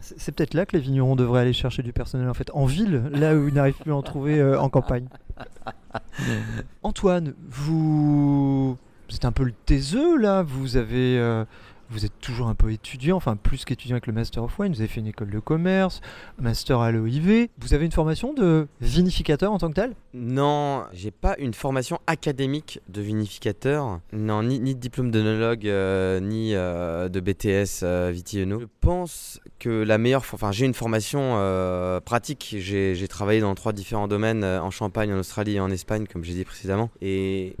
C'est 0.00 0.18
c'est 0.18 0.32
peut-être 0.32 0.54
là 0.54 0.66
que 0.66 0.76
les 0.76 0.82
vignerons 0.82 1.16
devraient 1.16 1.40
aller 1.40 1.52
chercher 1.52 1.82
du 1.82 1.92
personnel, 1.92 2.28
en 2.28 2.34
fait, 2.34 2.50
en 2.52 2.66
ville, 2.66 3.04
là 3.12 3.34
où 3.34 3.48
ils 3.48 3.54
n'arrivent 3.54 3.78
plus 3.78 3.92
à 3.92 3.96
en 3.96 4.02
trouver 4.02 4.38
euh, 4.38 4.60
en 4.60 4.68
campagne. 4.68 5.08
Antoine, 6.82 7.34
vous... 7.48 8.76
êtes 9.12 9.24
un 9.24 9.32
peu 9.32 9.44
le 9.44 9.52
taiseux, 9.52 10.18
là 10.18 10.42
Vous 10.42 10.76
avez... 10.76 11.18
euh, 11.18 11.44
Vous 11.90 12.04
êtes 12.04 12.18
toujours 12.20 12.48
un 12.48 12.54
peu 12.54 12.70
étudiant, 12.70 13.16
enfin 13.16 13.36
plus 13.36 13.64
qu'étudiant 13.64 13.94
avec 13.94 14.06
le 14.06 14.12
Master 14.12 14.44
of 14.44 14.58
Wine, 14.58 14.74
vous 14.74 14.80
avez 14.80 14.88
fait 14.88 15.00
une 15.00 15.06
école 15.06 15.30
de 15.30 15.38
commerce, 15.38 16.02
Master 16.38 16.80
à 16.80 16.92
l'OIV. 16.92 17.48
Vous 17.58 17.72
avez 17.72 17.86
une 17.86 17.92
formation 17.92 18.34
de 18.34 18.68
vinificateur 18.82 19.50
en 19.52 19.58
tant 19.58 19.70
que 19.70 19.74
tel 19.74 19.94
Non, 20.12 20.84
j'ai 20.92 21.10
pas 21.10 21.34
une 21.38 21.54
formation 21.54 21.98
académique 22.06 22.80
de 22.90 23.00
vinificateur. 23.00 24.00
Non, 24.12 24.42
ni, 24.42 24.58
de 24.58 24.78
diplôme 24.78 25.10
d'œnologue, 25.10 25.66
euh, 25.66 26.20
ni 26.20 26.54
euh, 26.54 27.08
de 27.08 27.20
BTS 27.20 27.82
euh. 27.82 28.12
Je 28.14 28.66
pense 28.80 29.40
que 29.58 29.82
la 29.82 29.96
meilleure, 29.96 30.24
enfin 30.34 30.52
j'ai 30.52 30.66
une 30.66 30.74
formation 30.74 31.36
euh, 31.36 32.00
pratique. 32.00 32.54
J'ai 32.58 33.08
travaillé 33.08 33.40
dans 33.40 33.54
trois 33.54 33.72
différents 33.72 34.08
domaines 34.08 34.44
en 34.44 34.70
Champagne, 34.70 35.10
en 35.12 35.18
Australie 35.18 35.56
et 35.56 35.60
en 35.60 35.70
Espagne, 35.70 36.06
comme 36.06 36.22
j'ai 36.22 36.34
dit 36.34 36.44
précédemment. 36.44 36.90
Et 37.00 37.56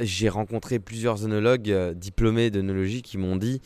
j'ai 0.00 0.28
rencontré 0.28 0.78
plusieurs 0.78 1.24
œnologues 1.24 1.70
euh, 1.70 1.94
diplômés 1.94 2.50
d'œnologie 2.50 3.02
qui 3.02 3.18
m'ont 3.18 3.36
dit 3.36 3.60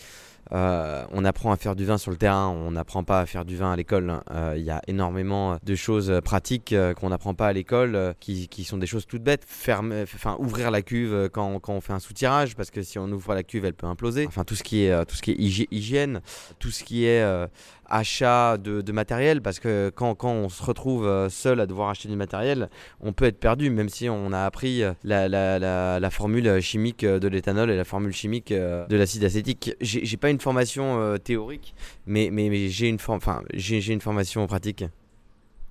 euh, 0.52 1.04
on 1.12 1.24
apprend 1.24 1.52
à 1.52 1.56
faire 1.56 1.74
du 1.74 1.84
vin 1.84 1.98
sur 1.98 2.10
le 2.10 2.16
terrain, 2.16 2.48
on 2.48 2.70
n'apprend 2.70 3.04
pas 3.04 3.20
à 3.20 3.26
faire 3.26 3.44
du 3.44 3.56
vin 3.56 3.72
à 3.72 3.76
l'école. 3.76 4.10
hein. 4.10 4.22
Euh, 4.30 4.54
Il 4.56 4.64
y 4.64 4.70
a 4.70 4.80
énormément 4.86 5.58
de 5.62 5.74
choses 5.74 6.10
euh, 6.10 6.20
pratiques 6.20 6.72
euh, 6.72 6.94
qu'on 6.94 7.08
n'apprend 7.10 7.34
pas 7.34 7.48
à 7.48 7.52
l'école, 7.52 7.94
euh, 7.94 8.12
qui, 8.20 8.64
sont 8.64 8.78
des 8.78 8.86
choses 8.86 9.06
toutes 9.06 9.22
bêtes. 9.22 9.44
Fermer, 9.46 10.02
enfin, 10.02 10.36
ouvrir 10.38 10.70
la 10.70 10.82
cuve 10.82 11.12
euh, 11.12 11.28
quand, 11.28 11.58
quand 11.60 11.72
on 11.72 11.80
fait 11.80 11.92
un 11.92 11.98
soutirage, 11.98 12.56
parce 12.56 12.70
que 12.70 12.82
si 12.82 12.98
on 12.98 13.08
ouvre 13.10 13.34
la 13.34 13.42
cuve, 13.42 13.64
elle 13.64 13.74
peut 13.74 13.86
imploser. 13.86 14.26
Enfin, 14.26 14.44
tout 14.44 14.54
ce 14.54 14.62
qui 14.62 14.84
est, 14.84 14.90
euh, 14.92 15.04
tout 15.04 15.16
ce 15.16 15.22
qui 15.22 15.32
est 15.32 15.36
hygi- 15.36 15.68
hygiène, 15.70 16.20
tout 16.58 16.70
ce 16.70 16.84
qui 16.84 17.04
est 17.04 17.22
euh, 17.22 17.46
achat 17.88 18.56
de, 18.58 18.92
matériel, 18.92 19.42
parce 19.42 19.58
que 19.60 19.90
quand, 19.94 20.14
quand 20.14 20.30
on 20.30 20.48
se 20.48 20.62
retrouve 20.62 21.06
euh, 21.06 21.28
seul 21.28 21.60
à 21.60 21.66
devoir 21.66 21.90
acheter 21.90 22.08
du 22.08 22.16
matériel, 22.16 22.68
on 23.00 23.12
peut 23.12 23.26
être 23.26 23.38
perdu, 23.38 23.70
même 23.70 23.88
si 23.88 24.08
on 24.08 24.32
a 24.32 24.44
appris 24.44 24.82
euh, 24.82 24.92
la, 25.04 25.28
la, 25.28 26.10
formule 26.10 26.60
chimique 26.60 27.04
euh, 27.04 27.18
de 27.18 27.28
l'éthanol 27.28 27.70
et 27.70 27.76
la 27.76 27.84
formule 27.84 28.12
chimique 28.12 28.52
euh, 28.52 28.86
de 28.86 28.96
l'acide 28.96 29.24
acétique. 29.24 29.74
J'ai 29.80 30.16
pas 30.16 30.30
une 30.30 30.35
formation 30.40 31.00
euh, 31.00 31.18
théorique, 31.18 31.74
mais, 32.06 32.30
mais, 32.32 32.48
mais 32.48 32.68
j'ai 32.68 32.88
une, 32.88 32.98
forme 32.98 33.18
enfin, 33.18 33.42
j'ai 33.54 33.92
une 33.92 34.00
formation 34.00 34.46
pratique. 34.46 34.84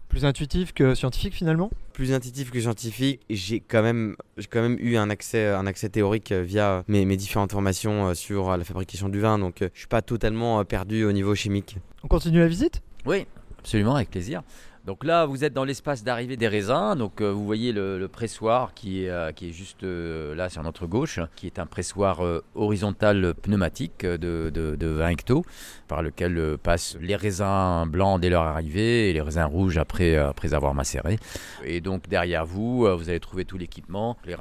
Plus 0.09 0.23
intuitif 0.23 0.73
que 0.73 0.95
scientifique 0.95 1.33
finalement? 1.33 1.71
Plus 1.93 2.13
intuitif 2.13 2.51
que 2.51 2.59
scientifique, 2.59 3.21
j'ai 3.29 3.59
quand 3.59 3.81
même, 3.81 4.15
j'ai 4.37 4.47
quand 4.47 4.61
même 4.61 4.77
eu 4.79 4.97
un 4.97 5.09
accès, 5.09 5.47
un 5.47 5.65
accès 5.65 5.89
théorique 5.89 6.31
euh, 6.31 6.41
via 6.43 6.83
mes, 6.87 7.05
mes 7.05 7.17
différentes 7.17 7.51
formations 7.51 8.07
euh, 8.07 8.13
sur 8.13 8.55
la 8.55 8.63
fabrication 8.63 9.09
du 9.09 9.19
vin, 9.19 9.39
donc 9.39 9.57
je 9.61 9.79
suis 9.79 9.87
pas 9.87 10.01
totalement 10.01 10.63
perdu 10.63 11.03
au 11.03 11.11
niveau 11.11 11.35
chimique. 11.35 11.77
On 12.03 12.07
continue 12.07 12.39
la 12.39 12.47
visite? 12.47 12.81
Oui, 13.05 13.25
absolument, 13.59 13.95
avec 13.95 14.09
plaisir. 14.09 14.43
Donc 14.85 15.03
là, 15.03 15.25
vous 15.25 15.43
êtes 15.43 15.53
dans 15.53 15.63
l'espace 15.63 16.03
d'arrivée 16.03 16.37
des 16.37 16.47
raisins. 16.47 16.93
Donc 16.95 17.19
euh, 17.19 17.31
vous 17.31 17.43
voyez 17.43 17.71
le, 17.73 18.07
pressoir 18.07 18.75
qui 18.75 19.03
est, 19.03 19.09
euh, 19.09 19.31
qui 19.31 19.49
est 19.49 19.51
juste 19.51 19.83
euh, 19.83 20.35
là 20.35 20.47
sur 20.47 20.61
notre 20.61 20.85
gauche, 20.85 21.19
qui 21.35 21.47
est 21.47 21.57
un 21.57 21.65
pressoir 21.65 22.21
horizontal 22.53 23.33
pneumatique 23.33 24.05
de, 24.05 24.51
de, 24.53 24.75
de 24.75 24.87
20 24.87 25.09
hectos, 25.09 25.43
par 25.87 26.03
lequel 26.03 26.57
passent 26.61 26.97
les 27.01 27.15
raisins 27.15 27.85
blancs 27.87 28.21
dès 28.21 28.29
leur 28.29 28.43
arrivée 28.43 29.09
et 29.09 29.13
les 29.13 29.21
raisins 29.21 29.45
rouges 29.45 29.77
après, 29.77 30.15
après 30.15 30.53
avoir 30.53 30.75
macéré. 30.75 31.17
Et 31.63 31.81
donc 31.81 32.07
derrière 32.07 32.45
vous, 32.45 32.87
vous 32.95 33.09
allez 33.09 33.19
trouver 33.19 33.45
tout 33.45 33.57
l'équipement, 33.57 34.17
les 34.25 34.35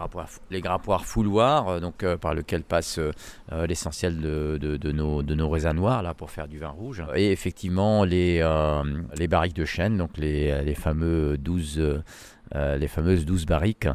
les 0.50 0.60
grappoirs 0.60 1.06
fouloirs, 1.06 1.80
donc, 1.80 2.04
par 2.16 2.34
lequel 2.34 2.62
passe 2.62 3.00
l'essentiel 3.50 4.20
de, 4.20 4.58
de, 4.60 4.92
nos, 4.92 5.22
de 5.22 5.34
nos 5.34 5.48
raisins 5.48 5.72
noirs 5.72 6.02
là, 6.02 6.12
pour 6.14 6.30
faire 6.30 6.48
du 6.48 6.58
vin 6.58 6.68
rouge. 6.68 7.02
Et 7.14 7.32
effectivement, 7.32 8.04
les, 8.04 8.46
les 9.16 9.28
barriques 9.28 9.56
de 9.56 9.64
chêne, 9.64 9.96
donc 9.96 10.18
les, 10.18 10.33
les, 10.62 10.74
fameux 10.74 11.38
12, 11.38 12.02
euh, 12.54 12.76
les 12.76 12.88
fameuses 12.88 13.24
12 13.24 13.46
barriques. 13.46 13.88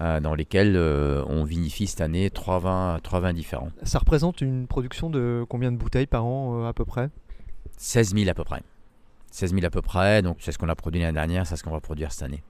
euh, 0.00 0.18
dans 0.18 0.34
lesquelles 0.34 0.74
euh, 0.76 1.22
on 1.28 1.44
vinifie 1.44 1.86
cette 1.86 2.00
année 2.00 2.28
trois 2.28 2.58
vins, 2.58 2.98
trois 3.02 3.20
vins 3.20 3.32
différents. 3.32 3.70
Ça 3.84 4.00
représente 4.00 4.40
une 4.40 4.66
production 4.66 5.08
de 5.08 5.44
combien 5.48 5.70
de 5.70 5.76
bouteilles 5.76 6.08
par 6.08 6.24
an 6.24 6.66
à 6.66 6.72
peu 6.72 6.84
près? 6.84 7.10
16 7.76 8.14
000 8.14 8.28
à 8.28 8.34
peu 8.34 8.42
près. 8.42 8.62
16 9.30 9.54
000 9.54 9.64
à 9.64 9.70
peu 9.70 9.82
près, 9.82 10.20
donc 10.22 10.38
c'est 10.40 10.50
ce 10.50 10.58
qu'on 10.58 10.68
a 10.68 10.74
produit 10.74 11.00
l'année 11.00 11.12
dernière, 11.12 11.46
c'est 11.46 11.54
ce 11.56 11.62
qu'on 11.62 11.70
va 11.70 11.80
produire 11.80 12.10
cette 12.10 12.24
année. 12.24 12.42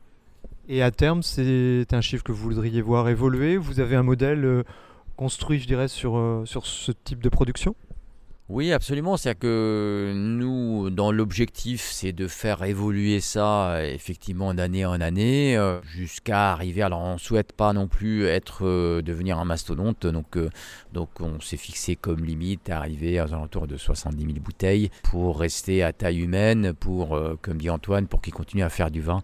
Et 0.69 0.83
à 0.83 0.91
terme, 0.91 1.23
c'est 1.23 1.87
un 1.93 2.01
chiffre 2.01 2.25
que 2.25 2.33
vous 2.33 2.45
voudriez 2.45 2.81
voir 2.81 3.11
évoluer? 3.11 3.59
Vous 3.59 3.81
avez 3.81 3.97
un 3.97 4.03
modèle 4.03 4.65
construit, 5.17 5.59
je 5.59 5.67
dirais, 5.67 5.89
sur, 5.89 6.43
sur 6.47 6.65
ce 6.65 6.93
type 6.93 7.23
de 7.23 7.29
production? 7.29 7.75
Oui, 8.51 8.75
absolument. 8.75 9.17
C'est-à-dire 9.17 9.39
que 9.39 10.13
nous, 10.15 10.91
dans 10.91 11.11
l'objectif, 11.11 11.89
c'est 11.91 12.13
de 12.13 12.29
faire 12.29 12.63
évoluer 12.63 13.21
ça 13.21 13.83
effectivement 13.83 14.53
d'année 14.53 14.85
en 14.85 15.01
année 15.01 15.57
euh, 15.57 15.81
jusqu'à 15.83 16.53
arriver. 16.53 16.83
Alors, 16.83 17.01
on 17.01 17.17
souhaite 17.17 17.53
pas 17.53 17.73
non 17.73 17.89
plus 17.89 18.27
être 18.27 18.67
euh, 18.67 19.01
devenir 19.01 19.39
un 19.39 19.47
mastodonte, 19.47 20.07
donc 20.07 20.37
euh, 20.37 20.51
donc 20.93 21.09
on 21.21 21.41
s'est 21.41 21.57
fixé 21.57 21.97
comme 21.97 22.23
limite 22.23 22.69
arriver 22.69 23.19
aux 23.19 23.33
alentours 23.33 23.67
de 23.67 23.79
70 23.79 24.23
000 24.23 24.35
bouteilles 24.41 24.91
pour 25.05 25.41
rester 25.41 25.83
à 25.83 25.95
taille 25.95 26.21
humaine, 26.21 26.75
pour 26.75 27.19
comme 27.41 27.57
dit 27.57 27.71
Antoine, 27.71 28.07
pour 28.07 28.21
qu'il 28.21 28.35
continue 28.35 28.63
à 28.63 28.69
faire 28.69 28.91
du 28.91 29.01
vin 29.01 29.23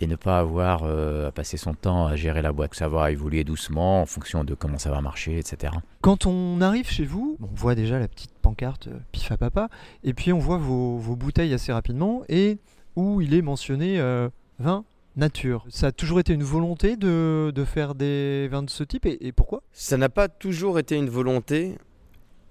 et 0.00 0.06
ne 0.06 0.16
pas 0.16 0.38
avoir 0.38 0.82
euh, 0.84 1.28
à 1.28 1.30
passer 1.30 1.56
son 1.56 1.74
temps 1.74 2.06
à 2.06 2.16
gérer 2.16 2.42
la 2.42 2.52
boîte. 2.52 2.74
Ça 2.74 2.88
va 2.88 3.10
évoluer 3.12 3.44
doucement 3.44 4.00
en 4.00 4.06
fonction 4.06 4.44
de 4.44 4.54
comment 4.54 4.78
ça 4.78 4.90
va 4.90 5.00
marcher, 5.00 5.38
etc. 5.38 5.74
Quand 6.00 6.26
on 6.26 6.60
arrive 6.60 6.88
chez 6.88 7.04
vous, 7.04 7.36
on 7.42 7.54
voit 7.54 7.74
déjà 7.74 7.98
la 7.98 8.08
petite 8.08 8.32
pancarte 8.40 8.88
euh, 8.88 8.98
Pif 9.12 9.30
à 9.30 9.36
papa, 9.36 9.68
et 10.02 10.14
puis 10.14 10.32
on 10.32 10.38
voit 10.38 10.56
vos, 10.56 10.96
vos 10.96 11.16
bouteilles 11.16 11.52
assez 11.52 11.72
rapidement, 11.72 12.22
et 12.28 12.58
où 12.96 13.20
il 13.20 13.34
est 13.34 13.42
mentionné 13.42 14.00
euh, 14.00 14.28
vin 14.58 14.84
nature. 15.16 15.66
Ça 15.68 15.88
a 15.88 15.92
toujours 15.92 16.20
été 16.20 16.32
une 16.32 16.42
volonté 16.42 16.96
de, 16.96 17.52
de 17.54 17.64
faire 17.64 17.94
des 17.94 18.48
vins 18.48 18.62
de 18.62 18.70
ce 18.70 18.84
type, 18.84 19.04
et, 19.04 19.18
et 19.26 19.32
pourquoi? 19.32 19.62
Ça 19.72 19.98
n'a 19.98 20.08
pas 20.08 20.28
toujours 20.28 20.78
été 20.78 20.96
une 20.96 21.10
volonté. 21.10 21.76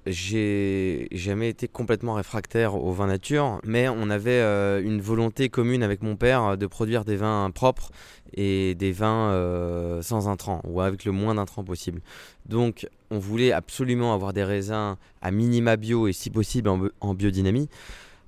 J'ai 0.06 1.08
jamais 1.12 1.50
été 1.50 1.68
complètement 1.68 2.14
réfractaire 2.14 2.76
au 2.76 2.92
vin 2.94 3.08
nature, 3.08 3.60
mais 3.66 3.90
on 3.90 4.10
avait 4.10 4.32
euh, 4.32 4.82
une 4.82 5.02
volonté 5.02 5.50
commune 5.50 5.84
avec 5.84 6.02
mon 6.02 6.16
père 6.16 6.58
de 6.58 6.66
produire 6.68 7.04
des 7.04 7.18
vins 7.18 7.52
propres 7.52 7.92
et 8.34 8.76
des 8.76 8.92
vins 8.92 9.32
euh, 9.32 10.02
sans 10.02 10.30
intrants 10.30 10.62
ou 10.64 10.82
avec 10.82 11.04
le 11.04 11.12
moins 11.12 11.36
d'intrants 11.36 11.64
possible. 11.64 12.02
Donc 12.46 12.88
on 13.12 13.20
voulait 13.20 13.52
absolument 13.52 14.14
avoir 14.14 14.32
des 14.32 14.44
raisins 14.44 14.96
à 15.22 15.32
minima 15.32 15.76
bio 15.76 16.08
et 16.08 16.14
si 16.14 16.30
possible 16.30 16.70
en 17.02 17.14
biodynamie. 17.14 17.70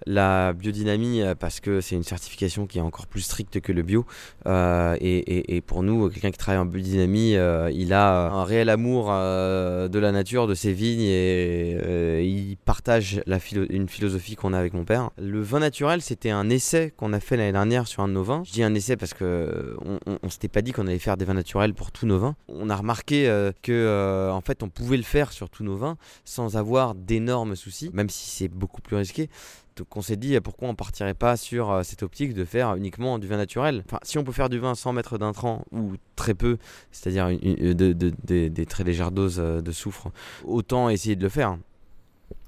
La 0.08 0.54
biodynamie, 0.54 1.22
euh, 1.22 1.36
parce 1.36 1.60
que 1.60 1.80
c'est 1.80 1.96
une 1.96 2.04
certification 2.04 2.66
qui 2.66 2.80
est 2.80 2.82
encore 2.82 3.06
plus 3.06 3.22
stricte 3.22 3.60
que 3.62 3.72
le 3.72 3.84
bio. 3.84 4.06
Euh, 4.48 4.98
et, 5.00 5.62
pour 5.62 5.84
nous, 5.84 6.10
quelqu'un 6.10 6.32
qui 6.32 6.38
travaille 6.38 6.60
en 6.60 6.66
biodynamie, 6.66 7.36
euh, 7.36 7.70
il 7.72 7.94
a 7.94 8.32
un 8.32 8.44
réel 8.44 8.70
amour 8.70 9.08
de 9.08 10.00
la 10.00 10.12
nature, 10.12 10.48
de 10.48 10.56
ses 10.56 10.74
vignes, 10.74 11.02
et 11.02 12.26
il 12.26 12.58
partage 12.58 13.22
une 13.70 13.88
philosophie 13.88 14.36
qu'on 14.36 14.54
a 14.54 14.58
avec 14.58 14.74
mon 14.74 14.86
père. 14.86 15.12
Le 15.18 15.42
vin 15.42 15.60
naturel, 15.60 16.02
c'était 16.02 16.32
un 16.32 16.50
essai 16.50 16.94
qu'on 16.98 17.14
a 17.14 17.20
fait 17.20 17.38
l'année 17.38 17.52
dernière 17.52 17.88
sur 17.88 18.04
un 18.04 18.08
de 18.08 18.14
nos 18.14 18.24
vins. 18.24 18.44
Je 18.46 18.52
dis 18.52 18.64
un 18.64 18.74
essai 18.74 18.98
parce 18.98 19.14
que 19.14 19.78
on, 20.24 20.30
s'était 20.30 20.48
pas 20.48 20.62
dit 20.62 20.72
qu'on 20.72 20.88
allait 20.88 21.00
faire 21.00 21.18
des 21.18 21.26
vins 21.26 21.34
naturels 21.34 21.74
pour 21.74 21.92
tous 21.92 22.06
nos 22.06 22.18
vins. 22.18 22.36
On 22.48 22.70
a 22.70 22.76
remarqué 22.76 23.26
que 23.62 24.30
en 24.32 24.42
fait, 24.42 24.64
on 24.64 24.70
pouvait 24.70 24.98
le 24.98 25.04
faire 25.04 25.32
sur 25.32 25.50
tous 25.50 25.64
nos 25.64 25.76
vins 25.76 25.98
sans 26.26 26.58
avoir 26.58 26.96
d'énormes 26.96 27.56
soucis, 27.56 27.92
même 27.94 28.10
si 28.10 28.30
c'est 28.30 28.48
beaucoup 28.48 28.82
plus 28.82 28.96
risqué. 28.96 29.30
Donc 29.78 29.96
on 29.96 30.02
s'est 30.02 30.18
dit 30.18 30.36
euh, 30.36 30.42
pourquoi 30.42 30.68
on 30.68 30.76
partirait 30.76 31.14
pas 31.14 31.38
sur 31.38 31.72
euh, 31.72 31.84
cette 31.84 32.04
optique 32.04 32.34
de 32.34 32.44
faire 32.46 32.76
uniquement 32.76 33.18
du 33.20 33.28
vin 33.28 33.38
naturel? 33.38 33.84
Enfin, 33.86 34.00
si 34.04 34.18
on 34.18 34.24
peut 34.24 34.32
faire 34.34 34.50
du 34.50 34.60
vin 34.60 34.76
sans 34.76 34.92
mettre 34.94 35.18
d'intrants 35.18 35.64
ou 35.72 35.94
très 36.16 36.34
peu, 36.34 36.58
c'est-à-dire 36.92 37.30
une- 37.30 37.74
de- 37.74 37.94
de- 37.94 38.14
de- 38.26 38.48
des 38.50 38.66
très 38.66 38.84
légères 38.84 39.12
doses 39.12 39.40
euh, 39.40 39.62
de 39.62 39.72
soufre, 39.72 40.12
autant 40.46 40.90
essayer 40.90 41.16
de 41.16 41.24
le 41.24 41.30
faire. 41.30 41.58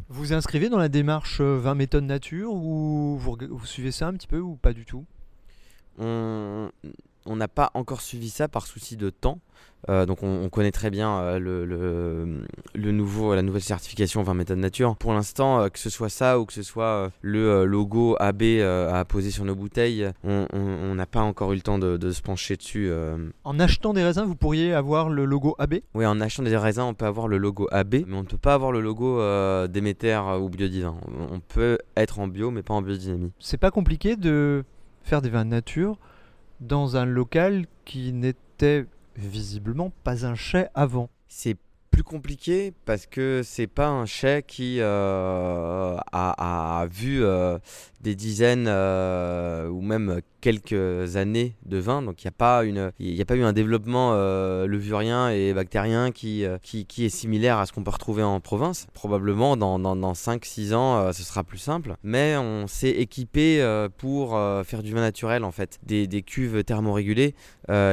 Vous 0.10 0.34
inscrivez 0.34 0.70
dans 0.70 0.78
la 0.78 0.90
démarche 0.90 1.40
euh, 1.40 1.58
vin 1.58 1.76
méthode 1.76 2.04
nature, 2.04 2.54
ou 2.54 3.18
vous, 3.18 3.66
suivez 3.66 3.92
ça 3.92 4.08
un 4.08 4.14
petit 4.14 4.28
peu, 4.28 4.40
ou 4.40 4.56
pas 4.56 4.74
du 4.74 4.86
tout? 4.86 5.06
On- 5.98 6.70
On 7.26 7.36
n'a 7.36 7.48
pas 7.48 7.72
encore 7.74 8.02
suivi 8.02 8.30
ça 8.30 8.48
par 8.48 8.68
souci 8.68 8.98
de 8.98 9.10
temps. 9.10 9.40
Euh, 9.90 10.06
donc 10.06 10.24
on, 10.24 10.44
on 10.44 10.50
connaît 10.50 10.72
très 10.72 10.90
bien 10.90 11.20
euh, 11.20 11.40
le, 11.40 11.66
le, 11.66 12.46
le 12.74 12.92
nouveau, 12.92 13.36
la 13.36 13.42
nouvelle 13.42 13.62
certification 13.62 14.24
20 14.24 14.34
méthodes 14.34 14.58
nature. 14.58 14.96
Pour 14.96 15.14
l'instant, 15.14 15.60
euh, 15.60 15.68
que 15.68 15.78
ce 15.80 15.90
soit 15.90 16.10
ça 16.10 16.40
ou 16.40 16.46
que 16.46 16.54
ce 16.54 16.64
soit 16.64 17.12
le 17.22 17.66
logo 17.66 18.16
AB 18.20 18.44
à 18.62 19.04
poser 19.06 19.32
sur 19.32 19.44
nos 19.46 19.56
bouteilles, 19.56 20.10
on 20.24 20.96
n'a 20.96 21.06
pas 21.06 21.22
encore 21.22 21.52
eu 21.52 21.56
le 21.56 21.62
temps 21.62 21.80
de, 21.80 21.98
de 21.98 22.12
se 22.12 22.22
pencher 22.22 22.56
dessus. 22.56 22.92
En 23.44 23.60
achetant 23.60 23.94
des 23.94 24.04
raisins, 24.04 24.24
vous 24.24 24.36
pourriez 24.36 24.74
avoir 24.74 25.10
le 25.10 25.26
logo 25.26 25.56
AB 25.60 25.76
Oui, 25.94 26.06
en 26.06 26.22
achetant 26.22 26.44
des 26.44 26.56
raisins, 26.56 26.84
on 26.84 26.94
peut 26.94 27.06
avoir 27.06 27.28
le 27.28 27.38
logo 27.38 27.68
AB, 27.72 27.96
mais 28.08 28.16
on 28.16 28.24
ne 28.24 28.28
peut 28.28 28.38
pas 28.38 28.54
avoir 28.54 28.72
le 28.72 28.80
logo 28.80 29.20
Déméter 29.68 30.20
ou 30.40 30.50
Biodivin. 30.50 30.96
On, 31.08 31.36
on 31.36 31.40
peut 31.40 31.78
être 31.98 32.20
en 32.20 32.28
bio, 32.28 32.52
mais 32.52 32.64
pas 32.64 32.74
en 32.74 32.82
biodynamie. 32.82 33.32
C'est 33.40 33.58
pas 33.58 33.72
compliqué 33.72 34.16
de 34.16 34.64
faire 35.04 35.22
des 35.22 35.30
vins 35.30 35.46
nature 35.46 35.98
dans 36.60 36.98
un 36.98 37.06
local 37.06 37.66
qui 37.86 38.14
n'était 38.14 38.86
visiblement 39.16 39.92
pas 40.04 40.26
un 40.26 40.36
chai 40.36 40.68
avant. 40.74 41.10
Plus 41.94 42.04
compliqué 42.04 42.74
parce 42.86 43.06
que 43.06 43.42
c'est 43.44 43.68
pas 43.68 43.88
un 43.88 44.08
chai 44.08 44.44
qui 44.46 44.78
euh, 44.80 45.96
a, 46.12 46.88
vu 46.90 47.24
euh, 47.24 47.60
des 48.02 48.16
dizaines 48.16 48.66
euh, 48.68 49.68
ou 49.68 49.82
même 49.82 50.22
quelques 50.42 51.16
années 51.16 51.56
de 51.68 51.78
vin. 51.78 52.02
Donc 52.02 52.24
il 52.24 52.26
n'y 52.26 52.30
a, 52.30 52.32
pas 52.32 52.62
a 52.62 53.26
pas 53.26 53.36
eu 53.36 53.44
un 53.44 53.54
développement 53.54 54.14
levurien 54.66 55.30
et 55.30 55.54
bactérien 55.54 56.12
qui, 56.12 56.46
qui, 56.64 57.06
est 57.06 57.10
similaire 57.10 57.60
à 57.60 57.66
ce 57.68 57.72
qu'on 57.72 57.84
peut 57.84 57.92
retrouver 57.92 58.24
en 58.24 58.40
province. 58.40 58.88
Probablement 58.94 59.56
dans, 59.56 59.78
dans, 59.78 59.96
dans 59.96 60.14
5-6 60.14 60.74
ans, 60.74 61.14
ce 61.14 61.24
sera 61.24 61.44
plus 61.44 61.60
simple. 61.60 61.96
Mais 62.04 62.36
on 62.38 62.68
s'est 62.68 62.90
équipé 62.90 63.64
pour 63.98 64.32
faire 64.66 64.84
du 64.84 64.94
vin 64.94 65.02
naturel 65.02 65.46
en 65.46 65.52
fait. 65.52 65.80
Des, 65.84 66.08
des 66.08 66.24
cuves 66.24 66.64
thermorégulées 66.64 67.36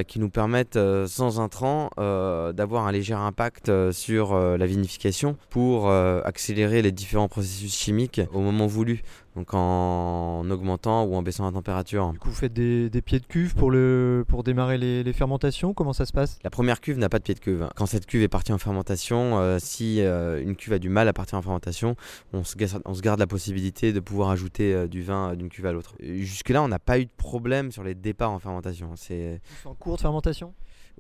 qui 0.08 0.18
nous 0.18 0.30
permettent 0.30 0.78
sans 1.06 1.38
intrants 1.38 1.90
d'avoir 1.98 2.88
un 2.88 2.92
léger 2.92 3.14
impact 3.14 3.70
sur 3.92 4.32
euh, 4.32 4.56
la 4.56 4.66
vinification 4.66 5.36
pour 5.50 5.88
euh, 5.88 6.20
accélérer 6.24 6.82
les 6.82 6.92
différents 6.92 7.28
processus 7.28 7.74
chimiques 7.74 8.20
au 8.32 8.40
moment 8.40 8.66
voulu. 8.66 9.02
Donc 9.36 9.54
en 9.54 10.42
augmentant 10.50 11.04
ou 11.04 11.14
en 11.14 11.22
baissant 11.22 11.44
la 11.44 11.52
température. 11.52 12.10
Du 12.12 12.18
coup, 12.18 12.30
vous 12.30 12.34
faites 12.34 12.52
des, 12.52 12.90
des 12.90 13.00
pieds 13.00 13.20
de 13.20 13.26
cuve 13.26 13.54
pour, 13.54 13.70
le, 13.70 14.24
pour 14.26 14.42
démarrer 14.42 14.76
les, 14.76 15.04
les 15.04 15.12
fermentations. 15.12 15.72
Comment 15.72 15.92
ça 15.92 16.04
se 16.04 16.12
passe? 16.12 16.40
La 16.42 16.50
première 16.50 16.80
cuve 16.80 16.98
n'a 16.98 17.08
pas 17.08 17.18
de 17.20 17.22
pied 17.22 17.34
de 17.34 17.38
cuve. 17.38 17.68
Quand 17.76 17.86
cette 17.86 18.06
cuve 18.06 18.22
est 18.22 18.28
partie 18.28 18.52
en 18.52 18.58
fermentation, 18.58 19.38
euh, 19.38 19.58
si 19.60 20.00
euh, 20.00 20.42
une 20.42 20.56
cuve 20.56 20.72
a 20.72 20.78
du 20.80 20.88
mal 20.88 21.06
à 21.06 21.12
partir 21.12 21.38
en 21.38 21.42
fermentation, 21.42 21.94
on 22.32 22.42
se, 22.42 22.56
garde, 22.56 22.82
on 22.84 22.94
se 22.94 23.02
garde 23.02 23.20
la 23.20 23.28
possibilité 23.28 23.92
de 23.92 24.00
pouvoir 24.00 24.30
ajouter 24.30 24.74
euh, 24.74 24.88
du 24.88 25.02
vin 25.02 25.30
euh, 25.30 25.36
d'une 25.36 25.48
cuve 25.48 25.66
à 25.66 25.72
l'autre. 25.72 25.94
Euh, 26.02 26.16
Jusque-là, 26.16 26.60
on 26.60 26.68
n'a 26.68 26.80
pas 26.80 26.98
eu 26.98 27.04
de 27.04 27.10
problème 27.16 27.70
sur 27.70 27.84
les 27.84 27.94
départs 27.94 28.32
en 28.32 28.40
fermentation. 28.40 28.90
C'est 28.96 29.40
En 29.64 29.74
cours 29.74 29.94
de 29.94 30.00
fermentation? 30.00 30.54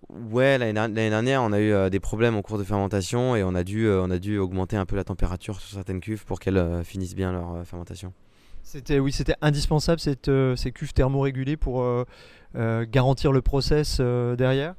Ouais, 0.08 0.58
l'année 0.58 0.72
der- 0.72 0.88
l'année 0.88 1.10
dernière, 1.10 1.42
on 1.42 1.52
a 1.52 1.60
eu 1.60 1.72
euh, 1.72 1.88
des 1.90 2.00
problèmes 2.00 2.34
au 2.36 2.42
cours 2.42 2.58
de 2.58 2.64
fermentation 2.64 3.36
et 3.36 3.44
on 3.44 3.54
a 3.54 3.62
dû, 3.62 3.86
euh, 3.86 4.02
on 4.02 4.10
a 4.10 4.18
dû 4.18 4.38
augmenter 4.38 4.76
un 4.76 4.86
peu 4.86 4.96
la 4.96 5.04
température 5.04 5.60
sur 5.60 5.70
certaines 5.74 6.00
cuves 6.00 6.24
pour 6.24 6.40
qu'elles 6.40 6.56
euh, 6.56 6.82
finissent 6.82 7.14
bien 7.14 7.32
leur 7.32 7.54
euh, 7.54 7.64
fermentation. 7.64 8.12
C'était 8.62 8.98
oui, 8.98 9.12
c'était 9.12 9.36
indispensable 9.40 10.00
cette, 10.00 10.28
euh, 10.28 10.56
ces 10.56 10.72
cuves 10.72 10.92
thermorégulées 10.92 11.56
pour 11.56 11.82
euh, 11.82 12.04
euh, 12.56 12.84
garantir 12.90 13.30
le 13.32 13.40
process 13.40 13.98
euh, 14.00 14.36
derrière? 14.36 14.74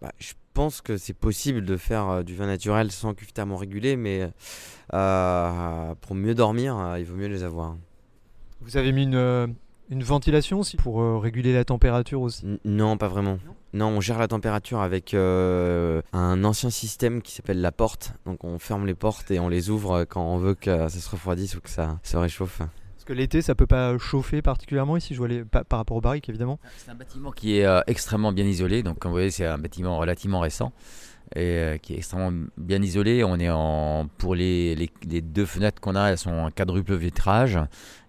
Bah, 0.00 0.12
je 0.18 0.32
pense 0.54 0.80
que 0.80 0.96
c'est 0.96 1.12
possible 1.14 1.64
de 1.64 1.76
faire 1.76 2.08
euh, 2.08 2.22
du 2.22 2.34
vin 2.34 2.46
naturel 2.46 2.90
sans 2.90 3.14
cuve 3.14 3.32
thermorégulée, 3.32 3.96
mais 3.96 4.30
euh, 4.94 5.94
pour 6.00 6.14
mieux 6.14 6.34
dormir, 6.34 6.78
euh, 6.78 6.98
il 6.98 7.04
vaut 7.04 7.16
mieux 7.16 7.28
les 7.28 7.42
avoir. 7.44 7.76
Vous 8.62 8.76
avez 8.76 8.92
mis 8.92 9.02
une, 9.04 9.14
euh, 9.14 9.46
une 9.90 10.02
ventilation 10.02 10.60
aussi 10.60 10.76
pour 10.76 11.00
euh, 11.02 11.18
réguler 11.18 11.52
la 11.52 11.64
température 11.64 12.22
aussi? 12.22 12.44
N- 12.46 12.58
non, 12.64 12.96
pas 12.96 13.08
vraiment. 13.08 13.38
Non, 13.46 13.54
on 13.74 14.00
gère 14.00 14.18
la 14.18 14.28
température 14.28 14.80
avec 14.80 15.14
euh, 15.14 16.02
un 16.12 16.42
ancien 16.44 16.70
système 16.70 17.22
qui 17.22 17.32
s'appelle 17.32 17.60
la 17.60 17.72
porte. 17.72 18.14
Donc 18.26 18.44
on 18.44 18.58
ferme 18.58 18.86
les 18.86 18.94
portes 18.94 19.30
et 19.30 19.38
on 19.40 19.48
les 19.48 19.70
ouvre 19.70 20.04
quand 20.04 20.22
on 20.24 20.38
veut 20.38 20.54
que 20.54 20.88
ça 20.88 21.00
se 21.00 21.08
refroidisse 21.10 21.54
ou 21.56 21.60
que 21.60 21.70
ça 21.70 21.98
se 22.02 22.16
réchauffe. 22.16 22.58
Parce 22.58 23.04
que 23.06 23.12
l'été, 23.12 23.40
ça 23.42 23.54
peut 23.54 23.66
pas 23.66 23.96
chauffer 23.98 24.42
particulièrement 24.42 24.96
ici, 24.96 25.14
je 25.14 25.18
vois 25.18 25.28
les, 25.28 25.44
pa- 25.44 25.64
par 25.64 25.78
rapport 25.78 25.96
aux 25.96 26.00
barriques 26.02 26.28
évidemment. 26.28 26.58
C'est 26.76 26.90
un 26.90 26.94
bâtiment 26.94 27.30
qui 27.32 27.58
est 27.58 27.64
euh, 27.64 27.80
extrêmement 27.86 28.32
bien 28.32 28.44
isolé. 28.44 28.82
Donc, 28.82 28.98
comme 28.98 29.10
vous 29.10 29.16
voyez, 29.16 29.30
c'est 29.30 29.46
un 29.46 29.58
bâtiment 29.58 29.96
relativement 29.98 30.40
récent 30.40 30.72
et 31.36 31.58
euh, 31.58 31.76
qui 31.78 31.94
est 31.94 31.98
extrêmement 31.98 32.46
bien 32.56 32.82
isolé. 32.82 33.22
On 33.24 33.36
est 33.38 33.50
en 33.50 34.08
pour 34.18 34.34
les, 34.34 34.74
les, 34.74 35.20
deux 35.20 35.46
fenêtres 35.46 35.80
qu'on 35.80 35.94
a, 35.94 36.10
elles 36.10 36.18
sont 36.18 36.30
en 36.32 36.50
quadruple 36.50 36.94
vitrage 36.94 37.58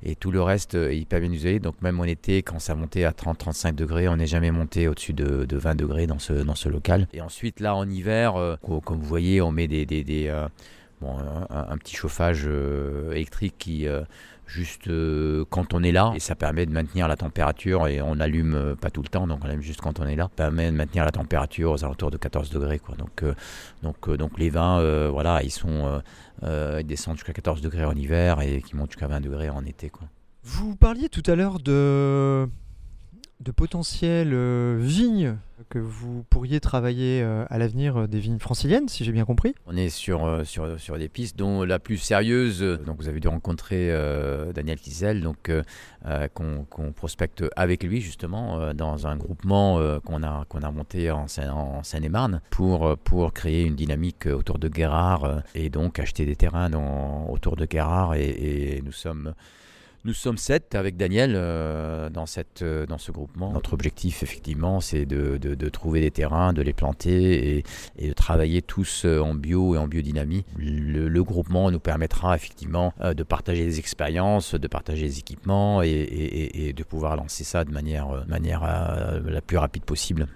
et 0.03 0.15
tout 0.15 0.31
le 0.31 0.41
reste 0.41 0.75
euh, 0.75 0.89
est 0.91 0.97
hyper 0.97 1.19
bien 1.19 1.31
isolé. 1.31 1.59
Donc, 1.59 1.75
même 1.81 1.99
en 1.99 2.03
été, 2.05 2.41
quand 2.41 2.59
ça 2.59 2.73
montait 2.75 3.03
à 3.03 3.11
30-35 3.11 3.75
degrés, 3.75 4.07
on 4.07 4.15
n'est 4.17 4.27
jamais 4.27 4.51
monté 4.51 4.87
au-dessus 4.87 5.13
de, 5.13 5.45
de 5.45 5.57
20 5.57 5.75
degrés 5.75 6.07
dans 6.07 6.19
ce 6.19 6.33
dans 6.33 6.55
ce 6.55 6.69
local. 6.69 7.07
Et 7.13 7.21
ensuite, 7.21 7.59
là, 7.59 7.75
en 7.75 7.87
hiver, 7.87 8.35
euh, 8.35 8.55
co- 8.61 8.81
comme 8.81 8.97
vous 8.99 9.05
voyez, 9.07 9.41
on 9.41 9.51
met 9.51 9.67
des 9.67 9.85
des, 9.85 10.03
des, 10.03 10.33
bon, 10.99 11.15
un, 11.49 11.77
petit 11.77 11.95
chauffage 11.95 12.47
électrique 13.11 13.55
qui 13.57 13.87
juste 14.51 14.87
euh, 14.87 15.45
quand 15.49 15.73
on 15.73 15.83
est 15.83 15.91
là. 15.91 16.11
Et 16.15 16.19
ça 16.19 16.35
permet 16.35 16.65
de 16.65 16.71
maintenir 16.71 17.07
la 17.07 17.15
température 17.15 17.87
et 17.87 18.01
on 18.01 18.19
allume 18.19 18.55
euh, 18.55 18.75
pas 18.75 18.89
tout 18.89 19.01
le 19.01 19.07
temps 19.07 19.27
donc 19.27 19.39
on 19.43 19.47
allume 19.47 19.61
juste 19.61 19.81
quand 19.81 19.99
on 19.99 20.05
est 20.05 20.15
là. 20.15 20.29
Permet 20.35 20.71
de 20.71 20.75
maintenir 20.75 21.05
la 21.05 21.11
température 21.11 21.71
aux 21.71 21.83
alentours 21.83 22.11
de 22.11 22.17
14 22.17 22.49
degrés 22.49 22.79
quoi. 22.79 22.95
Donc 22.95 23.23
euh, 23.23 23.33
euh, 23.83 24.27
les 24.37 24.49
vins 24.49 25.09
voilà 25.09 25.43
ils 25.43 25.51
sont 25.51 26.01
ils 26.43 26.85
descendent 26.85 27.17
jusqu'à 27.17 27.33
14 27.33 27.61
degrés 27.61 27.85
en 27.85 27.93
hiver 27.93 28.41
et 28.41 28.61
qui 28.61 28.75
montent 28.75 28.91
jusqu'à 28.91 29.07
20 29.07 29.21
degrés 29.21 29.49
en 29.49 29.65
été 29.65 29.89
quoi. 29.89 30.07
Vous 30.43 30.75
parliez 30.75 31.07
tout 31.07 31.23
à 31.27 31.35
l'heure 31.35 31.59
de, 31.59 32.49
de 33.43 33.51
potentielles 33.51 34.33
euh, 34.33 34.77
vignes 34.79 35.35
que 35.69 35.79
vous 35.79 36.23
pourriez 36.29 36.59
travailler 36.59 37.21
euh, 37.23 37.45
à 37.49 37.57
l'avenir, 37.57 37.97
euh, 37.97 38.07
des 38.07 38.19
vignes 38.19 38.39
franciliennes, 38.39 38.87
si 38.87 39.03
j'ai 39.03 39.11
bien 39.11 39.25
compris. 39.25 39.55
On 39.65 39.75
est 39.75 39.89
sur, 39.89 40.41
sur, 40.45 40.79
sur 40.79 40.97
des 40.97 41.09
pistes 41.09 41.37
dont 41.37 41.63
la 41.63 41.79
plus 41.79 41.97
sérieuse, 41.97 42.61
donc 42.85 42.97
vous 42.99 43.07
avez 43.07 43.19
dû 43.19 43.27
rencontrer 43.27 43.91
Daniel 44.53 44.79
Kiesel, 44.79 45.21
donc 45.21 45.51
qu'on 46.33 46.65
qu'on 46.69 46.91
prospecte 46.91 47.43
avec 47.55 47.83
lui 47.83 48.01
justement 48.01 48.73
dans 48.73 49.07
un 49.07 49.15
groupement 49.15 49.79
qu'on 50.01 50.23
a, 50.23 50.45
qu'on 50.49 50.61
a 50.61 50.71
monté 50.71 51.11
en, 51.11 51.25
en 51.51 51.83
Seine-et-Marne 51.83 52.41
pour, 52.49 52.97
pour 52.99 53.33
créer 53.33 53.63
une 53.63 53.75
dynamique 53.75 54.25
autour 54.27 54.59
de 54.59 54.67
Guérard 54.67 55.41
et 55.55 55.69
donc 55.69 55.99
acheter 55.99 56.25
des 56.25 56.35
terrains 56.35 56.69
dans- 56.69 57.27
autour 57.29 57.55
de 57.55 57.65
Guérard 57.65 58.15
et 58.15 58.81
nous 58.85 58.91
sommes 58.91 59.33
nous 60.03 60.13
sommes 60.13 60.37
sept 60.37 60.73
avec 60.75 60.97
Daniel 60.97 61.33
euh, 61.35 62.09
dans, 62.09 62.25
cette, 62.25 62.61
euh, 62.63 62.85
dans 62.85 62.97
ce 62.97 63.11
groupement. 63.11 63.51
Notre 63.53 63.73
objectif, 63.73 64.23
effectivement, 64.23 64.81
c'est 64.81 65.05
de, 65.05 65.37
de- 65.37 65.69
trouver 65.69 66.01
des 66.01 66.11
terrains, 66.11 66.53
de 66.53 66.61
les 66.61 66.73
planter 66.73 67.63
et, 67.97 68.07
de 68.07 68.13
travailler 68.13 68.61
tous 68.61 69.03
euh, 69.05 69.19
en 69.19 69.35
bio 69.35 69.75
et 69.75 69.77
en 69.77 69.87
biodynamie. 69.87 70.43
Le, 70.57 71.21
groupement 71.23 71.69
nous 71.69 71.79
permettra 71.79 72.35
effectivement 72.35 72.93
de 72.99 73.23
partager 73.23 73.63
des 73.63 73.77
expériences, 73.77 74.55
de 74.55 74.67
partager 74.67 75.05
des 75.05 75.19
équipements 75.19 75.83
et, 75.83 76.73
de 76.75 76.83
pouvoir 76.83 77.15
lancer 77.15 77.43
ça 77.43 77.63
de 77.63 77.71
manière, 77.71 78.25
manière 78.27 78.61
la 78.61 79.41
plus 79.41 79.57
rapide 79.57 79.83
possible. 79.83 80.27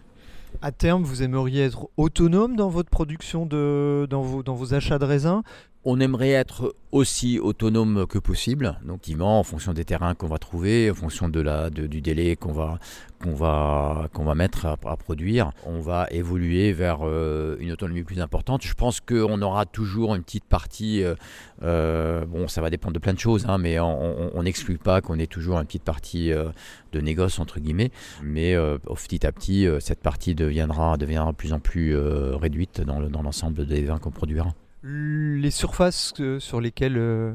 À 0.62 0.71
terme, 0.71 1.04
vous 1.04 1.23
aimeriez 1.23 1.65
être 1.65 1.89
autonome 1.97 2.56
dans 2.56 2.69
votre 2.69 2.89
production, 2.89 3.45
de, 3.45 4.08
dans, 4.10 4.21
vos, 4.21 4.43
dans 4.43 4.56
vos 4.56 4.73
achats 4.73 4.99
de 4.99 5.06
raisins? 5.06 5.41
On 5.87 5.99
aimerait 5.99 6.31
être 6.31 6.73
aussi 6.91 7.37
autonome 7.37 8.07
que 8.07 8.17
possible, 8.17 8.79
donc 8.83 9.01
effectivement, 9.03 9.39
en 9.39 9.43
fonction 9.43 9.71
des 9.71 9.85
terrains 9.85 10.15
qu'on 10.15 10.25
va 10.25 10.39
trouver, 10.39 10.89
en 10.89 10.95
fonction 10.95 11.29
de 11.29 11.39
la, 11.39 11.69
de- 11.69 11.85
du 11.85 12.01
délai 12.01 12.35
qu'on 12.35 12.53
va, 12.53 12.79
va, 13.23 14.09
va 14.11 14.35
mettre 14.35 14.65
à, 14.65 14.77
produire, 14.97 15.51
on 15.63 15.81
va 15.81 16.07
évoluer 16.09 16.73
vers 16.73 17.01
euh, 17.03 17.55
une 17.59 17.71
autonomie 17.71 18.01
plus 18.01 18.19
importante. 18.19 18.65
Je 18.65 18.73
pense 18.73 18.99
qu'on 18.99 19.39
aura 19.43 19.67
toujours 19.67 20.15
une 20.15 20.23
petite 20.23 20.45
partie, 20.45 21.03
euh, 21.03 21.13
euh, 21.61 22.25
bon, 22.25 22.47
ça 22.47 22.61
va 22.61 22.71
dépendre 22.71 22.93
de 22.95 22.99
plein 22.99 23.13
de 23.13 23.19
choses, 23.19 23.45
hein, 23.47 23.59
mais 23.59 23.79
on 23.79 24.41
n'exclut 24.41 24.79
pas 24.79 25.01
qu'on 25.01 25.19
ait 25.19 25.27
toujours 25.27 25.59
une 25.59 25.65
petite 25.65 25.83
partie 25.83 26.31
de 26.31 26.99
négoce, 26.99 27.37
entre 27.37 27.59
guillemets, 27.59 27.91
mais 28.23 28.55
petit 28.85 29.27
à 29.27 29.31
petit, 29.31 29.67
cette 29.81 30.01
partie 30.01 30.33
deviendra, 30.33 30.97
deviendra 30.97 31.31
de 31.31 31.37
plus 31.37 31.53
en 31.53 31.59
plus 31.59 31.95
réduite 31.95 32.81
dans 32.81 33.21
l'ensemble 33.21 33.67
des 33.67 33.83
vins 33.83 33.99
qu'on 33.99 34.09
produira. 34.09 34.47
Les 34.87 35.49
surfaces 35.49 36.13
euh, 36.19 36.39
sur 36.39 36.61
lesquelles 36.61 36.97
euh, 36.99 37.33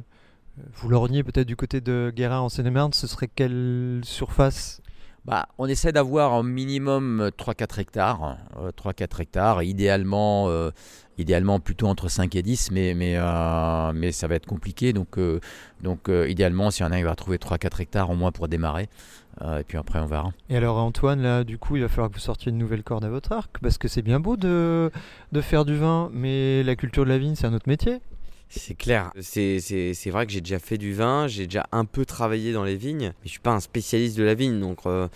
vous 0.73 0.89
lorgnez 0.89 1.25
peut-être 1.25 1.49
du 1.49 1.57
côté 1.57 1.81
de 1.81 2.13
Guérin 2.15 2.39
en 2.39 2.49
Seine-et-Marne, 2.49 2.93
ce 2.93 3.09
serait 3.09 3.27
quelle 3.27 4.01
surface? 4.05 4.81
Bah, 5.25 5.49
on 5.59 5.67
essaie 5.67 5.91
d'avoir 5.91 6.33
un 6.33 6.45
minimum 6.45 7.21
euh, 7.21 7.31
3-4 7.31 7.81
hectares. 7.81 8.39
euh, 8.57 8.71
3-4 8.71 9.21
hectares, 9.21 9.63
idéalement, 9.65 10.49
euh, 10.49 10.71
idéalement 11.19 11.59
plutôt 11.59 11.89
entre 11.89 12.09
5 12.09 12.37
et 12.37 12.43
10, 12.43 12.71
mais, 12.71 13.17
euh, 13.17 14.13
ça 14.13 14.29
va 14.29 14.37
être 14.37 14.47
compliqué. 14.47 14.93
Donc, 14.93 15.19
euh, 15.19 15.41
donc 15.83 16.09
euh, 16.09 16.29
idéalement, 16.29 16.71
si 16.71 16.85
on 16.85 16.87
arrive 16.87 17.09
à 17.09 17.17
trouver 17.17 17.39
3-4 17.39 17.81
hectares 17.81 18.11
au 18.11 18.15
moins 18.15 18.31
pour 18.31 18.47
démarrer, 18.47 18.85
euh, 18.85 18.87
et 19.59 19.65
puis 19.65 19.79
après 19.79 19.99
on 19.99 20.07
verra. 20.07 20.33
Et 20.49 20.57
alors 20.57 20.77
Antoine, 20.79 21.23
là, 21.23 21.45
du 21.45 21.59
coup, 21.59 21.77
il 21.77 21.83
va 21.83 21.89
falloir 21.89 22.09
que 22.11 22.15
vous 22.15 22.21
sortiez 22.21 22.51
une 22.51 22.59
nouvelle 22.59 22.83
corde 22.83 23.05
à 23.05 23.09
votre 23.09 23.33
arc, 23.33 23.59
parce 23.61 23.79
que 23.79 23.89
c'est 23.89 24.03
bien 24.03 24.21
beau 24.21 24.37
de, 24.37 24.91
de 25.33 25.41
faire 25.41 25.65
du 25.65 25.77
vin, 25.77 26.11
mais 26.13 26.63
la 26.63 26.77
culture 26.77 27.05
de 27.05 27.11
la 27.11 27.19
vigne, 27.19 27.35
c'est 27.35 27.47
un 27.47 27.55
autre 27.55 27.69
métier. 27.69 28.01
C'est 28.53 28.75
clair. 28.75 29.13
C'est, 29.21 29.61
c'est, 29.61 29.95
c'est 29.95 30.11
vrai 30.11 30.27
que 30.27 30.33
j'ai 30.33 30.41
déjà 30.41 30.59
fait 30.59 30.77
du 30.77 30.93
vin, 30.93 31.29
j'ai 31.29 31.47
déjà 31.47 31.67
un 31.71 31.85
peu 31.85 32.05
travaillé 32.05 32.53
dans 32.53 32.65
les 32.65 32.75
vignes, 32.75 33.13
mais 33.21 33.27
je 33.27 33.31
suis 33.31 33.39
pas 33.39 33.53
un 33.53 33.61
spécialiste 33.61 34.19
de 34.19 34.25
la 34.25 34.35
vigne, 34.35 34.59
donc 34.59 34.81
euh, 34.87 35.07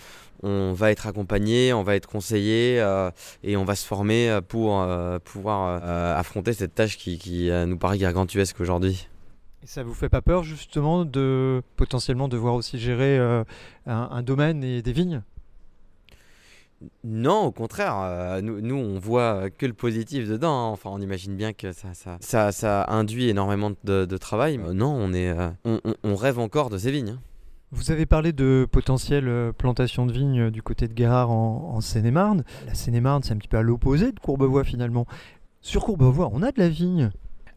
on 0.44 0.72
va 0.72 0.92
être 0.92 1.08
accompagné, 1.08 1.72
on 1.72 1.82
va 1.82 1.96
être 1.96 2.06
conseillé 2.06 2.80
euh, 2.80 3.10
et 3.42 3.56
on 3.56 3.64
va 3.64 3.74
se 3.74 3.84
former 3.87 4.38
pour 4.46 4.80
euh, 4.80 5.18
pouvoir 5.18 5.80
euh, 5.82 6.16
affronter 6.16 6.52
cette 6.52 6.76
tâche 6.76 6.96
qui, 6.96 7.18
qui, 7.18 7.50
euh, 7.50 7.66
nous 7.66 7.76
paraît 7.76 7.98
gargantuesque 7.98 8.60
aujourd'hui. 8.60 9.08
Et 9.64 9.66
ça 9.66 9.83
vous 9.83 9.94
fait 9.94 10.11
pas 10.11 10.20
peur 10.20 10.44
justement 10.44 11.05
de 11.07 11.62
potentiellement 11.77 12.29
devoir 12.29 12.55
aussi 12.55 12.79
gérer 12.79 13.18
euh, 13.18 13.44
un, 13.87 14.09
un 14.12 14.22
domaine 14.22 14.62
et 14.62 14.83
des 14.83 14.92
vignes? 14.92 15.22
Non, 17.03 17.44
au 17.46 17.50
contraire, 17.53 17.94
euh, 17.98 18.42
nous, 18.42 18.61
nous, 18.61 18.74
on 18.77 18.98
voit 18.98 19.48
que 19.48 19.64
le 19.64 19.72
positif 19.72 20.29
dedans. 20.29 20.53
hein. 20.53 20.70
Enfin, 20.70 20.90
on 20.92 21.00
imagine 21.00 21.35
bien 21.35 21.55
que 21.55 21.72
ça, 21.72 21.94
ça, 21.94 22.18
ça, 22.20 22.53
ça 22.53 22.85
induit 22.88 23.31
énormément 23.31 23.70
de, 23.85 24.05
de 24.05 24.16
travail. 24.18 24.61
Euh, 24.62 24.74
non, 24.74 24.92
on, 24.94 25.14
est, 25.14 25.31
euh, 25.31 25.48
on, 25.64 25.81
on- 25.85 25.94
on 26.05 26.14
rêve 26.14 26.38
encore 26.38 26.68
de 26.68 26.77
ces 26.77 26.90
vignes. 26.90 27.11
hein. 27.16 27.20
Vous 27.72 27.90
avez 27.90 28.05
parlé 28.07 28.33
de 28.33 28.68
potentielle 28.70 29.53
plantation 29.57 30.05
de 30.05 30.12
vignes 30.12 30.50
du 30.50 30.62
côté 30.62 30.87
de 30.88 30.92
Guérard 30.92 31.31
en, 31.31 31.72
en 31.74 31.81
Seine-et-Marne. 31.81 32.44
La 32.66 32.74
Seine-et-Marne, 32.74 33.22
c'est 33.22 33.33
un 33.33 33.38
petit 33.38 33.48
peu 33.48 33.57
à 33.57 33.62
l'opposé 33.62 34.12
de 34.12 34.20
Courbevoie 34.20 34.62
finalement. 34.62 35.07
Sur 35.62 35.85
Courbevoie, 35.85 36.29
on 36.33 36.42
a 36.42 36.53
de 36.53 36.59
la 36.61 36.68
vigne? 36.68 37.11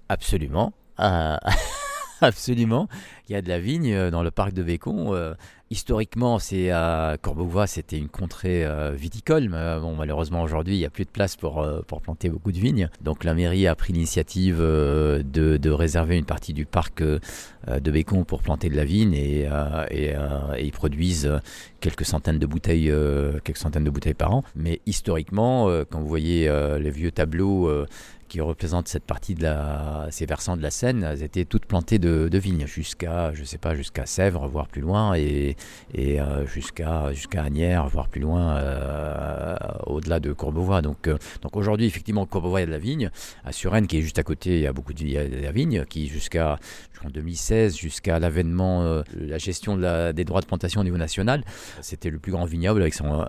Absolument. 0.10 0.72
Euh, 1.02 1.36
Absolument. 2.22 2.88
Il 3.30 3.34
y 3.34 3.36
a 3.36 3.42
de 3.42 3.50
la 3.50 3.60
vigne 3.60 3.94
euh, 3.94 4.10
dans 4.10 4.24
le 4.24 4.32
parc 4.32 4.54
de 4.54 4.64
Bécon. 4.64 5.14
Euh, 5.14 5.34
historiquement, 5.70 6.40
c'est 6.40 6.72
à 6.72 7.18
Courbevoie, 7.22 7.68
c'était 7.68 7.98
une 7.98 8.08
contrée 8.08 8.66
euh, 8.66 8.92
viticole. 8.92 9.50
Mais, 9.50 9.80
bon, 9.80 9.96
malheureusement, 9.96 10.42
aujourd'hui, 10.42 10.76
il 10.76 10.80
n'y 10.80 10.86
a 10.86 10.90
plus 10.90 11.04
de 11.04 11.10
place 11.10 11.36
pour, 11.36 11.68
pour 11.88 12.02
planter 12.02 12.30
beaucoup 12.30 12.52
de 12.52 12.58
vignes. 12.58 12.90
Donc, 13.02 13.24
la 13.24 13.34
mairie 13.34 13.68
a 13.68 13.76
pris 13.76 13.94
l'initiative 13.94 14.60
de, 14.60 15.24
de 15.24 15.70
réserver 15.70 16.18
une 16.18 16.26
partie 16.26 16.54
du 16.54 16.66
parc 16.66 17.04
de 17.04 17.92
Bécon 17.92 18.24
pour 18.24 18.42
planter 18.42 18.70
de 18.70 18.76
la 18.78 18.86
vigne 18.86 19.14
et, 19.14 19.50
et, 19.92 20.14
et 20.14 20.16
ils 20.66 20.72
produisent 20.72 21.30
quelques 21.82 22.06
centaines 22.06 22.40
de 22.40 22.46
bouteilles, 22.46 22.94
quelques 23.44 23.58
centaines 23.58 23.84
de 23.84 23.90
bouteilles 23.90 24.14
par 24.14 24.34
an. 24.34 24.44
Mais 24.56 24.80
historiquement, 24.86 25.68
quand 25.90 26.00
vous 26.00 26.08
voyez 26.08 26.50
les 26.80 26.90
vieux 26.92 27.12
tableaux 27.12 27.70
qui 28.28 28.42
représentent 28.42 28.88
cette 28.88 29.04
partie 29.06 29.36
de 29.36 29.44
la, 29.44 30.08
ces 30.12 30.26
versants 30.26 30.58
de 30.58 30.62
la 30.62 30.72
Seine, 30.72 31.04
elles 31.04 31.24
étaient 31.24 31.46
toutes 31.46 31.66
plantées 31.66 32.00
de, 32.00 32.30
vignes 32.38 32.68
jusqu'à, 32.68 33.34
je 33.34 33.44
sais 33.44 33.58
pas, 33.58 33.74
jusqu'à 33.76 34.06
Sèvres, 34.06 34.48
voire 34.48 34.68
plus 34.68 34.82
loin, 34.82 35.16
et, 35.16 35.56
et 35.94 36.22
euh, 36.22 36.46
jusqu'à 36.46 37.12
jusqu'à 37.14 37.44
Agnières, 37.44 37.88
voire 37.88 38.08
plus 38.10 38.22
loin, 38.22 38.58
euh, 38.58 39.56
au-delà 39.86 40.20
de 40.20 40.34
Courbevoie. 40.34 40.82
Donc, 40.82 41.08
euh, 41.08 41.18
donc 41.42 41.56
aujourd'hui, 41.56 41.86
effectivement, 41.88 42.26
Courbevoie, 42.26 42.60
il 42.60 42.64
y 42.64 42.66
a 42.66 42.68
de 42.68 42.72
la 42.72 42.78
vigne. 42.80 43.10
À 43.44 43.52
Suresnes, 43.52 43.88
qui 43.88 43.98
est 43.98 44.02
juste 44.02 44.20
à 44.20 44.24
côté, 44.24 44.58
il 44.58 44.62
y 44.62 44.68
a 44.68 44.74
beaucoup 44.74 44.94
de, 44.94 45.02
il 45.02 45.12
y 45.12 45.18
a 45.18 45.28
de 45.28 45.38
la 45.38 45.52
vigne, 45.52 45.86
qui 45.86 46.08
jusqu'à 46.08 46.60
en 47.06 47.10
2016, 47.12 47.76
jusqu'à 47.78 48.18
l'avènement, 48.20 49.04
la 49.16 49.38
gestion 49.38 49.78
des 49.78 50.24
droits 50.26 50.42
de 50.42 50.48
plantation 50.48 50.82
au 50.82 50.84
niveau 50.84 50.98
national, 50.98 51.44
c'était 51.82 52.10
le 52.10 52.18
plus 52.18 52.32
grand 52.32 52.46
vignoble 52.46 52.82
avec 52.82 52.96
son, 52.96 53.24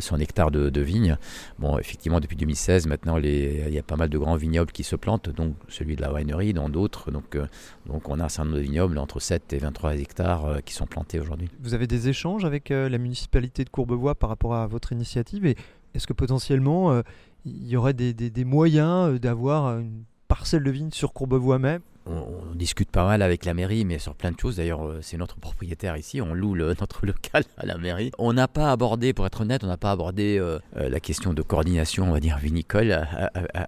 son 0.00 0.18
hectare 0.20 0.50
de, 0.50 0.68
de 0.68 0.80
vignes. 0.82 1.16
Bon, 1.58 1.78
effectivement, 1.78 2.20
depuis 2.20 2.36
2016, 2.36 2.86
maintenant, 2.86 3.16
les- 3.16 3.64
il 3.68 3.72
y 3.72 3.78
a 3.78 3.82
pas 3.82 3.96
mal 3.96 4.10
de 4.10 4.18
grands 4.20 4.36
vignobles 4.36 4.70
qui 4.70 4.84
se 4.84 4.94
plantent, 4.96 5.30
donc 5.30 5.54
celui 5.68 5.96
de 5.96 6.02
la 6.02 6.12
winery, 6.12 6.52
dans 6.52 6.68
d'autres. 6.68 7.10
Donc, 7.10 7.34
euh, 7.34 7.46
donc, 7.86 8.08
on 8.08 8.20
a 8.20 8.24
un 8.24 8.28
certain 8.28 8.50
nombre 8.50 8.58
de 8.58 8.62
vignobles 8.62 8.98
entre 8.98 9.18
7 9.18 9.52
et 9.52 9.58
23 9.58 9.96
hectares 9.96 10.46
euh, 10.46 10.58
qui 10.60 10.74
sont 10.74 10.86
plantés 10.86 11.18
aujourd'hui. 11.18 11.48
Vous 11.60 11.74
avez 11.74 11.86
des 11.86 12.08
échanges 12.08 12.44
avec 12.44 12.70
euh, 12.70 12.88
la 12.88 12.98
municipalité 12.98 13.64
de 13.64 13.70
Courbevoie 13.70 14.14
par 14.14 14.30
rapport 14.30 14.54
à 14.54 14.66
votre 14.66 14.92
initiative 14.92 15.44
et 15.46 15.56
est-ce 15.94 16.06
que 16.06 16.12
potentiellement 16.12 17.02
il 17.44 17.66
y 17.66 17.76
aurait 17.76 17.94
des, 17.94 18.44
moyens 18.44 19.18
d'avoir 19.18 19.80
une 19.80 20.04
parcelle 20.28 20.62
de 20.62 20.70
vigne 20.70 20.92
sur 20.92 21.12
Courbevoie 21.12 21.58
même 21.58 21.80
On, 22.06 22.54
discute 22.54 22.90
pas 22.90 23.06
mal 23.06 23.22
avec 23.22 23.44
la 23.44 23.54
mairie, 23.54 23.84
mais 23.84 23.98
sur 23.98 24.14
plein 24.14 24.32
de 24.32 24.38
choses. 24.38 24.56
D'ailleurs, 24.56 24.84
euh, 24.84 24.98
c'est 25.00 25.16
notre 25.16 25.36
propriétaire 25.36 25.96
ici. 25.96 26.20
On 26.20 26.34
loue 26.34 26.56
notre 26.80 27.06
local 27.06 27.44
à 27.56 27.64
la 27.64 27.78
mairie. 27.78 28.10
On 28.18 28.32
n'a 28.32 28.48
pas 28.48 28.72
abordé, 28.72 29.12
pour 29.12 29.26
être 29.26 29.40
honnête, 29.42 29.64
on 29.64 29.66
n'a 29.66 29.76
pas 29.76 29.92
abordé 29.92 30.38
euh, 30.38 30.58
euh, 30.76 30.88
la 30.88 31.00
question 31.00 31.32
de 31.32 31.42
coordination, 31.42 32.08
on 32.08 32.12
va 32.12 32.20
dire 32.20 32.38
vinicole, 32.38 33.06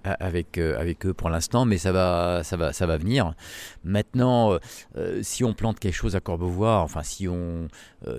avec 0.05 0.59
eux 0.59 1.14
pour 1.14 1.31
l'instant, 1.31 1.64
mais 1.64 1.79
ça 1.79 1.92
va, 1.92 2.42
ça 2.42 2.57
va, 2.57 2.73
ça 2.73 2.87
va 2.87 2.97
venir. 2.97 3.35
Maintenant, 3.85 4.59
si 5.23 5.45
on 5.45 5.55
plante 5.55 5.79
quelque 5.79 5.95
chose 5.95 6.16
à 6.16 6.21
Courbevoie, 6.21 6.81
enfin 6.81 7.03
si 7.03 7.29
on 7.29 7.68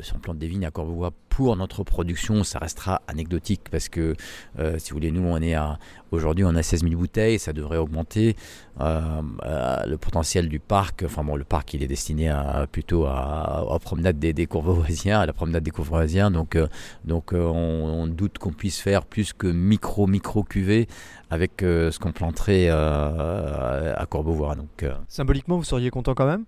si 0.01 0.13
on 0.13 0.19
plante 0.19 0.37
des 0.37 0.47
vignes 0.47 0.65
à 0.65 0.71
Courbevoie 0.71 1.11
pour 1.35 1.55
notre 1.55 1.83
production, 1.83 2.43
ça 2.43 2.59
restera 2.59 3.01
anecdotique 3.07 3.61
parce 3.71 3.89
que 3.89 4.13
euh, 4.59 4.77
si 4.77 4.91
vous 4.91 4.97
voulez, 4.97 5.09
nous 5.09 5.23
on 5.23 5.41
est 5.41 5.55
à 5.55 5.79
aujourd'hui 6.11 6.45
on 6.45 6.55
a 6.55 6.61
16 6.61 6.83
000 6.83 6.95
bouteilles, 6.95 7.39
ça 7.39 7.53
devrait 7.53 7.77
augmenter. 7.77 8.35
Euh, 8.81 9.21
euh, 9.43 9.83
le 9.87 9.97
potentiel 9.97 10.47
du 10.47 10.59
parc, 10.59 11.01
enfin 11.03 11.23
bon, 11.23 11.35
le 11.35 11.43
parc 11.43 11.73
il 11.73 11.81
est 11.81 11.87
destiné 11.87 12.29
à, 12.29 12.67
plutôt 12.71 13.05
à, 13.05 13.65
à 13.67 13.79
promenade 13.79 14.19
des, 14.19 14.33
des 14.33 14.45
Courbevoisiens, 14.45 15.21
à 15.21 15.25
la 15.25 15.33
promenade 15.33 15.63
des 15.63 15.71
Courbevoisiens, 15.71 16.29
donc, 16.29 16.55
donc 17.03 17.33
on, 17.33 18.05
doute 18.07 18.37
qu'on 18.37 18.53
puisse 18.53 18.79
faire 18.79 19.03
plus 19.03 19.33
que 19.33 19.47
micro 19.47 20.05
micro 20.05 20.43
cuvée 20.43 20.87
avec 21.31 21.53
ce 21.61 21.97
qu'on 21.97 22.11
planterait 22.11 22.69
à 22.69 24.05
Courbevoie. 24.07 24.53
Donc 24.55 24.85
Symboliquement, 25.07 25.57
vous 25.57 25.63
seriez 25.63 25.89
content 25.89 26.13
quand 26.13 26.27
même? 26.27 26.45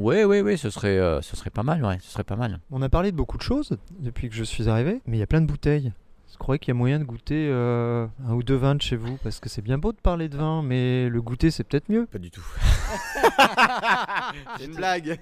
Oui, 0.00 0.24
oui, 0.24 0.40
oui, 0.40 0.56
ce 0.56 0.70
serait, 0.70 0.98
euh, 0.98 1.20
ce 1.20 1.36
serait 1.36 1.50
pas 1.50 1.62
mal, 1.62 1.84
ouais, 1.84 1.98
ce 2.00 2.10
serait 2.10 2.24
pas 2.24 2.36
mal. 2.36 2.60
On 2.70 2.80
a 2.80 2.88
parlé 2.88 3.12
de 3.12 3.16
beaucoup 3.16 3.36
de 3.36 3.42
choses 3.42 3.76
depuis 3.98 4.30
que 4.30 4.34
je 4.34 4.44
suis 4.44 4.68
arrivé, 4.68 5.02
mais 5.06 5.18
il 5.18 5.20
y 5.20 5.22
a 5.22 5.26
plein 5.26 5.42
de 5.42 5.46
bouteilles. 5.46 5.92
Je 6.32 6.38
croyais 6.38 6.58
qu'il 6.58 6.68
y 6.68 6.70
a 6.70 6.74
moyen 6.74 6.98
de 6.98 7.04
goûter 7.04 7.48
euh, 7.50 8.06
un 8.26 8.32
ou 8.32 8.42
deux 8.42 8.54
vins 8.54 8.74
de 8.74 8.80
chez 8.80 8.96
vous, 8.96 9.18
parce 9.22 9.40
que 9.40 9.50
c'est 9.50 9.60
bien 9.60 9.76
beau 9.76 9.92
de 9.92 9.98
parler 9.98 10.30
de 10.30 10.38
vin, 10.38 10.62
mais 10.62 11.10
le 11.10 11.20
goûter 11.20 11.50
c'est 11.50 11.64
peut-être 11.64 11.90
mieux. 11.90 12.06
Pas 12.06 12.18
du 12.18 12.30
tout. 12.30 12.46
C'est 14.58 14.64
une 14.64 14.74
blague. 14.74 15.18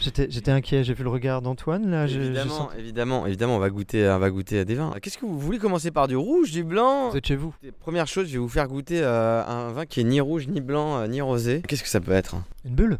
J'étais 0.00 0.26
j'étais 0.30 0.50
inquiet, 0.50 0.82
j'ai 0.82 0.94
vu 0.94 1.04
le 1.04 1.10
regard 1.10 1.42
d'Antoine 1.42 1.90
là. 1.90 2.06
Évidemment, 2.06 2.70
évidemment, 2.76 3.26
évidemment, 3.26 3.56
on 3.56 3.58
va 3.58 3.70
goûter, 3.70 4.08
on 4.08 4.18
va 4.18 4.30
goûter 4.30 4.58
à 4.58 4.64
des 4.64 4.74
vins. 4.74 4.92
Qu'est-ce 5.00 5.18
que 5.18 5.26
vous 5.26 5.38
voulez 5.38 5.58
commencer 5.58 5.90
par 5.90 6.08
du 6.08 6.16
rouge, 6.16 6.50
du 6.50 6.64
blanc 6.64 7.10
Vous 7.10 7.16
êtes 7.16 7.26
chez 7.26 7.36
vous. 7.36 7.54
Première 7.80 8.06
chose, 8.06 8.26
je 8.26 8.32
vais 8.32 8.38
vous 8.38 8.48
faire 8.48 8.66
goûter 8.66 9.02
euh, 9.02 9.44
un 9.44 9.72
vin 9.72 9.86
qui 9.86 10.00
est 10.00 10.04
ni 10.04 10.20
rouge, 10.20 10.48
ni 10.48 10.60
blanc, 10.60 10.98
euh, 10.98 11.06
ni 11.06 11.20
rosé. 11.20 11.62
Qu'est-ce 11.66 11.82
que 11.82 11.88
ça 11.88 12.00
peut 12.00 12.12
être? 12.12 12.36
Une 12.64 12.74
bulle 12.74 12.98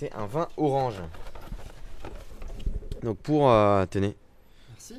C'est 0.00 0.14
un 0.14 0.24
vin 0.24 0.48
orange. 0.56 0.94
Donc 3.02 3.18
pour, 3.18 3.50
euh, 3.50 3.84
tenez. 3.84 4.16
Merci. 4.70 4.94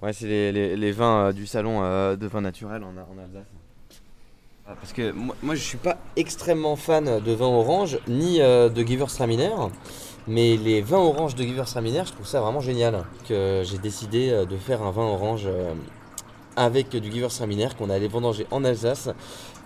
Ouais, 0.00 0.12
c'est 0.12 0.26
les, 0.28 0.52
les- 0.52 0.76
les 0.76 0.92
vins 0.92 1.24
euh, 1.26 1.32
du 1.32 1.44
salon 1.44 1.80
euh, 1.82 2.14
de 2.14 2.28
vin 2.28 2.40
naturel 2.40 2.84
en, 2.84 2.90
en 2.90 3.18
Alsace. 3.18 3.48
Ah, 4.68 4.74
Parce 4.80 4.92
que 4.92 5.10
moi, 5.10 5.34
moi, 5.42 5.56
je 5.56 5.60
suis 5.64 5.76
pas 5.78 5.98
extrêmement 6.14 6.76
fan 6.76 7.18
de 7.18 7.32
vin 7.32 7.46
orange 7.46 7.98
ni 8.06 8.38
de 8.38 8.86
Gewürztraminer, 8.86 9.50
mais 10.28 10.56
les 10.56 10.82
vins 10.82 10.98
oranges 10.98 11.34
de 11.34 11.42
Gewürztraminer, 11.42 12.04
je 12.06 12.12
trouve 12.12 12.28
ça 12.28 12.40
vraiment 12.40 12.60
génial. 12.60 13.04
Que 13.28 13.62
j'ai 13.64 13.78
décidé 13.78 14.30
de 14.48 14.56
faire 14.56 14.82
un 14.82 14.92
vin 14.92 15.02
orange 15.02 15.48
avec 16.54 16.90
du 16.90 17.10
Gewürztraminer 17.10 17.70
qu'on 17.76 17.90
allait 17.90 18.06
vendanger 18.06 18.46
en 18.52 18.62
Alsace 18.64 19.08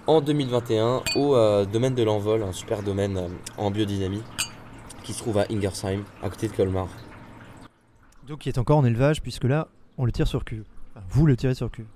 en 0.06 0.20
2021 0.20 1.02
au 1.16 1.34
euh, 1.36 1.64
domaine 1.64 1.94
de 1.94 2.02
l'Envol, 2.02 2.42
un 2.42 2.52
super 2.52 2.82
domaine 2.82 3.16
euh, 3.16 3.28
en 3.58 3.70
biodynamie 3.70 4.22
qui 5.04 5.12
se 5.12 5.18
trouve 5.18 5.38
à 5.38 5.46
Ingersheim, 5.50 6.02
à 6.22 6.28
côté 6.28 6.48
de 6.48 6.52
Colmar. 6.52 6.88
Donc 8.26 8.46
il 8.46 8.50
est 8.50 8.58
encore 8.58 8.78
en 8.78 8.84
élevage, 8.84 9.22
puisque 9.22 9.44
là, 9.44 9.68
on 9.98 10.04
le 10.04 10.12
tire 10.12 10.28
sur. 10.28 10.40
Enfin, 10.40 11.04
vous 11.10 11.26
le 11.26 11.36
tirez 11.36 11.54
sur 11.54 11.70
cuve. 11.70 11.86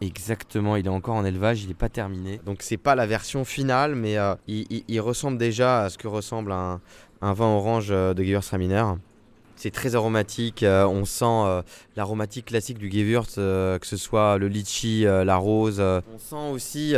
Exactement, 0.00 0.76
il 0.76 0.86
est 0.86 0.90
encore 0.90 1.14
en 1.16 1.24
élevage, 1.24 1.62
il 1.62 1.68
n'est 1.68 1.74
pas 1.74 1.88
terminé. 1.90 2.40
Donc 2.46 2.62
c'est 2.62 2.76
pas 2.78 2.94
la 2.94 3.06
version 3.06 3.44
finale, 3.44 3.94
mais 3.94 4.16
euh, 4.16 4.34
il, 4.46 4.66
il- 4.70 4.84
il 4.88 5.00
ressemble 5.00 5.36
déjà 5.36 5.82
à 5.82 5.90
ce 5.90 5.98
que 5.98 6.08
ressemble 6.08 6.52
un, 6.52 6.80
un 7.20 7.32
vin 7.34 7.46
orange 7.46 7.88
euh, 7.90 8.14
de 8.14 8.22
Gewürztraminer. 8.22 8.84
C'est 9.62 9.70
très 9.70 9.94
aromatique, 9.94 10.62
euh, 10.62 10.86
on 10.86 11.04
sent 11.04 11.24
euh, 11.26 11.60
l'aromatique 11.94 12.46
classique 12.46 12.78
du 12.78 12.90
Gewürz, 12.90 13.34
euh, 13.36 13.78
que 13.78 13.86
ce 13.86 13.98
soit 13.98 14.38
le 14.38 14.48
litchi, 14.48 15.02
la 15.02 15.36
rose. 15.36 15.80
On 15.80 16.18
sent 16.18 16.50
aussi, 16.50 16.84
il 16.88 16.92
y 16.92 16.96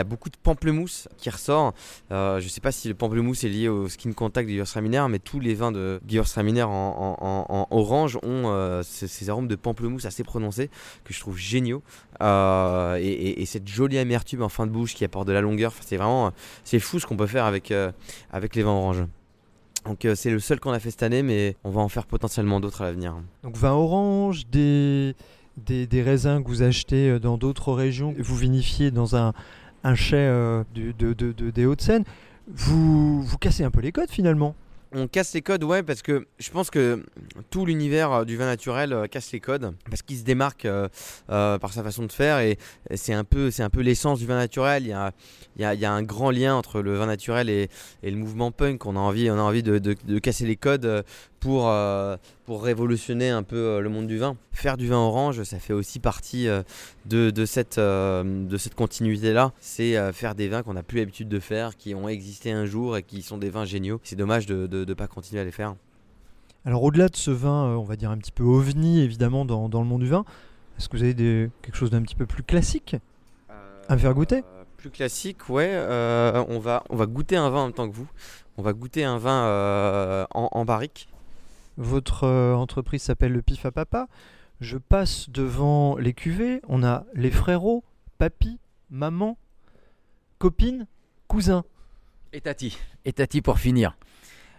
a 0.00 0.04
beaucoup 0.04 0.28
de 0.28 0.36
pamplemousse 0.42 1.06
qui 1.18 1.30
ressort. 1.30 1.72
Je 2.10 2.44
sais 2.48 2.60
pas 2.60 2.72
si 2.72 2.88
le 2.88 2.94
pamplemousse 2.94 3.44
est 3.44 3.48
lié 3.48 3.68
au 3.68 3.88
skin 3.88 4.12
contact 4.12 4.48
de 4.48 4.54
Gewürztraminer, 4.54 5.06
mais 5.08 5.20
tous 5.20 5.38
les 5.38 5.54
vins 5.54 5.70
de 5.70 6.00
Gewürztraminer 6.08 6.64
en, 6.64 7.16
en- 7.20 7.66
orange 7.70 8.18
ont 8.24 8.80
ces, 8.82 9.30
arômes 9.30 9.46
de 9.46 9.54
pamplemousse 9.54 10.04
assez 10.04 10.24
prononcés 10.24 10.68
que 11.04 11.14
je 11.14 11.20
trouve 11.20 11.38
géniaux. 11.38 11.82
Et, 12.20 12.24
et- 12.98 13.40
et 13.42 13.46
cette 13.46 13.68
jolie 13.68 13.98
amertume 13.98 14.42
en 14.42 14.48
fin 14.48 14.66
de 14.66 14.72
bouche 14.72 14.94
qui 14.96 15.04
apporte 15.04 15.28
de 15.28 15.32
la 15.32 15.40
longueur, 15.42 15.72
c'est 15.80 15.96
vraiment 15.96 16.32
c'est 16.64 16.80
fou 16.80 16.98
ce 16.98 17.06
qu'on 17.06 17.16
peut 17.16 17.28
faire 17.28 17.44
avec, 17.44 17.72
avec 18.32 18.56
les 18.56 18.64
vins 18.64 18.70
oranges. 18.72 19.04
Donc 19.86 20.04
euh, 20.04 20.14
c'est 20.14 20.30
le 20.30 20.38
seul 20.40 20.60
qu'on 20.60 20.72
a 20.72 20.78
fait 20.78 20.90
cette 20.90 21.02
année, 21.02 21.22
mais 21.22 21.56
on 21.64 21.70
va 21.70 21.80
en 21.80 21.88
faire 21.88 22.06
potentiellement 22.06 22.60
d'autres 22.60 22.82
à 22.82 22.86
l'avenir. 22.86 23.14
Donc 23.42 23.56
vin 23.56 23.72
orange, 23.72 24.46
des, 24.48 25.14
des, 25.56 26.02
raisins 26.02 26.42
que 26.42 26.48
vous 26.48 26.62
achetez 26.62 27.08
euh, 27.10 27.18
dans 27.18 27.38
d'autres 27.38 27.72
régions, 27.72 28.14
vous 28.18 28.36
vinifiez 28.36 28.90
dans 28.90 29.16
un, 29.16 29.32
un 29.84 29.94
chai 29.94 30.16
euh, 30.16 30.64
de, 30.74 30.92
de- 30.92 31.32
de- 31.32 31.50
des 31.50 31.66
Hauts-de-Seine. 31.66 32.04
Vous, 32.52 33.22
vous 33.22 33.38
cassez 33.38 33.64
un 33.64 33.70
peu 33.70 33.80
les 33.80 33.92
codes 33.92 34.10
finalement. 34.10 34.54
On 34.92 35.06
casse 35.06 35.34
les 35.34 35.42
codes, 35.42 35.62
ouais, 35.62 35.84
parce 35.84 36.02
que 36.02 36.26
je 36.40 36.50
pense 36.50 36.68
que 36.68 37.04
tout 37.50 37.64
l'univers 37.64 38.12
euh, 38.12 38.24
du 38.24 38.36
vin 38.36 38.46
naturel 38.46 38.92
euh, 38.92 39.06
casse 39.06 39.30
les 39.30 39.38
codes, 39.38 39.72
parce 39.88 40.02
qu'il 40.02 40.16
se 40.16 40.24
démarque 40.24 40.64
euh, 40.64 40.88
par 41.28 41.72
sa 41.72 41.84
façon 41.84 42.04
de 42.06 42.12
faire, 42.12 42.40
et, 42.40 42.58
c'est 42.96 43.12
un 43.12 43.22
peu, 43.22 43.50
l'essence 43.76 44.18
du 44.18 44.26
vin 44.26 44.36
naturel. 44.36 44.82
Il 44.84 45.62
y 45.62 45.84
a, 45.84 45.92
un 45.92 46.02
grand 46.02 46.32
lien 46.32 46.56
entre 46.56 46.80
le 46.80 46.96
vin 46.96 47.06
naturel 47.06 47.48
et, 47.48 47.68
le 48.02 48.16
mouvement 48.16 48.50
punk. 48.50 48.84
On 48.84 48.96
a 48.96 48.98
envie, 48.98 49.62
de, 49.62 50.18
casser 50.18 50.44
les 50.44 50.56
codes 50.56 51.04
pour, 51.40 51.68
euh, 51.68 52.16
pour 52.44 52.62
révolutionner 52.62 53.30
un 53.30 53.42
peu 53.42 53.56
euh, 53.56 53.80
le 53.80 53.88
monde 53.88 54.06
du 54.06 54.18
vin. 54.18 54.36
Faire 54.52 54.76
du 54.76 54.86
vin 54.86 54.98
orange, 54.98 55.42
ça 55.42 55.58
fait 55.58 55.72
aussi 55.72 55.98
partie 55.98 56.48
euh, 56.48 56.62
de, 57.06 57.30
de 57.30 57.44
cette, 57.44 57.78
de 57.78 58.56
cette 58.56 58.74
continuité-là. 58.74 59.52
C'est 59.58 60.12
faire 60.12 60.34
des 60.34 60.48
vins 60.48 60.62
qu'on 60.62 60.74
n'a 60.74 60.82
plus 60.82 60.98
l'habitude 60.98 61.28
de 61.28 61.40
faire, 61.40 61.76
qui 61.76 61.94
ont 61.94 62.08
existé 62.08 62.52
un 62.52 62.66
jour 62.66 62.96
et 62.96 63.02
qui 63.02 63.22
sont 63.22 63.38
des 63.38 63.50
vins 63.50 63.64
géniaux. 63.64 64.00
C'est 64.04 64.16
dommage 64.16 64.46
de 64.46 64.68
ne 64.84 64.94
pas 64.94 65.06
continuer 65.08 65.40
à 65.40 65.44
les 65.44 65.50
faire. 65.50 65.74
Alors 66.66 66.82
au-delà 66.82 67.08
de 67.08 67.16
ce 67.16 67.30
vin, 67.30 67.76
on 67.78 67.84
va 67.84 67.96
dire 67.96 68.10
un 68.10 68.18
petit 68.18 68.32
peu 68.32 68.44
ovni 68.44 69.00
évidemment 69.00 69.46
dans, 69.46 69.70
dans 69.70 69.80
le 69.80 69.86
monde 69.86 70.02
du 70.02 70.08
vin, 70.08 70.26
est-ce 70.76 70.90
que 70.90 70.96
vous 70.96 71.02
avez 71.02 71.14
des, 71.14 71.50
quelque 71.62 71.76
chose 71.76 71.90
d'un 71.90 72.02
petit 72.02 72.14
peu 72.14 72.26
plus 72.26 72.42
classique 72.42 72.96
À 73.88 73.94
me 73.94 73.98
faire 73.98 74.12
goûter? 74.12 74.44
Plus 74.76 74.90
classique, 74.90 75.48
ouais. 75.48 75.70
euh, 75.72 76.44
on, 76.48 76.58
va, 76.58 76.84
on 76.90 76.96
va 76.96 77.06
goûter 77.06 77.36
un 77.36 77.48
vin 77.50 77.60
en 77.60 77.64
même 77.66 77.74
temps 77.74 77.88
que 77.88 77.94
vous. 77.94 78.08
On 78.58 78.62
va 78.62 78.72
goûter 78.72 79.04
un 79.04 79.18
vin 79.18 79.44
euh, 79.44 80.26
en, 80.34 80.48
en 80.52 80.64
barrique. 80.64 81.08
Votre 81.80 82.24
euh, 82.24 82.54
entreprise 82.54 83.00
s'appelle 83.00 83.32
le 83.32 83.40
Pif 83.40 83.64
à 83.64 83.72
Papa. 83.72 84.06
Je 84.60 84.76
passe 84.76 85.30
devant 85.30 85.96
les 85.96 86.12
cuvées. 86.12 86.60
On 86.68 86.84
a 86.84 87.06
les 87.14 87.30
frérots, 87.30 87.84
papy, 88.18 88.58
maman, 88.90 89.38
copine, 90.36 90.86
cousin. 91.26 91.64
Et 92.34 92.42
Tati, 92.42 92.76
et 93.06 93.14
Tati 93.14 93.40
pour 93.40 93.58
finir. 93.58 93.96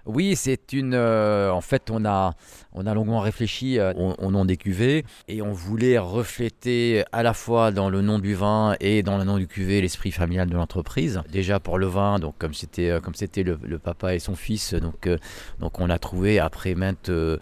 Oui, 0.05 0.35
c'est 0.35 0.73
une. 0.73 0.93
euh, 0.93 1.51
en 1.51 1.61
fait, 1.61 1.89
on 1.91 2.05
a, 2.05 2.33
on 2.73 2.85
a 2.87 2.93
longuement 2.93 3.19
réfléchi 3.19 3.79
euh, 3.79 3.93
au, 3.93 4.13
au 4.17 4.31
nom 4.31 4.45
des 4.45 4.57
cuvées 4.57 5.05
et 5.27 5.41
on 5.41 5.51
voulait 5.51 5.97
refléter 5.99 7.03
à 7.11 7.23
la 7.23 7.33
fois 7.33 7.71
dans 7.71 7.89
le 7.89 8.01
nom 8.01 8.19
du 8.19 8.33
vin 8.33 8.75
et 8.79 9.03
dans 9.03 9.17
le 9.17 9.23
nom 9.23 9.37
du 9.37 9.47
cuvée 9.47 9.81
l'esprit 9.81 10.11
familial 10.11 10.49
de 10.49 10.55
l'entreprise. 10.55 11.21
Déjà 11.31 11.59
pour 11.59 11.77
le 11.77 11.85
vin, 11.87 12.19
donc 12.19 12.35
comme 12.39 12.53
c'était, 12.53 12.89
euh, 12.89 12.99
comme 12.99 13.15
c'était 13.15 13.43
le, 13.43 13.57
papa 13.79 14.15
et 14.15 14.19
son 14.19 14.35
fils, 14.35 14.73
donc, 14.73 15.07
euh, 15.07 15.17
on 15.61 15.89
a 15.89 15.99
trouvé 15.99 16.39
après 16.39 16.75
maintes. 16.75 17.09
euh, 17.09 17.37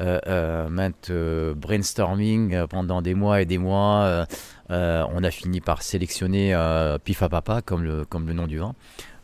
euh, 0.00 0.18
euh, 0.26 0.68
maintes, 0.68 1.10
euh, 1.10 1.54
brainstorming 1.54 2.52
euh, 2.52 2.66
pendant 2.66 3.00
des 3.00 3.14
mois 3.14 3.40
et 3.42 3.44
des 3.44 3.58
mois, 3.58 4.02
euh, 4.02 4.26
euh, 4.72 5.04
on 5.14 5.22
a 5.22 5.30
fini 5.30 5.60
par 5.60 5.82
sélectionner 5.82 6.52
euh, 6.52 6.98
Pif 6.98 7.22
à 7.22 7.28
Papa 7.28 7.62
comme 7.62 7.84
le 7.84 8.32
nom 8.32 8.48
du 8.48 8.58
vin. 8.58 8.74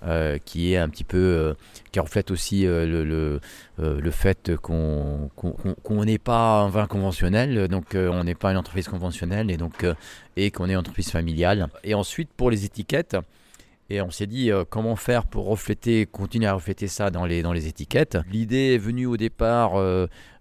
Euh, 0.03 0.39
qui 0.39 0.73
est 0.73 0.79
un 0.79 0.89
petit 0.89 1.05
peu 1.05 1.19
euh, 1.19 1.55
qui 1.93 2.01
reflète 2.01 2.31
aussi 2.31 2.67
euh, 2.67 2.87
le, 2.87 3.05
le, 3.05 3.41
le 4.01 4.11
fait 4.11 4.57
qu'on 4.57 5.31
qu'on 5.83 6.05
n'est 6.05 6.19
pas 6.19 6.61
un 6.61 6.69
vin 6.69 6.87
conventionnel, 6.87 7.69
donc 7.69 7.95
on 7.95 8.25
n'est 8.25 8.35
pas 8.35 8.51
une 8.51 8.57
entreprise 8.57 8.89
conventionnelle 8.89 9.51
et 9.51 9.57
donc 9.57 9.87
et 10.37 10.51
qu'on 10.51 10.69
est 10.69 10.73
une 10.73 10.79
entreprise 10.79 11.11
familiale. 11.11 11.69
Et 11.85 11.95
ensuite 11.95 12.31
pour 12.37 12.51
les 12.51 12.65
étiquettes, 12.65 13.17
et 13.89 14.01
on 14.01 14.11
s'est 14.11 14.27
dit 14.27 14.51
comment 14.69 14.97
faire 14.97 15.27
pour 15.27 15.47
refléter, 15.47 16.07
continuer 16.07 16.47
à 16.47 16.55
refléter 16.55 16.89
ça 16.89 17.11
dans 17.11 17.27
les, 17.27 17.43
dans 17.43 17.53
les 17.53 17.67
étiquettes? 17.67 18.19
L'idée 18.31 18.75
est 18.75 18.79
venue 18.79 19.07
au 19.07 19.17
départ 19.17 19.73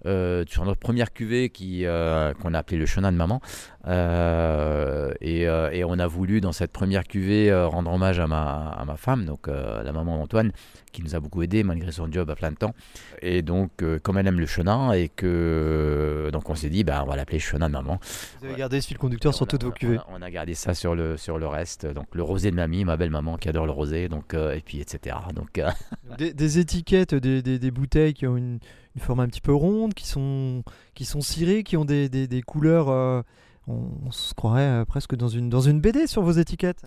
euh, 0.05 0.43
sur 0.47 0.65
notre 0.65 0.79
première 0.79 1.11
cuvée 1.13 1.49
qui, 1.49 1.85
euh, 1.85 2.33
qu'on 2.33 2.53
a 2.53 2.59
appelée 2.59 2.77
le 2.77 2.85
chenin 2.85 3.11
de 3.11 3.17
maman. 3.17 3.41
Euh, 3.87 5.11
et, 5.21 5.41
et 5.43 5.83
on 5.83 5.99
a 5.99 6.07
voulu 6.07 6.41
dans 6.41 6.51
cette 6.51 6.71
première 6.71 7.03
cuvée 7.05 7.53
rendre 7.53 7.91
hommage 7.91 8.19
à 8.19 8.27
ma, 8.27 8.69
à 8.69 8.85
ma 8.85 8.95
femme, 8.97 9.25
donc 9.25 9.47
la 9.47 9.91
maman 9.91 10.17
d'Antoine, 10.17 10.51
qui 10.91 11.01
nous 11.03 11.15
a 11.15 11.19
beaucoup 11.19 11.41
aidé 11.43 11.63
malgré 11.63 11.91
son 11.91 12.11
job 12.11 12.29
à 12.29 12.35
plein 12.35 12.51
de 12.51 12.55
temps. 12.57 12.73
Et 13.21 13.41
donc 13.41 13.71
comme 14.03 14.17
elle 14.17 14.27
aime 14.27 14.39
le 14.39 14.45
chenin 14.45 14.91
et 14.93 15.09
que 15.09 16.29
donc 16.31 16.49
on 16.49 16.55
s'est 16.55 16.69
dit 16.69 16.83
bah 16.83 17.01
on 17.05 17.09
va 17.09 17.15
l'appeler 17.15 17.39
chenin 17.39 17.67
de 17.67 17.73
maman. 17.73 17.99
Vous 18.39 18.47
avez 18.47 18.55
gardé 18.55 18.81
ce 18.81 18.87
fil 18.87 18.97
conducteur 18.97 19.33
sur 19.33 19.43
a- 19.45 19.47
toutes 19.47 19.63
vos 19.63 19.71
cuvées. 19.71 19.99
On 20.09 20.15
a, 20.15 20.19
on 20.19 20.21
a 20.21 20.31
gardé 20.31 20.53
ça 20.55 20.73
sur 20.73 20.95
le, 20.95 21.17
sur 21.17 21.37
le 21.37 21.47
reste. 21.47 21.85
Donc 21.85 22.07
le 22.13 22.23
rosé 22.23 22.51
de 22.51 22.55
mamie, 22.55 22.85
ma 22.85 22.97
belle 22.97 23.11
maman 23.11 23.37
qui 23.37 23.49
adore 23.49 23.65
le 23.65 23.71
rosé, 23.71 24.07
donc 24.09 24.33
et 24.33 24.61
puis 24.65 24.79
etc. 24.81 25.15
Donc 25.33 25.61
Des, 26.17 26.33
des 26.33 26.59
étiquettes, 26.59 27.13
des, 27.15 27.41
des- 27.41 27.59
des 27.59 27.71
bouteilles 27.71 28.13
qui 28.13 28.25
ont 28.27 28.35
une, 28.37 28.59
une 28.95 29.01
forme 29.01 29.19
un 29.21 29.27
petit 29.27 29.41
peu 29.41 29.53
ronde, 29.53 29.93
qui 29.93 30.07
sont, 30.07 30.63
qui 30.95 31.05
sont 31.05 31.21
cirées, 31.21 31.63
qui 31.63 31.77
ont 31.77 31.85
des, 31.85 32.09
des- 32.09 32.27
des 32.27 32.41
couleurs. 32.41 32.89
euh, 32.89 33.21
on, 33.67 34.11
se 34.11 34.33
croirait 34.33 34.61
euh, 34.81 34.85
presque 34.85 35.15
dans 35.15 35.27
une, 35.27 35.47
dans 35.49 35.61
une 35.61 35.79
BD 35.79 36.07
sur 36.07 36.23
vos 36.23 36.31
étiquettes. 36.31 36.81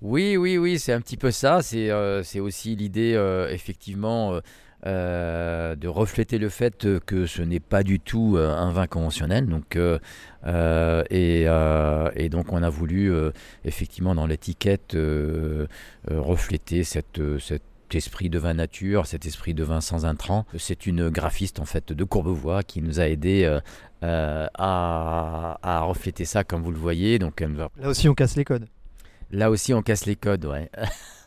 Oui, 0.00 0.36
oui, 0.36 0.56
oui, 0.58 0.78
c'est 0.78 0.92
un 0.92 1.00
petit 1.00 1.16
peu 1.18 1.30
ça. 1.30 1.60
C'est 1.62 1.90
euh, 1.90 2.22
aussi 2.40 2.74
l'idée, 2.74 3.12
euh, 3.14 3.48
effectivement, 3.50 4.40
de 4.84 5.86
refléter 5.86 6.38
le 6.38 6.48
fait 6.48 6.98
que 7.06 7.26
ce 7.26 7.40
n'est 7.42 7.60
pas 7.60 7.84
du 7.84 8.00
tout 8.00 8.36
un 8.36 8.72
vin 8.72 8.88
conventionnel. 8.88 9.46
Donc, 9.46 9.76
et, 9.76 11.42
et 11.44 12.28
donc, 12.30 12.52
on 12.52 12.62
a 12.64 12.68
voulu, 12.68 13.12
effectivement, 13.64 14.14
dans 14.16 14.26
l'étiquette, 14.26 14.96
refléter 16.08 16.82
cette, 16.82 17.20
euh, 17.20 17.38
cet 17.92 17.98
esprit 17.98 18.30
de 18.30 18.38
vin 18.38 18.54
nature, 18.54 19.06
cet 19.06 19.26
esprit 19.26 19.52
de 19.52 19.62
vin 19.64 19.82
sans 19.82 20.06
intrants. 20.06 20.46
C'est 20.56 20.86
une 20.86 21.10
graphiste, 21.10 21.60
en 21.60 21.66
fait, 21.66 21.92
de 21.92 22.04
Courbevoie 22.04 22.62
qui 22.62 22.80
nous 22.80 23.00
a 23.00 23.06
aidé 23.06 23.44
euh, 23.44 23.60
euh, 24.02 24.46
à, 24.54 25.58
à 25.62 25.80
refléter 25.82 26.24
ça, 26.24 26.42
comme 26.42 26.62
vous 26.62 26.70
le 26.70 26.78
voyez. 26.78 27.18
Donc, 27.18 27.42
Là 27.42 27.68
aussi, 27.90 28.08
on 28.08 28.14
casse 28.14 28.34
les 28.36 28.46
codes. 28.46 28.66
Là 29.30 29.50
aussi, 29.50 29.74
on 29.74 29.82
casse 29.82 30.06
les 30.06 30.16
codes, 30.16 30.46
ouais. 30.46 30.70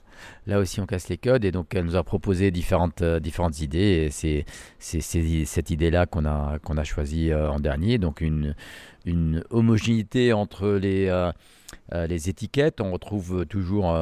Là 0.48 0.60
aussi, 0.60 0.80
on 0.80 0.86
casse 0.86 1.10
les 1.10 1.18
codes 1.18 1.44
et 1.44 1.52
donc 1.52 1.74
elle 1.74 1.86
nous 1.86 1.96
a 1.96 2.04
proposé 2.04 2.52
différentes, 2.52 3.02
euh, 3.02 3.20
différentes 3.20 3.62
idées 3.62 4.08
et 4.08 4.12
c'est 4.12 4.46
cette 4.80 5.70
idée-là 5.72 6.06
qu'on 6.06 6.26
a, 6.26 6.60
a 6.64 6.84
choisi 6.84 7.32
euh, 7.32 7.50
en 7.50 7.60
dernier. 7.60 7.98
Donc 7.98 8.22
une, 8.22 8.54
homogénéité 9.52 10.34
entre 10.34 10.68
les, 10.68 11.10
euh, 11.10 11.32
les 12.08 12.30
étiquettes. 12.30 12.82
On 12.82 12.92
retrouve 12.92 13.46
toujours 13.46 13.96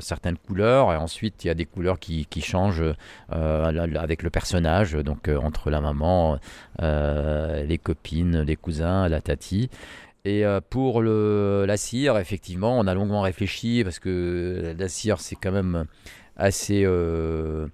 certaines 0.00 0.36
couleurs 0.36 0.92
et 0.92 0.96
ensuite 0.96 1.44
il 1.44 1.46
y 1.46 1.50
a 1.50 1.54
des 1.54 1.64
couleurs 1.64 2.00
qui, 2.00 2.26
qui 2.26 2.40
changent 2.40 2.82
avec 3.28 4.24
le 4.24 4.30
personnage. 4.30 4.94
Donc 4.94 5.28
entre 5.28 5.70
la 5.70 5.80
maman, 5.80 6.38
les 6.80 7.78
copines, 7.80 8.40
les 8.40 8.56
cousins, 8.56 9.08
la 9.08 9.20
tati. 9.20 9.70
Et 10.28 10.44
euh, 10.44 10.60
pour 10.60 11.00
le, 11.00 11.64
la 11.66 11.78
cire, 11.78 12.18
effectivement, 12.18 12.78
on 12.78 12.86
a 12.86 12.92
longuement 12.92 13.22
réfléchi 13.22 13.80
parce 13.82 13.98
que 13.98 14.74
la 14.78 14.88
cire, 14.88 15.20
c'est 15.20 15.36
quand 15.36 15.52
même 15.52 15.86
assez, 16.36 16.82
euh, 16.84 17.68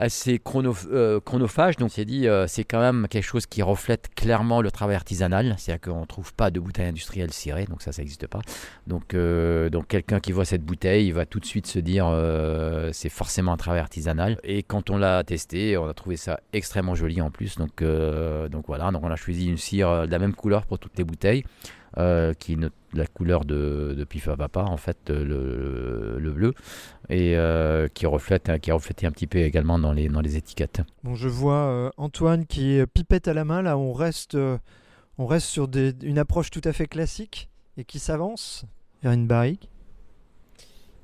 assez 0.00 0.40
euh, 0.46 1.20
chronophage. 1.20 1.76
Donc, 1.76 1.90
c'est 1.92 2.04
dit, 2.04 2.26
euh, 2.26 2.46
c'est 2.46 2.64
quand 2.64 2.80
même 2.80 3.06
quelque 3.08 3.24
chose 3.24 3.46
qui 3.46 3.62
reflète 3.62 4.08
clairement 4.16 4.62
le 4.62 4.70
travail 4.70 4.96
artisanal. 4.96 5.54
C'est-à-dire 5.58 5.92
qu'on 5.92 6.00
ne 6.00 6.06
trouve 6.06 6.32
pas 6.34 6.50
de 6.50 6.58
bouteille 6.58 6.86
industrielle 6.86 7.32
cirée, 7.32 7.66
donc 7.66 7.82
ça, 7.82 7.92
ça 7.92 8.00
n'existe 8.02 8.26
pas. 8.26 8.40
Donc, 8.86 9.14
euh, 9.14 9.68
donc 9.68 9.88
quelqu'un 9.88 10.18
qui 10.18 10.32
voit 10.32 10.46
cette 10.46 10.64
bouteille, 10.64 11.06
il 11.06 11.12
va 11.12 11.26
tout 11.26 11.38
de 11.38 11.44
suite 11.44 11.66
se 11.66 11.78
dire, 11.78 12.10
c'est 12.92 13.10
forcément 13.10 13.52
un 13.52 13.56
travail 13.56 13.80
artisanal. 13.80 14.38
Et 14.42 14.62
quand 14.62 14.90
on 14.90 14.96
l'a 14.96 15.22
testé, 15.22 15.76
on 15.76 15.86
a 15.86 15.94
trouvé 15.94 16.16
ça 16.16 16.40
extrêmement 16.52 16.94
joli 16.94 17.20
en 17.20 17.30
plus. 17.30 17.56
Donc, 17.56 17.82
donc 17.82 18.64
voilà, 18.66 18.90
donc 18.90 19.04
on 19.04 19.10
a 19.10 19.16
choisi 19.16 19.48
une 19.48 19.58
cire 19.58 20.06
de 20.06 20.10
la 20.10 20.18
même 20.18 20.34
couleur 20.34 20.64
pour 20.64 20.78
toutes 20.78 20.96
les 20.96 21.04
bouteilles. 21.04 21.44
Euh, 21.98 22.32
qui 22.34 22.52
est 22.54 22.56
notre- 22.56 22.74
la 22.92 23.06
couleur 23.06 23.44
de, 23.44 23.94
de 23.96 24.04
Pif 24.04 24.26
à 24.28 24.36
Papa, 24.36 24.62
en 24.62 24.76
fait, 24.76 25.10
euh, 25.10 25.24
le, 25.24 26.18
le 26.18 26.30
bleu, 26.32 26.54
et 27.08 27.36
euh, 27.36 27.86
qui, 27.88 28.04
reflète, 28.06 28.50
qui 28.60 28.70
a 28.70 28.74
reflété 28.74 29.06
un 29.06 29.12
petit 29.12 29.26
peu 29.28 29.38
également 29.38 29.78
dans 29.78 29.92
les, 29.92 30.08
dans 30.08 30.20
les 30.20 30.36
étiquettes. 30.36 30.80
Bon, 31.04 31.14
je 31.14 31.28
vois 31.28 31.54
euh, 31.54 31.90
Antoine 31.98 32.46
qui 32.46 32.72
est 32.72 32.86
pipette 32.86 33.28
à 33.28 33.34
la 33.34 33.44
main. 33.44 33.62
Là, 33.62 33.78
on 33.78 33.92
reste, 33.92 34.34
euh, 34.34 34.58
on 35.18 35.26
reste 35.26 35.46
sur 35.46 35.68
des- 35.68 35.94
une 36.02 36.18
approche 36.18 36.50
tout 36.50 36.62
à 36.64 36.72
fait 36.72 36.86
classique 36.86 37.48
et 37.76 37.84
qui 37.84 37.98
s'avance 38.00 38.64
vers 39.02 39.12
une 39.12 39.26
barrique. 39.28 39.68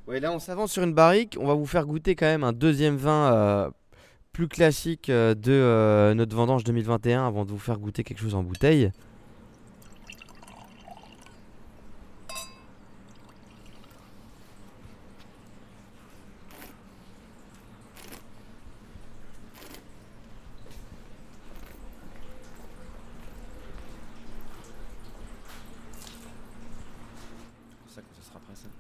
Ouais, 0.09 0.21
là 0.21 0.33
on 0.33 0.39
s'avance 0.39 0.73
sur 0.73 0.83
une 0.85 0.95
barrique. 0.95 1.37
On 1.41 1.47
va 1.47 1.55
vous 1.55 1.67
faire 1.67 1.85
goûter 1.87 2.15
quand 2.15 2.27
même 2.27 2.45
un 2.45 2.53
deuxième 2.53 2.97
vin 2.97 3.33
euh, 3.33 3.71
plus 4.33 4.47
classique 4.49 5.09
euh, 5.11 5.35
de 5.35 5.51
euh, 5.53 6.15
notre 6.15 6.37
vendange 6.37 6.63
2021 6.65 7.27
avant 7.27 7.45
de 7.45 7.51
vous 7.51 7.59
faire 7.59 7.79
goûter 7.79 8.05
quelque 8.05 8.21
chose 8.21 8.35
en 8.35 8.43
bouteille. 8.43 8.91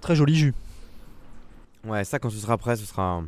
Très 0.07 0.14
joli 0.14 0.36
jus. 0.36 0.54
Ouais, 1.84 2.04
ça 2.04 2.20
quand 2.20 2.30
ce 2.30 2.38
sera 2.38 2.57
prêt, 2.57 2.76
ce 2.76 2.86
sera, 2.86 3.24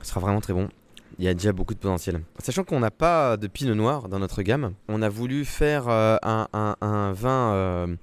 ce 0.00 0.08
sera 0.08 0.20
vraiment 0.20 0.40
très 0.40 0.54
bon. 0.54 0.70
Il 1.18 1.24
y 1.26 1.28
a 1.28 1.34
déjà 1.34 1.52
beaucoup 1.52 1.74
de 1.74 1.78
potentiel. 1.78 2.22
Sachant 2.38 2.64
qu'on 2.64 2.80
n'a 2.80 2.90
pas 2.90 3.36
de 3.36 3.46
pinot 3.46 3.74
noir 3.74 4.08
dans 4.08 4.18
notre 4.18 4.40
gamme, 4.40 4.72
on 4.88 5.02
a 5.02 5.10
voulu 5.10 5.44
faire 5.44 5.86
euh, 5.88 6.16
un, 6.22 6.48
un- 6.54 6.76
un 6.80 7.12
vin 7.12 7.52
euh, 7.52 7.96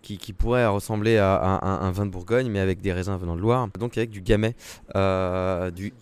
qui, 0.00 0.32
pourrait 0.32 0.66
ressembler 0.66 1.18
à, 1.18 1.60
un 1.62 1.90
vin 1.90 2.06
de 2.06 2.10
Bourgogne, 2.10 2.48
mais 2.48 2.60
avec 2.60 2.80
des 2.80 2.94
raisins 2.94 3.18
venant 3.18 3.36
de 3.36 3.42
Loire. 3.42 3.68
Donc 3.78 3.98
avec 3.98 4.08
du 4.08 4.22
gamay, 4.22 4.56
euh, 4.96 5.70
du, 5.70 5.92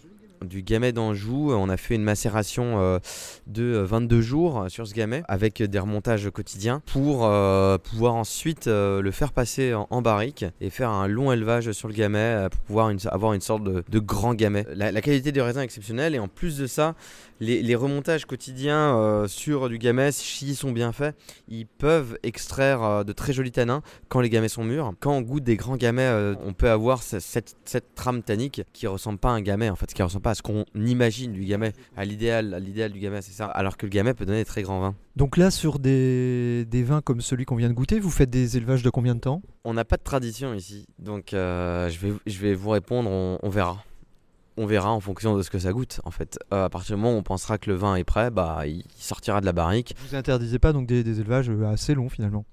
du 0.45 0.63
gamay 0.63 0.93
d'Anjou. 0.93 1.53
On 1.53 1.69
a 1.69 1.77
fait 1.77 1.95
une 1.95 2.03
macération 2.03 2.81
euh, 2.81 2.99
de 3.47 3.63
euh, 3.63 3.85
22 3.85 4.21
jours 4.21 4.61
euh, 4.63 4.69
sur 4.69 4.87
ce 4.87 4.95
gamay 4.95 5.23
avec 5.29 5.63
des 5.63 5.79
remontages 5.79 6.31
quotidiens 6.31 6.83
pour 6.87 7.27
euh, 7.27 7.79
pouvoir 7.79 8.15
ensuite 8.15 8.67
euh, 8.67 9.01
le 9.01 9.11
faire 9.11 9.33
passer 9.33 9.75
en, 9.75 10.03
barrique 10.03 10.45
et 10.61 10.71
faire 10.71 10.91
un 10.91 11.09
long 11.09 11.33
élevage 11.33 11.73
sur 11.73 11.89
le 11.89 11.95
gamay 11.95 12.19
euh, 12.19 12.49
pour 12.49 12.61
pouvoir 12.61 12.93
avoir 13.11 13.33
une 13.33 13.41
sorte 13.41 13.65
de, 13.65 13.99
grand 13.99 14.35
gamay. 14.35 14.67
La, 14.75 15.01
qualité 15.01 15.33
du 15.33 15.41
raisin 15.41 15.63
est 15.63 15.65
exceptionnelle 15.65 16.15
et 16.15 16.19
en 16.19 16.29
plus 16.29 16.59
de 16.59 16.67
ça, 16.67 16.95
les, 17.41 17.75
remontages 17.75 18.25
quotidiens 18.25 18.97
euh, 18.97 19.29
sur 19.29 19.69
du 19.69 19.79
gamay, 19.79 20.13
s'ils 20.13 20.57
sont 20.57 20.73
bien 20.73 20.93
faits, 20.93 21.15
ils 21.49 21.67
peuvent 21.67 22.19
extraire 22.23 22.83
euh, 22.83 23.05
de 23.05 23.13
très 23.13 23.33
jolis 23.33 23.53
tanins 23.53 23.83
quand 24.09 24.21
les 24.21 24.31
gamets 24.31 24.49
sont 24.49 24.65
mûrs. 24.65 24.95
Quand 25.01 25.13
on 25.13 25.21
goûte 25.21 25.45
des 25.45 25.57
grands 25.57 25.77
gamets, 25.77 26.03
euh, 26.03 26.35
on 26.45 26.53
peut 26.55 26.71
avoir 26.71 27.03
ce- 27.03 27.21
cette, 27.21 27.57
cette 27.65 27.95
trame 27.95 28.23
tannique 28.23 28.63
qui 28.73 28.87
ressemble 28.87 29.19
pas 29.19 29.31
à 29.31 29.33
un 29.33 29.43
gamet, 29.43 29.69
en 29.69 29.77
fait, 29.77 29.93
qui 29.93 30.03
ressemble 30.03 30.23
pas 30.23 30.31
à 30.31 30.35
ce 30.37 30.43
qu'on 30.43 30.65
imagine 30.75 31.33
du 31.33 31.45
gamet, 31.45 31.73
à 31.97 32.05
l'idéal, 32.05 32.55
à 32.55 32.61
l'idéal 32.61 32.93
du 32.93 33.01
gamet, 33.01 33.23
c'est 33.23 33.33
ça. 33.33 33.47
Alors 33.47 33.77
que 33.77 33.87
le 33.87 33.91
gamet 33.91 34.15
peut 34.15 34.27
donner 34.27 34.39
des 34.39 34.45
très 34.45 34.63
grands 34.63 34.81
vins. 34.81 34.95
Donc 35.17 35.37
là, 35.37 35.51
sur 35.51 35.79
des, 35.79 36.65
des 36.67 36.83
vins 36.83 37.01
comme 37.01 37.21
celui 37.21 37.45
qu'on 37.45 37.57
vient 37.57 37.69
de 37.69 37.75
goûter, 37.75 37.99
vous 37.99 38.11
faites 38.11 38.31
des 38.31 38.57
élevages 38.57 38.83
de 38.83 38.91
combien 38.91 39.15
de 39.15 39.21
temps? 39.21 39.43
On 39.65 39.75
n'a 39.75 39.85
pas 39.85 39.97
de 39.97 40.03
tradition 40.03 40.55
ici, 40.55 40.87
donc 40.99 41.35
euh, 41.35 41.89
je, 41.89 41.99
vais, 41.99 42.13
je 42.27 42.39
vais 42.39 42.55
vous 42.55 42.71
répondre, 42.71 43.11
on, 43.11 43.39
on 43.43 43.49
verra. 43.49 43.83
On 44.59 44.65
verra 44.65 44.91
en 44.91 45.01
fonction 45.01 45.37
de 45.37 45.43
ce 45.43 45.51
que 45.51 45.59
ça 45.59 45.73
goûte, 45.73 46.01
en 46.05 46.11
fait. 46.11 46.39
Euh, 46.53 46.65
à 46.65 46.71
partir 46.71 46.97
du 46.97 47.03
moment 47.03 47.15
où 47.15 47.19
on 47.19 47.23
pensera 47.23 47.59
que 47.59 47.69
le 47.69 47.77
vin 47.77 47.95
est 47.97 48.05
prêt, 48.05 48.31
bah, 48.31 48.67
il 48.67 48.85
sortira 48.97 49.43
de 49.43 49.47
la 49.47 49.53
barrique. 49.53 49.95
Vous 50.09 50.15
interdisez 50.15 50.59
pas 50.59 50.73
donc 50.73 50.87
des, 50.87 51.05
des 51.05 51.21
élevages 51.21 51.51
euh, 51.51 51.67
assez 51.67 51.95
longs 51.95 52.09
finalement? 52.09 52.47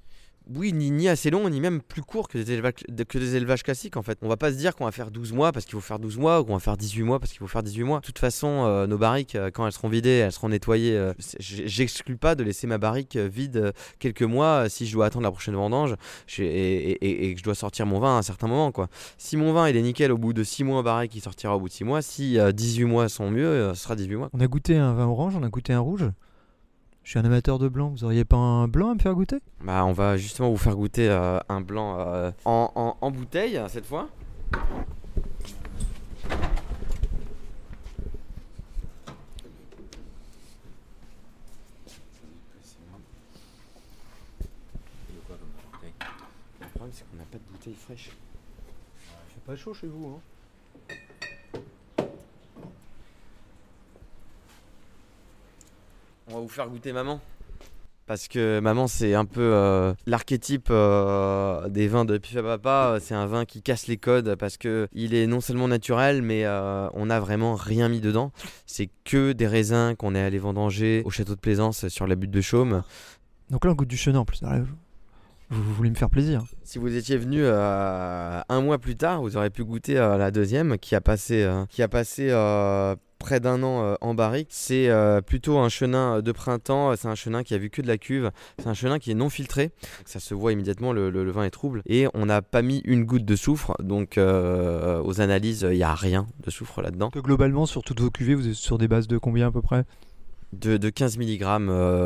Oui, 0.54 0.74
ni, 0.74 0.92
ni 0.92 1.08
assez 1.08 1.30
long, 1.30 1.50
ni 1.50 1.62
même 1.62 1.82
plus 1.82 2.02
court 2.02 2.28
que 2.28 2.38
des, 2.38 2.52
élevages, 2.52 3.64
classiques 3.64 3.96
en 3.96 4.02
fait. 4.02 4.18
On 4.22 4.28
va 4.28 4.36
pas 4.36 4.52
se 4.52 4.58
dire 4.58 4.76
qu'on 4.76 4.86
va 4.86 4.92
faire 4.92 5.10
12 5.10 5.32
mois 5.32 5.52
parce 5.52 5.66
qu'il 5.66 5.76
faut 5.76 5.82
faire 5.82 6.00
12 6.00 6.18
mois 6.18 6.42
ou 6.42 6.44
qu'on 6.44 6.54
va 6.54 6.60
faire 6.60 6.76
18 6.76 7.04
mois 7.04 7.20
parce 7.20 7.32
qu'il 7.32 7.40
faut 7.40 7.48
faire 7.48 7.64
18 7.64 7.84
mois. 7.84 8.00
De 8.00 8.06
toute 8.06 8.20
façon, 8.20 8.66
euh, 8.66 8.86
nos 8.86 8.98
barriques, 8.98 9.36
euh, 9.36 9.52
quand 9.52 9.66
elles 9.66 9.72
seront 9.72 9.88
vidées, 9.88 10.10
elles 10.10 10.32
seront 10.32 10.50
nettoyées. 10.50 10.98
euh, 10.98 11.14
J'exclus 11.40 12.18
pas 12.18 12.36
de 12.36 12.44
laisser 12.44 12.68
ma 12.68 12.78
barrique 12.78 13.16
vide 13.16 13.74
quelques 14.00 14.24
mois 14.24 14.68
si 14.68 14.86
je 14.86 14.94
dois 14.94 15.06
attendre 15.06 15.24
la 15.24 15.32
prochaine 15.32 15.56
vendange 15.56 15.96
et, 16.38 17.34
que 17.34 17.40
je 17.40 17.44
dois 17.44 17.56
sortir 17.56 17.86
mon 17.86 18.00
vin 18.00 18.16
à 18.16 18.20
un 18.20 18.24
certain 18.24 18.48
moment. 18.48 18.72
quoi. 18.72 18.90
Si 19.18 19.38
mon 19.38 19.54
vin 19.54 19.70
il 19.70 19.78
est 19.78 19.82
nickel 19.82 20.12
au 20.12 20.18
bout 20.18 20.34
de 20.34 20.44
6 20.44 20.64
mois 20.64 20.84
barrique, 20.84 21.16
il 21.16 21.22
sortira 21.22 21.56
au 21.56 21.60
bout 21.60 21.70
de 21.70 21.74
6 21.74 21.84
mois. 21.86 22.02
Si 22.02 22.38
euh, 22.38 22.52
18 22.52 22.84
mois 22.86 23.10
sont 23.10 23.32
mieux, 23.32 23.72
ce 23.74 23.82
sera 23.82 23.96
18 23.96 24.16
mois. 24.16 24.30
On 24.34 24.40
a 24.40 24.48
goûté 24.48 24.78
un 24.78 24.94
vin 24.94 25.06
orange, 25.06 25.36
on 25.36 25.44
a 25.44 25.50
goûté 25.50 25.74
un 25.74 25.80
rouge? 25.80 26.10
Je 27.04 27.10
suis 27.10 27.20
un 27.20 27.26
amateur 27.26 27.60
de 27.60 27.68
blanc, 27.68 27.90
vous 27.90 28.04
auriez 28.06 28.24
pas 28.26 28.38
un 28.38 28.68
blanc 28.68 28.92
à 28.92 28.94
me 28.96 29.00
faire 29.00 29.14
goûter? 29.14 29.38
Bah, 29.62 29.84
on 29.86 29.92
va 29.92 30.16
justement 30.18 30.50
vous 30.50 30.58
faire 30.58 30.76
goûter 30.76 31.10
euh, 31.10 31.38
un 31.50 31.62
blanc 31.62 31.98
euh, 32.00 32.32
en, 32.46 32.72
en- 32.76 32.98
en 33.02 33.12
bouteille 33.12 33.60
cette 33.68 33.86
fois. 33.86 34.10
Le 46.62 46.68
problème 46.68 46.92
c'est 46.94 47.10
qu'on 47.10 47.18
n'a 47.18 47.24
pas 47.26 47.38
de 47.38 47.44
bouteille 47.52 47.76
fraîche. 47.76 48.12
C'est 49.34 49.44
pas 49.44 49.56
chaud 49.56 49.74
chez 49.74 49.88
vous, 49.88 50.16
hein? 50.90 50.96
On 56.34 56.38
va 56.38 56.42
vous 56.42 56.50
faire 56.50 56.68
goûter 56.68 56.94
maman. 56.94 57.22
Parce 58.08 58.28
que 58.28 58.60
maman, 58.60 58.88
c'est 58.88 59.14
un 59.14 59.26
peu 59.26 59.54
euh, 59.54 59.94
l'archétype 60.08 60.68
euh, 60.72 61.70
des 61.70 61.88
vins 61.88 62.06
de 62.06 62.18
Pif 62.18 62.36
à 62.38 62.42
Papa. 62.42 62.98
C'est 63.00 63.14
un 63.14 63.28
vin 63.28 63.46
qui 63.46 63.62
casse 63.62 63.86
les 63.86 63.98
codes 63.98 64.36
parce 64.36 64.58
que 64.58 64.88
il 64.94 65.14
est 65.14 65.28
non 65.28 65.42
seulement 65.42 65.68
naturel, 65.68 66.24
mais 66.24 66.44
euh, 66.46 66.90
on 66.96 67.06
n'a 67.06 67.20
vraiment 67.20 67.54
rien 67.54 67.88
mis 67.88 68.02
dedans. 68.02 68.32
C'est 68.66 68.90
que 69.06 69.32
des 69.32 69.46
raisins 69.46 69.94
qu'on 69.96 70.16
est 70.16 70.22
allé 70.22 70.40
vendanger 70.40 71.04
au 71.06 71.12
château 71.12 71.36
de 71.36 71.40
Plaisance 71.40 71.88
sur 71.88 72.08
la 72.08 72.16
butte 72.16 72.32
de 72.32 72.42
Chaume. 72.42 72.82
Donc 73.52 73.64
là, 73.64 73.72
on 73.72 73.76
goûte 73.76 73.88
du 73.88 73.98
chenin 73.98 74.20
en 74.20 74.26
plus. 74.26 74.42
Alors, 74.42 74.66
Vous, 75.52 75.62
vous 75.62 75.74
voulez 75.76 75.92
me 75.92 75.96
faire 75.96 76.10
plaisir 76.10 76.44
Si 76.64 76.80
vous 76.80 76.96
étiez 76.96 77.16
venu 77.18 77.42
euh, 77.44 78.42
un 78.50 78.62
mois 78.62 78.80
plus 78.80 78.96
tard, 78.96 79.22
vous 79.22 79.38
auriez 79.38 79.52
pu 79.52 79.64
goûter 79.64 80.00
euh, 80.00 80.18
la 80.18 80.32
deuxième 80.32 80.80
qui 80.80 80.96
a 80.96 81.02
passé, 81.02 81.44
euh, 81.44 81.66
qui 81.70 81.84
a 81.84 81.88
passé 81.88 82.30
euh, 82.32 82.96
près 83.24 83.40
d'un 83.40 83.64
an 83.64 83.84
euh, 83.84 83.96
en 84.02 84.14
barrique. 84.14 84.50
C'est 84.52 84.90
euh, 84.90 85.22
plutôt 85.22 85.58
un 85.58 85.70
chenin 85.70 86.22
de 86.22 86.32
printemps. 86.34 86.94
C'est 86.98 87.08
un 87.08 87.16
chenin 87.16 87.42
qui 87.42 87.54
a 87.54 87.58
vu 87.58 87.70
que 87.70 87.82
de 87.82 87.88
la 87.88 87.98
cuve. 87.98 88.32
C'est 88.60 88.68
un 88.68 88.74
chenin 88.74 89.00
qui 89.00 89.12
est 89.12 89.16
non 89.16 89.30
filtré. 89.30 89.72
Ça 90.06 90.20
se 90.20 90.34
voit 90.34 90.52
immédiatement, 90.52 90.92
le, 90.92 91.32
vin 91.32 91.46
est 91.46 91.50
trouble. 91.50 91.82
Et 91.86 92.06
on 92.14 92.26
n'a 92.26 92.42
pas 92.42 92.62
mis 92.62 92.82
une 92.84 93.06
goutte 93.06 93.24
de 93.24 93.36
soufre. 93.38 93.76
Donc 93.82 94.18
euh, 94.18 95.02
aux 95.04 95.22
analyses, 95.22 95.66
il 95.72 95.78
n'y 95.78 95.84
a 95.84 95.96
rien 95.96 96.28
de 96.46 96.52
soufre 96.52 96.82
là-dedans. 96.82 97.12
Globalement, 97.16 97.66
sur 97.66 97.82
toutes 97.82 98.02
vos 98.02 98.12
cuvées, 98.12 98.36
vous 98.36 98.50
êtes 98.50 98.56
sur 98.56 98.78
des 98.78 98.90
bases 98.90 99.08
de 99.08 99.18
combien 99.18 99.48
à 99.48 99.52
peu 99.52 99.62
près? 99.62 99.86
De, 100.54 100.78
de 100.78 100.90
15 100.90 101.18
mg 101.18 101.44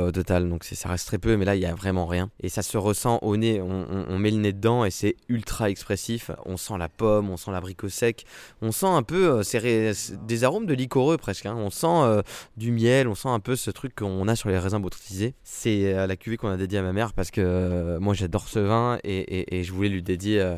au 0.07 0.11
total, 0.11 0.49
donc 0.49 0.63
ça 0.63 0.89
reste 0.89 1.07
très 1.07 1.17
peu, 1.17 1.37
mais 1.37 1.45
là 1.45 1.55
il 1.55 1.61
y 1.61 1.65
a 1.65 1.75
vraiment 1.75 2.05
rien. 2.05 2.29
Et 2.41 2.49
ça 2.49 2.61
se 2.61 2.77
ressent 2.77 3.19
au 3.21 3.37
nez, 3.37 3.61
on, 3.61 4.17
met 4.17 4.31
le 4.31 4.37
nez 4.37 4.53
dedans 4.53 4.85
et 4.85 4.91
c'est 4.91 5.15
ultra 5.29 5.69
expressif. 5.69 6.31
On 6.45 6.57
sent 6.57 6.77
la 6.79 6.89
pomme, 6.89 7.29
on 7.29 7.37
sent 7.37 7.51
l'abricot 7.51 7.89
sec, 7.89 8.25
on 8.61 8.71
sent 8.71 8.87
un 8.87 9.03
peu 9.03 9.41
euh, 9.41 9.93
des 10.25 10.43
arômes 10.43 10.65
de 10.65 10.73
liquoreux 10.73 11.17
presque. 11.17 11.45
hein. 11.45 11.55
On 11.57 11.69
sent 11.69 11.87
euh, 11.87 12.21
du 12.57 12.71
miel, 12.71 13.07
on 13.07 13.15
sent 13.15 13.29
un 13.29 13.39
peu 13.39 13.55
ce 13.55 13.69
truc 13.71 13.95
qu'on 13.95 14.27
a 14.27 14.35
sur 14.35 14.49
les 14.49 14.57
raisins 14.59 14.79
botrytisés. 14.81 15.33
C'est 15.43 15.93
euh, 15.93 16.07
la 16.07 16.15
cuvée 16.15 16.37
qu'on 16.37 16.49
a 16.49 16.57
dédiée 16.57 16.79
à 16.79 16.83
ma 16.83 16.93
mère 16.93 17.13
parce 17.13 17.31
que 17.31 17.41
euh, 17.41 17.99
moi 17.99 18.13
j'adore 18.13 18.47
ce 18.47 18.59
vin 18.59 18.99
et, 19.03 19.17
et- 19.17 19.57
et 19.59 19.63
je 19.63 19.71
voulais 19.73 19.89
lui 19.89 20.01
dédier 20.01 20.39
euh, 20.41 20.55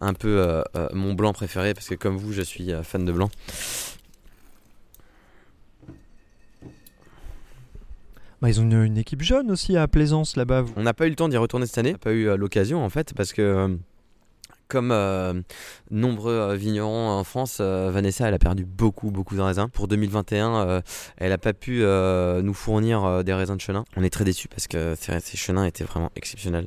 un 0.00 0.14
peu 0.14 0.38
euh, 0.40 0.62
euh, 0.76 0.88
mon 0.92 1.14
blanc 1.14 1.32
préféré 1.32 1.74
parce 1.74 1.88
que 1.88 1.94
comme 1.94 2.16
vous 2.16 2.32
je 2.32 2.42
suis 2.42 2.72
euh, 2.72 2.82
fan 2.82 3.04
de 3.04 3.12
blanc. 3.12 3.30
Bah, 8.42 8.50
Ils 8.50 8.60
ont 8.60 8.64
une, 8.64 8.82
une 8.82 8.98
équipe 8.98 9.22
jeune 9.22 9.50
aussi 9.50 9.76
à 9.76 9.88
Plaisance 9.88 10.36
là-bas. 10.36 10.60
vous. 10.62 10.74
On 10.76 10.82
n'a 10.82 10.92
pas 10.92 11.06
eu 11.06 11.10
le 11.10 11.16
temps 11.16 11.28
d'y 11.28 11.36
retourner 11.38 11.64
cette 11.66 11.78
année, 11.78 11.90
on 11.90 11.92
n'a 11.92 11.98
pas 11.98 12.12
eu 12.12 12.28
euh, 12.28 12.36
l'occasion 12.36 12.84
en 12.84 12.90
fait, 12.90 13.14
parce 13.14 13.32
que 13.32 13.40
euh, 13.40 13.68
comme 14.72 14.90
euh, 14.90 15.34
nombreux 15.90 16.32
euh, 16.32 16.54
vignerons 16.56 17.10
en 17.10 17.24
France, 17.24 17.58
euh, 17.60 17.90
Vanessa 17.92 18.26
elle 18.26 18.32
a 18.34 18.38
perdu 18.38 18.64
beaucoup 18.64 19.10
beaucoup 19.10 19.36
de 19.36 19.42
raisins. 19.42 19.68
Pour 19.70 19.86
2021, 19.86 20.54
euh, 20.66 20.80
elle 21.18 21.28
n'a 21.28 21.36
pas 21.38 21.52
pu 21.52 21.82
nous 21.82 22.54
fournir 22.54 23.22
des 23.22 23.34
raisins 23.34 23.56
de 23.56 23.60
chenin. 23.60 23.84
On 23.96 24.02
est 24.02 24.08
très 24.10 24.24
déçus 24.24 24.48
parce 24.48 24.66
que 24.66 24.94
ces, 24.98 25.36
chenins 25.36 25.66
étaient 25.66 25.84
vraiment 25.84 26.10
exceptionnels. 26.16 26.66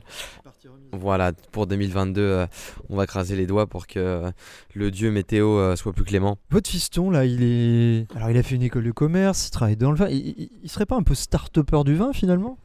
Voilà, 0.92 1.34
pour 1.52 1.68
2022, 1.68 2.22
euh, 2.22 2.46
on 2.90 2.96
va 2.96 3.06
craser 3.06 3.36
les 3.36 3.48
doigts 3.48 3.68
pour 3.68 3.86
que 3.88 4.32
le 4.74 4.92
dieu 4.92 5.12
météo 5.12 5.76
soit 5.76 5.92
plus 5.92 6.06
clément. 6.06 6.38
Votre 6.52 6.70
fiston 6.70 7.10
là, 7.10 7.26
il 7.26 7.44
est. 7.44 8.08
Alors, 8.16 8.30
il 8.30 8.38
a 8.38 8.44
fait 8.44 8.56
une 8.56 8.64
école 8.64 8.84
de 8.86 8.92
commerce, 8.92 9.48
il 9.48 9.52
travaille 9.52 9.76
dans 9.76 9.92
le 9.92 9.98
vin. 9.98 10.08
Il, 10.10 10.18
il- 10.18 10.50
il 10.64 10.70
serait 10.70 10.86
pas 10.86 10.96
un 10.96 11.04
peu 11.04 11.16
start-upper 11.16 11.84
du 11.84 11.96
vin 11.96 12.14
finalement? 12.14 12.58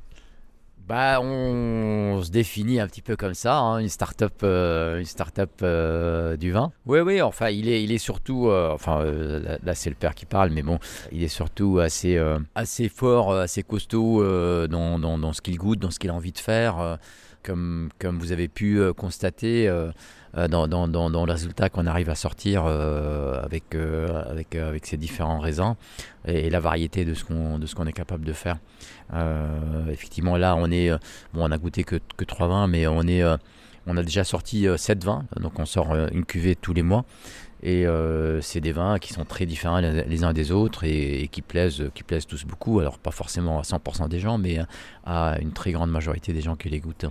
Bah, 0.90 1.20
on 1.20 2.20
se 2.20 2.32
définit 2.32 2.80
un 2.80 2.88
petit 2.88 3.00
peu 3.00 3.14
comme 3.14 3.34
ça, 3.34 3.56
hein, 3.56 3.78
une 3.78 3.88
start-up, 3.88 4.32
euh, 4.42 4.98
une 4.98 5.04
start-up 5.04 5.52
euh, 5.62 6.36
du 6.36 6.50
vin. 6.50 6.72
Oui, 6.84 6.98
oui. 6.98 7.22
Enfin, 7.22 7.50
il 7.50 7.68
est, 7.68 7.84
il 7.84 7.92
est 7.92 7.98
surtout, 7.98 8.48
euh, 8.48 8.72
enfin, 8.72 9.04
là, 9.04 9.76
c'est 9.76 9.88
le 9.88 9.94
père 9.94 10.16
qui 10.16 10.26
parle, 10.26 10.50
mais 10.50 10.62
bon, 10.62 10.80
il 11.12 11.22
est 11.22 11.28
surtout 11.28 11.78
assez, 11.78 12.20
assez 12.56 12.88
fort, 12.88 13.32
assez 13.32 13.62
costaud 13.62 14.24
dans, 14.66 14.98
dans, 14.98 15.16
dans 15.16 15.32
ce 15.32 15.40
qu'il 15.40 15.58
goûte, 15.58 15.78
dans 15.78 15.92
ce 15.92 16.00
qu'il 16.00 16.10
a 16.10 16.14
envie 16.14 16.32
de 16.32 16.38
faire. 16.38 16.98
comme, 17.44 17.90
comme 18.00 18.18
vous 18.18 18.32
avez 18.32 18.48
pu 18.48 18.80
constater 18.94 19.72
dans, 20.36 20.68
dans, 20.68 20.86
dans, 20.88 21.10
dans 21.10 21.26
le 21.26 21.32
résultat 21.32 21.68
qu'on 21.68 21.86
arrive 21.86 22.08
à 22.10 22.14
sortir 22.14 22.64
euh, 22.66 23.42
avec, 23.42 23.74
euh, 23.74 24.22
avec, 24.30 24.54
euh, 24.54 24.68
avec 24.68 24.86
ces 24.86 24.96
différents 24.96 25.40
raisins 25.40 25.74
et, 26.26 26.50
la 26.50 26.60
variété 26.60 27.04
de 27.04 27.14
ce 27.14 27.24
qu'on 27.24 27.58
qu'on 27.76 27.86
est 27.86 27.92
capable 27.92 28.24
de 28.24 28.32
faire. 28.32 28.58
Euh, 29.14 29.88
effectivement, 29.90 30.36
là, 30.36 30.54
on 30.56 30.70
est, 30.70 30.90
euh, 30.90 30.98
bon, 31.32 31.48
on 31.48 31.50
a 31.50 31.58
goûté 31.58 31.84
que, 31.84 31.96
que 32.16 32.24
3 32.24 32.48
vins, 32.48 32.66
mais 32.66 32.86
on 32.86 33.02
est, 33.02 33.22
euh, 33.22 33.36
on 33.86 33.96
a 33.96 34.02
déjà 34.02 34.24
sorti 34.24 34.66
7 34.76 35.04
vins, 35.04 35.24
donc 35.40 35.58
on 35.58 35.66
sort 35.66 35.92
euh, 35.92 36.08
une 36.12 36.24
cuvée 36.24 36.54
tous 36.56 36.72
les 36.72 36.82
mois. 36.82 37.04
Et 37.62 37.86
euh, 37.86 38.40
c'est 38.40 38.60
des 38.60 38.72
vins 38.72 38.98
qui 38.98 39.12
sont 39.12 39.26
très 39.26 39.44
différents 39.44 39.80
les 39.80 40.24
uns 40.24 40.32
des 40.32 40.50
autres 40.50 40.84
et, 40.84 41.22
et 41.22 41.28
qui 41.28 41.42
plaisent, 41.42 41.90
qui 41.94 42.02
plaisent 42.02 42.26
tous 42.26 42.46
beaucoup. 42.46 42.80
Alors 42.80 42.98
pas 42.98 43.10
forcément 43.10 43.58
à 43.58 43.62
100% 43.62 44.08
des 44.08 44.18
gens, 44.18 44.38
mais 44.38 44.60
à 45.04 45.36
une 45.42 45.52
très 45.52 45.72
grande 45.72 45.90
majorité 45.90 46.32
des 46.32 46.40
gens 46.40 46.56
qui 46.56 46.70
les 46.70 46.80
goûtent. 46.80 47.06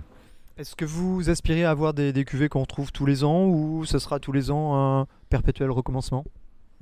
Est-ce 0.60 0.76
que 0.76 0.84
vous 0.84 1.30
aspirez 1.30 1.64
à 1.64 1.70
avoir 1.70 1.94
des, 1.94 2.12
des 2.12 2.26
cuvées 2.26 2.50
qu'on 2.50 2.60
retrouve 2.60 2.92
tous 2.92 3.06
les 3.06 3.24
ans 3.24 3.46
ou 3.46 3.86
ce 3.86 3.98
sera 3.98 4.20
tous 4.20 4.30
les 4.30 4.50
ans 4.50 4.76
un 4.76 5.06
perpétuel 5.30 5.70
recommencement? 5.70 6.22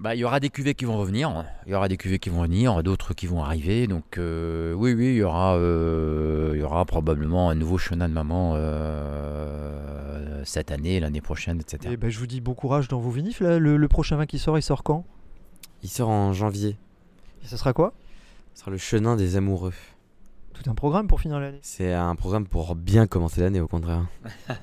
Bah, 0.00 0.16
il 0.16 0.18
y 0.18 0.24
aura 0.24 0.40
des 0.40 0.50
cuvées 0.50 0.74
qui 0.74 0.84
vont 0.84 0.98
revenir, 0.98 1.44
il 1.64 1.70
y 1.70 1.74
aura 1.76 1.86
des 1.86 1.96
cuvées 1.96 2.18
qui 2.18 2.28
vont 2.28 2.42
venir, 2.42 2.82
d'autres 2.82 3.14
qui 3.14 3.28
vont 3.28 3.44
arriver. 3.44 3.86
Donc 3.86 4.18
euh, 4.18 4.72
oui, 4.72 4.94
oui, 4.94 5.10
il 5.10 5.14
y 5.18 5.22
aura, 5.22 5.54
euh, 5.54 6.54
il 6.54 6.60
y 6.60 6.64
aura 6.64 6.84
probablement 6.86 7.50
un 7.50 7.54
nouveau 7.54 7.78
chenin 7.78 8.08
de 8.08 8.14
maman 8.14 8.54
euh, 8.56 10.42
cette 10.44 10.72
année, 10.72 10.98
l'année 10.98 11.20
prochaine, 11.20 11.60
etc. 11.60 11.92
Et 11.92 11.96
ben, 11.96 12.10
je 12.10 12.18
vous 12.18 12.26
dis 12.26 12.40
bon 12.40 12.54
courage 12.54 12.88
dans 12.88 12.98
vos 12.98 13.10
vinifs. 13.10 13.38
là. 13.38 13.60
Le, 13.60 13.76
le 13.76 13.88
prochain 13.88 14.16
vin 14.16 14.26
qui 14.26 14.40
sort, 14.40 14.58
il 14.58 14.62
sort 14.62 14.82
quand? 14.82 15.04
Il 15.84 15.88
sort 15.88 16.08
en 16.08 16.32
janvier, 16.32 16.76
Et 17.44 17.46
ça 17.46 17.56
sera 17.56 17.72
quoi? 17.72 17.92
Ce 18.54 18.62
sera 18.62 18.72
le 18.72 18.78
chenin 18.78 19.14
des 19.14 19.36
amoureux. 19.36 19.72
Tout 20.62 20.68
un 20.70 20.74
programme 20.74 21.06
pour 21.06 21.20
finir 21.20 21.38
l'année. 21.38 21.60
C'est 21.62 21.92
un 21.92 22.16
programme 22.16 22.46
pour 22.46 22.74
bien 22.74 23.06
commencer 23.06 23.40
l'année 23.40 23.60
au 23.60 23.68
contraire. 23.68 24.06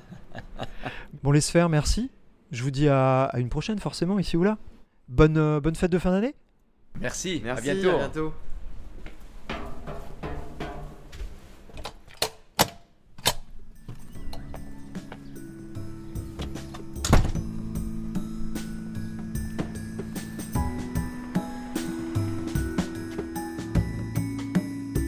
Bon, 1.22 1.30
les 1.32 1.40
sphères, 1.40 1.70
merci. 1.70 2.10
Je 2.52 2.62
vous 2.62 2.70
dis 2.70 2.88
à, 2.88 3.24
à 3.24 3.38
une 3.38 3.48
prochaine, 3.48 3.78
forcément, 3.78 4.18
ici 4.18 4.36
ou 4.36 4.44
là. 4.44 4.58
Bonne, 5.08 5.38
euh, 5.38 5.60
bonne 5.60 5.74
fête 5.74 5.90
de 5.90 5.98
fin 5.98 6.10
d'année. 6.10 6.34
Merci, 7.00 7.40
Merci, 7.42 7.70
à 7.70 7.74
bientôt. 7.74 7.90
À 7.96 7.98
bientôt. 7.98 8.32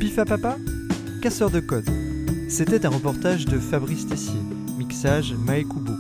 Pif 0.01 0.19
à 0.19 0.25
papa? 0.25 0.57
Casseur 1.23 1.51
de 1.51 1.59
code. 1.59 1.89
C'était 2.49 2.87
un 2.87 2.91
reportage 2.91 3.45
de 3.45 3.59
Fabrice 3.59 4.07
Tessier, 4.07 4.39
mixage 4.79 5.35
Mae 5.35 5.65
Kubo. 5.65 5.93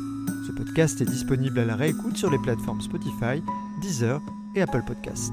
Ce 0.47 0.53
podcast 0.53 1.01
est 1.01 1.07
disponible 1.07 1.59
à 1.59 1.64
la 1.64 1.75
réécoute 1.75 2.16
sur 2.16 2.31
les 2.31 2.39
plateformes 2.39 2.81
Spotify, 2.81 3.43
Deezer 3.83 4.21
et 4.55 4.62
Apple 4.62 4.83
Podcast. 4.87 5.33